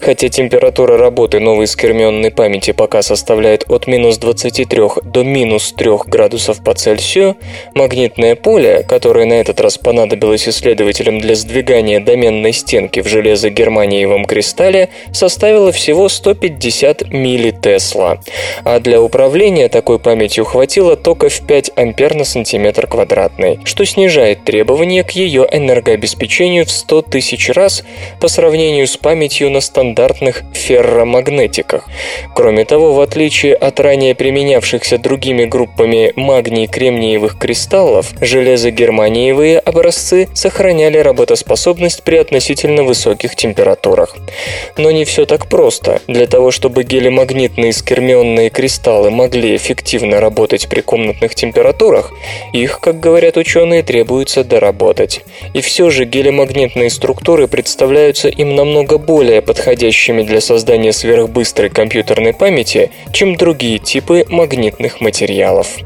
Хотя 0.00 0.28
температура 0.28 0.98
работы 0.98 1.38
новой 1.40 1.66
скермионной 1.66 2.30
памяти 2.30 2.72
пока 2.72 3.02
составляет 3.02 3.64
от 3.68 3.86
минус 3.86 4.18
23 4.18 4.78
до 5.04 5.22
минус 5.22 5.72
3 5.76 5.90
градусов 6.06 6.62
по 6.64 6.74
Цельсию, 6.74 7.36
магнитное 7.74 8.36
поле, 8.36 8.84
которое 8.88 9.26
на 9.26 9.34
этот 9.34 9.60
раз 9.60 9.78
понадобилось 9.78 10.48
исследователям 10.48 11.20
для 11.20 11.34
сдвигания 11.34 12.00
доменной 12.00 12.52
стенки 12.52 13.00
в 13.00 13.06
железо-германиевом 13.06 14.24
кристалле, 14.24 14.88
составило 15.12 15.72
всего 15.72 16.08
150 16.08 17.10
миллитесла. 17.12 18.20
А 18.64 18.80
для 18.80 19.00
управления 19.00 19.68
такой 19.68 19.98
памятью 19.98 20.44
хватило 20.44 20.96
тока 20.96 21.28
в 21.28 21.40
5 21.46 21.72
ампер 21.76 22.14
на 22.14 22.24
сантиметр 22.24 22.86
квадратный, 22.86 23.60
что 23.64 23.84
снижает 23.84 24.44
требования 24.44 25.04
к 25.04 25.12
ее 25.12 25.46
энергообеспечению 25.50 26.66
в 26.66 26.70
100 26.70 27.02
тысяч 27.02 27.48
раз 27.50 27.84
по 28.20 28.28
сравнению 28.28 28.86
с 28.86 28.96
памятью 28.96 29.50
на 29.50 29.60
стандартных 29.60 30.42
ферромагнетиках. 30.52 31.88
Кроме 32.34 32.64
того, 32.64 32.92
в 32.94 33.00
отличие 33.00 33.54
от 33.54 33.80
ранее 33.80 34.14
применявшихся 34.14 34.98
другими 34.98 35.44
группами 35.44 36.12
магний-кремниевых 36.16 37.38
кристаллов, 37.38 37.57
железо-германиевые 38.20 39.58
образцы 39.58 40.28
сохраняли 40.34 40.98
работоспособность 40.98 42.02
при 42.02 42.16
относительно 42.16 42.84
высоких 42.84 43.36
температурах. 43.36 44.16
Но 44.76 44.90
не 44.90 45.04
все 45.04 45.26
так 45.26 45.48
просто. 45.48 46.00
Для 46.06 46.26
того, 46.26 46.50
чтобы 46.50 46.84
гелемагнитные 46.84 47.72
скермионные 47.72 48.50
кристаллы 48.50 49.10
могли 49.10 49.56
эффективно 49.56 50.20
работать 50.20 50.68
при 50.68 50.80
комнатных 50.80 51.34
температурах, 51.34 52.12
их, 52.52 52.80
как 52.80 53.00
говорят 53.00 53.36
ученые, 53.36 53.82
требуется 53.82 54.44
доработать. 54.44 55.22
И 55.54 55.60
все 55.60 55.90
же 55.90 56.04
гелемагнитные 56.04 56.90
структуры 56.90 57.48
представляются 57.48 58.28
им 58.28 58.54
намного 58.54 58.98
более 58.98 59.42
подходящими 59.42 60.22
для 60.22 60.40
создания 60.40 60.92
сверхбыстрой 60.92 61.70
компьютерной 61.70 62.32
памяти, 62.32 62.90
чем 63.12 63.36
другие 63.36 63.78
типы 63.78 64.24
магнитных 64.28 65.00
материалов. 65.00 65.78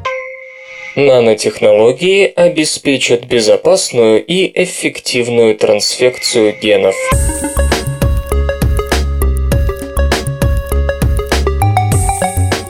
Нанотехнологии 0.94 2.30
обеспечат 2.36 3.24
безопасную 3.24 4.22
и 4.22 4.52
эффективную 4.62 5.56
трансфекцию 5.56 6.54
генов. 6.60 6.94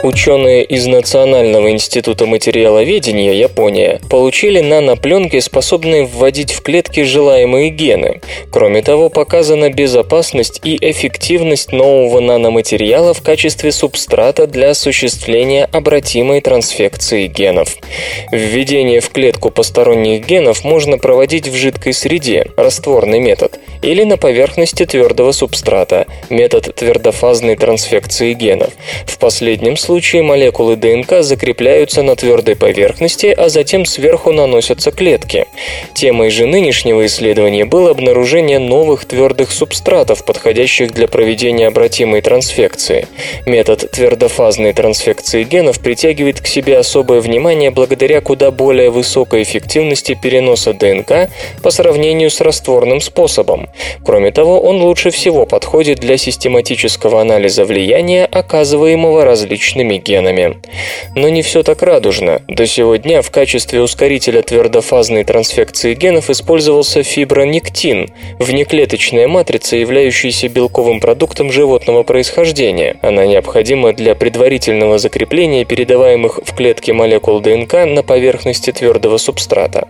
Ученые 0.03 0.65
из 0.65 0.85
Национального 0.85 1.71
института 1.71 2.25
материаловедения 2.25 3.31
Япония 3.31 4.01
получили 4.09 4.59
нанопленки, 4.59 5.39
способные 5.39 6.03
вводить 6.03 6.51
в 6.51 6.61
клетки 6.61 7.03
желаемые 7.03 7.69
гены. 7.69 8.19
Кроме 8.51 8.81
того, 8.81 9.07
показана 9.07 9.69
безопасность 9.69 10.59
и 10.65 10.77
эффективность 10.81 11.71
нового 11.71 12.19
наноматериала 12.19 13.13
в 13.13 13.21
качестве 13.21 13.71
субстрата 13.71 14.45
для 14.45 14.71
осуществления 14.71 15.69
обратимой 15.71 16.41
трансфекции 16.41 17.27
генов. 17.27 17.77
Введение 18.29 18.99
в 18.99 19.09
клетку 19.09 19.51
посторонних 19.51 20.25
генов 20.25 20.65
можно 20.65 20.97
проводить 20.97 21.47
в 21.47 21.55
жидкой 21.55 21.93
среде, 21.93 22.47
растворный 22.57 23.21
метод, 23.21 23.57
или 23.81 24.03
на 24.03 24.17
поверхности 24.17 24.85
твердого 24.85 25.31
субстрата, 25.31 26.07
метод 26.29 26.75
твердофазной 26.75 27.55
трансфекции 27.55 28.33
генов. 28.33 28.71
В 29.05 29.17
последнем 29.17 29.77
случае 29.77 29.92
молекулы 30.21 30.75
ДНК 30.75 31.21
закрепляются 31.21 32.03
на 32.03 32.15
твердой 32.15 32.55
поверхности, 32.55 33.27
а 33.27 33.49
затем 33.49 33.85
сверху 33.85 34.31
наносятся 34.31 34.91
клетки. 34.91 35.45
Темой 35.93 36.29
же 36.29 36.45
нынешнего 36.45 37.05
исследования 37.05 37.65
было 37.65 37.91
обнаружение 37.91 38.59
новых 38.59 39.05
твердых 39.05 39.51
субстратов, 39.51 40.23
подходящих 40.23 40.93
для 40.93 41.07
проведения 41.07 41.67
обратимой 41.67 42.21
трансфекции. 42.21 43.07
Метод 43.45 43.91
твердофазной 43.91 44.73
трансфекции 44.73 45.43
генов 45.43 45.79
притягивает 45.79 46.39
к 46.39 46.47
себе 46.47 46.77
особое 46.77 47.19
внимание 47.19 47.69
благодаря 47.69 48.21
куда 48.21 48.51
более 48.51 48.89
высокой 48.89 49.43
эффективности 49.43 50.17
переноса 50.21 50.73
ДНК 50.73 51.29
по 51.61 51.71
сравнению 51.71 52.29
с 52.29 52.39
растворным 52.39 53.01
способом. 53.01 53.69
Кроме 54.05 54.31
того, 54.31 54.61
он 54.61 54.81
лучше 54.81 55.11
всего 55.11 55.45
подходит 55.45 55.99
для 55.99 56.17
систематического 56.17 57.19
анализа 57.19 57.65
влияния, 57.65 58.25
оказываемого 58.25 59.25
различными 59.25 59.82
генами. 59.91 60.57
Но 61.15 61.29
не 61.29 61.41
все 61.41 61.63
так 61.63 61.81
радужно. 61.81 62.41
До 62.47 62.65
сего 62.65 62.95
дня 62.95 63.21
в 63.21 63.31
качестве 63.31 63.81
ускорителя 63.81 64.41
твердофазной 64.41 65.23
трансфекции 65.23 65.93
генов 65.93 66.29
использовался 66.29 67.03
фибронектин, 67.03 68.09
внеклеточная 68.39 69.27
матрица, 69.27 69.75
являющаяся 69.75 70.47
белковым 70.49 70.99
продуктом 70.99 71.51
животного 71.51 72.03
происхождения. 72.03 72.97
Она 73.01 73.25
необходима 73.25 73.93
для 73.93 74.15
предварительного 74.15 74.97
закрепления 74.97 75.65
передаваемых 75.65 76.39
в 76.43 76.55
клетке 76.55 76.93
молекул 76.93 77.39
ДНК 77.39 77.85
на 77.85 78.03
поверхности 78.03 78.71
твердого 78.71 79.17
субстрата. 79.17 79.87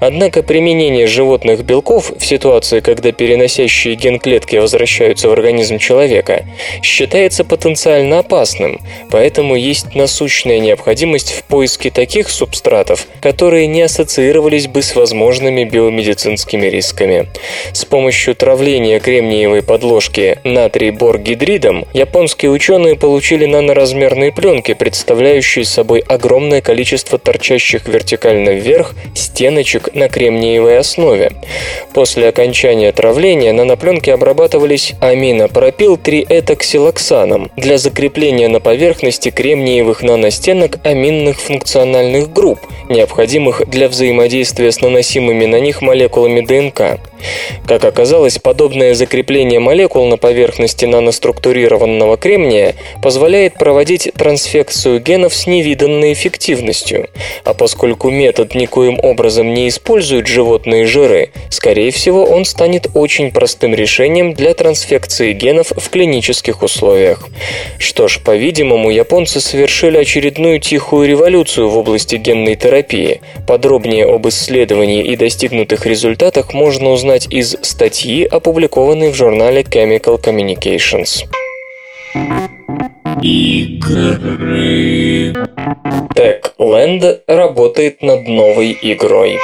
Однако 0.00 0.42
применение 0.42 1.06
животных 1.06 1.64
белков 1.64 2.12
в 2.16 2.24
ситуации, 2.24 2.80
когда 2.80 3.12
переносящие 3.12 3.94
ген 3.94 4.18
клетки 4.18 4.56
возвращаются 4.56 5.28
в 5.28 5.32
организм 5.32 5.78
человека, 5.78 6.44
считается 6.82 7.44
потенциально 7.44 8.18
опасным, 8.18 8.80
поэтому 9.10 9.29
есть 9.56 9.94
насущная 9.94 10.58
необходимость 10.58 11.32
в 11.32 11.44
поиске 11.44 11.90
таких 11.90 12.28
субстратов, 12.28 13.06
которые 13.20 13.66
не 13.66 13.82
ассоциировались 13.82 14.66
бы 14.66 14.82
с 14.82 14.96
возможными 14.96 15.64
биомедицинскими 15.64 16.66
рисками. 16.66 17.28
С 17.72 17.84
помощью 17.84 18.34
травления 18.34 19.00
кремниевой 19.00 19.62
подложки 19.62 20.38
натрий-бор-гидридом 20.44 21.86
японские 21.92 22.50
ученые 22.50 22.96
получили 22.96 23.46
наноразмерные 23.46 24.32
пленки, 24.32 24.74
представляющие 24.74 25.64
собой 25.64 26.00
огромное 26.00 26.60
количество 26.60 27.18
торчащих 27.18 27.86
вертикально 27.86 28.50
вверх 28.50 28.94
стеночек 29.14 29.94
на 29.94 30.08
кремниевой 30.08 30.78
основе. 30.78 31.30
После 31.92 32.28
окончания 32.28 32.92
травления 32.92 33.52
нанопленки 33.52 34.10
обрабатывались 34.10 34.94
аминопропил-3-этоксилоксаном 35.00 37.50
для 37.56 37.78
закрепления 37.78 38.48
на 38.48 38.60
поверхности 38.60 39.19
кремниевых 39.28 40.02
наностенок 40.02 40.78
аминных 40.84 41.38
функциональных 41.38 42.32
групп, 42.32 42.60
необходимых 42.88 43.68
для 43.68 43.88
взаимодействия 43.88 44.72
с 44.72 44.80
наносимыми 44.80 45.44
на 45.44 45.60
них 45.60 45.82
молекулами 45.82 46.40
ДНК. 46.40 47.00
Как 47.66 47.84
оказалось, 47.84 48.38
подобное 48.38 48.94
закрепление 48.94 49.60
молекул 49.60 50.06
на 50.06 50.16
поверхности 50.16 50.86
наноструктурированного 50.86 52.16
кремния 52.16 52.74
позволяет 53.02 53.54
проводить 53.54 54.10
трансфекцию 54.14 55.00
генов 55.00 55.34
с 55.34 55.46
невиданной 55.46 56.12
эффективностью. 56.12 57.08
А 57.44 57.54
поскольку 57.54 58.10
метод 58.10 58.54
никоим 58.54 58.98
образом 59.02 59.52
не 59.52 59.68
использует 59.68 60.26
животные 60.26 60.86
жиры, 60.86 61.30
скорее 61.50 61.90
всего 61.90 62.24
он 62.24 62.44
станет 62.44 62.88
очень 62.94 63.30
простым 63.30 63.74
решением 63.74 64.32
для 64.32 64.54
трансфекции 64.54 65.32
генов 65.32 65.72
в 65.76 65.90
клинических 65.90 66.62
условиях. 66.62 67.28
Что 67.78 68.08
ж, 68.08 68.20
по-видимому, 68.24 68.90
японцы 69.10 69.40
совершили 69.40 69.96
очередную 69.96 70.60
тихую 70.60 71.08
революцию 71.08 71.68
в 71.68 71.76
области 71.76 72.14
генной 72.14 72.54
терапии. 72.54 73.20
Подробнее 73.44 74.06
об 74.06 74.28
исследовании 74.28 75.02
и 75.02 75.16
достигнутых 75.16 75.84
результатах 75.84 76.54
можно 76.54 76.90
узнать 76.90 77.26
из 77.28 77.56
статьи, 77.60 78.24
опубликованной 78.24 79.10
в 79.10 79.16
журнале 79.16 79.62
Chemical 79.62 80.22
Communications. 80.22 81.24
Игры. 83.20 85.34
TechLand 86.14 87.18
работает 87.26 88.02
над 88.02 88.28
новой 88.28 88.78
игрой. 88.80 89.40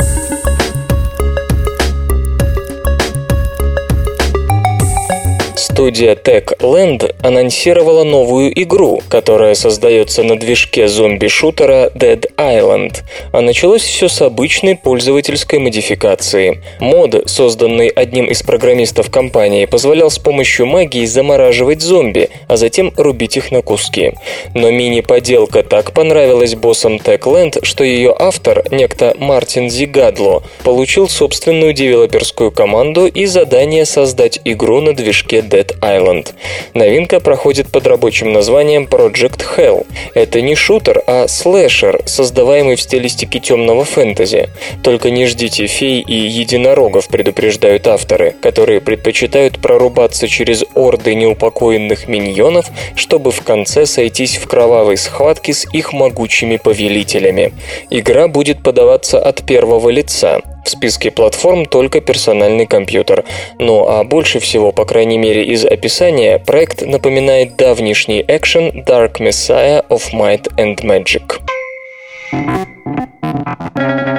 Студия 5.77 6.15
Techland 6.15 7.15
анонсировала 7.23 8.03
новую 8.03 8.51
игру, 8.63 9.03
которая 9.11 9.55
создается 9.55 10.23
на 10.23 10.39
движке 10.39 10.89
зомби-шутера 10.89 11.91
Dead 11.95 12.25
Island. 12.39 13.03
А 13.33 13.43
началось 13.43 13.83
все 13.83 14.09
с 14.09 14.23
обычной 14.23 14.77
пользовательской 14.77 15.59
модификации. 15.59 16.63
Мод, 16.81 17.25
созданный 17.27 17.89
одним 17.89 18.25
из 18.25 18.43
программистов 18.43 19.11
компании, 19.11 19.67
позволял 19.67 20.11
с 20.11 20.19
помощью 20.19 20.65
магии 20.65 21.05
замораживать 21.05 21.83
зомби, 21.83 22.31
а 22.49 22.57
затем 22.57 22.95
рубить 22.97 23.37
их 23.37 23.53
на 23.53 23.61
куски. 23.61 24.15
Но 24.55 24.71
мини-поделка 24.71 25.63
так 25.63 25.93
понравилась 25.93 26.55
боссам 26.55 26.97
Techland, 26.97 27.63
что 27.67 27.85
ее 27.85 28.17
автор, 28.19 28.65
некто 28.71 29.15
Мартин 29.19 29.69
Зигадло, 29.69 30.43
получил 30.65 31.11
собственную 31.11 31.75
девелоперскую 31.75 32.51
команду 32.51 33.07
и 33.07 33.27
задание 33.27 33.85
создать 33.85 34.41
игру 34.43 34.81
на 34.81 34.95
движке 34.95 35.41
Dead 35.41 35.66
Dead 35.67 35.81
Island. 35.81 36.35
Новинка 36.75 37.21
проходит 37.21 37.69
под 37.69 37.87
рабочим 37.87 38.33
названием 38.33 38.85
Project 38.85 39.45
Hell. 39.57 39.87
Это 40.15 40.41
не 40.41 40.55
шутер, 40.55 41.03
а 41.07 41.29
слэшер, 41.29 42.01
создаваемый 42.07 42.77
в 42.77 42.81
стилистике 42.81 43.41
темного 43.41 43.85
фэнтези. 43.85 44.49
Только 44.83 45.11
не 45.11 45.27
ждите 45.27 45.67
фей 45.67 46.01
и 46.01 46.15
единорогов, 46.15 47.09
предупреждают 47.09 47.87
авторы, 47.87 48.35
которые 48.41 48.81
предпочитают 48.81 49.59
прорубаться 49.59 50.29
через 50.29 50.65
орды 50.75 51.15
неупокоенных 51.15 52.09
миньонов, 52.09 52.67
чтобы 52.95 53.33
в 53.33 53.43
конце 53.43 53.87
сойтись 53.87 54.37
в 54.37 54.47
кровавой 54.47 54.97
схватке 54.97 55.53
с 55.53 55.67
их 55.73 55.93
могучими 55.93 56.57
повелителями. 56.57 57.53
Игра 57.91 58.29
будет 58.29 58.63
подаваться 58.63 59.19
от 59.19 59.45
первого 59.45 59.91
лица. 59.91 60.43
В 60.67 60.69
списке 60.69 61.13
платформ 61.13 61.65
только 61.65 62.01
персональный 62.01 62.67
компьютер. 62.67 63.25
Ну 63.61 63.87
а 63.87 64.03
больше 64.03 64.41
всего, 64.41 64.73
по 64.73 64.85
крайней 64.85 65.17
мере 65.17 65.45
из 65.45 65.65
описания, 65.65 66.41
проект 66.41 66.83
напоминает 66.83 67.55
давнишний 67.55 68.25
экшен 68.27 68.83
Dark 68.85 69.21
Messiah 69.21 69.87
of 69.89 70.13
Might 70.13 70.53
and 70.57 70.81
Magic. 70.83 71.39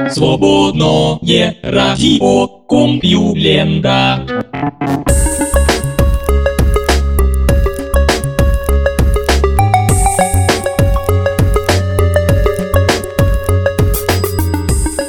Свободное 0.10 1.58
радио 1.64 2.48
Компьюлента. 2.70 4.45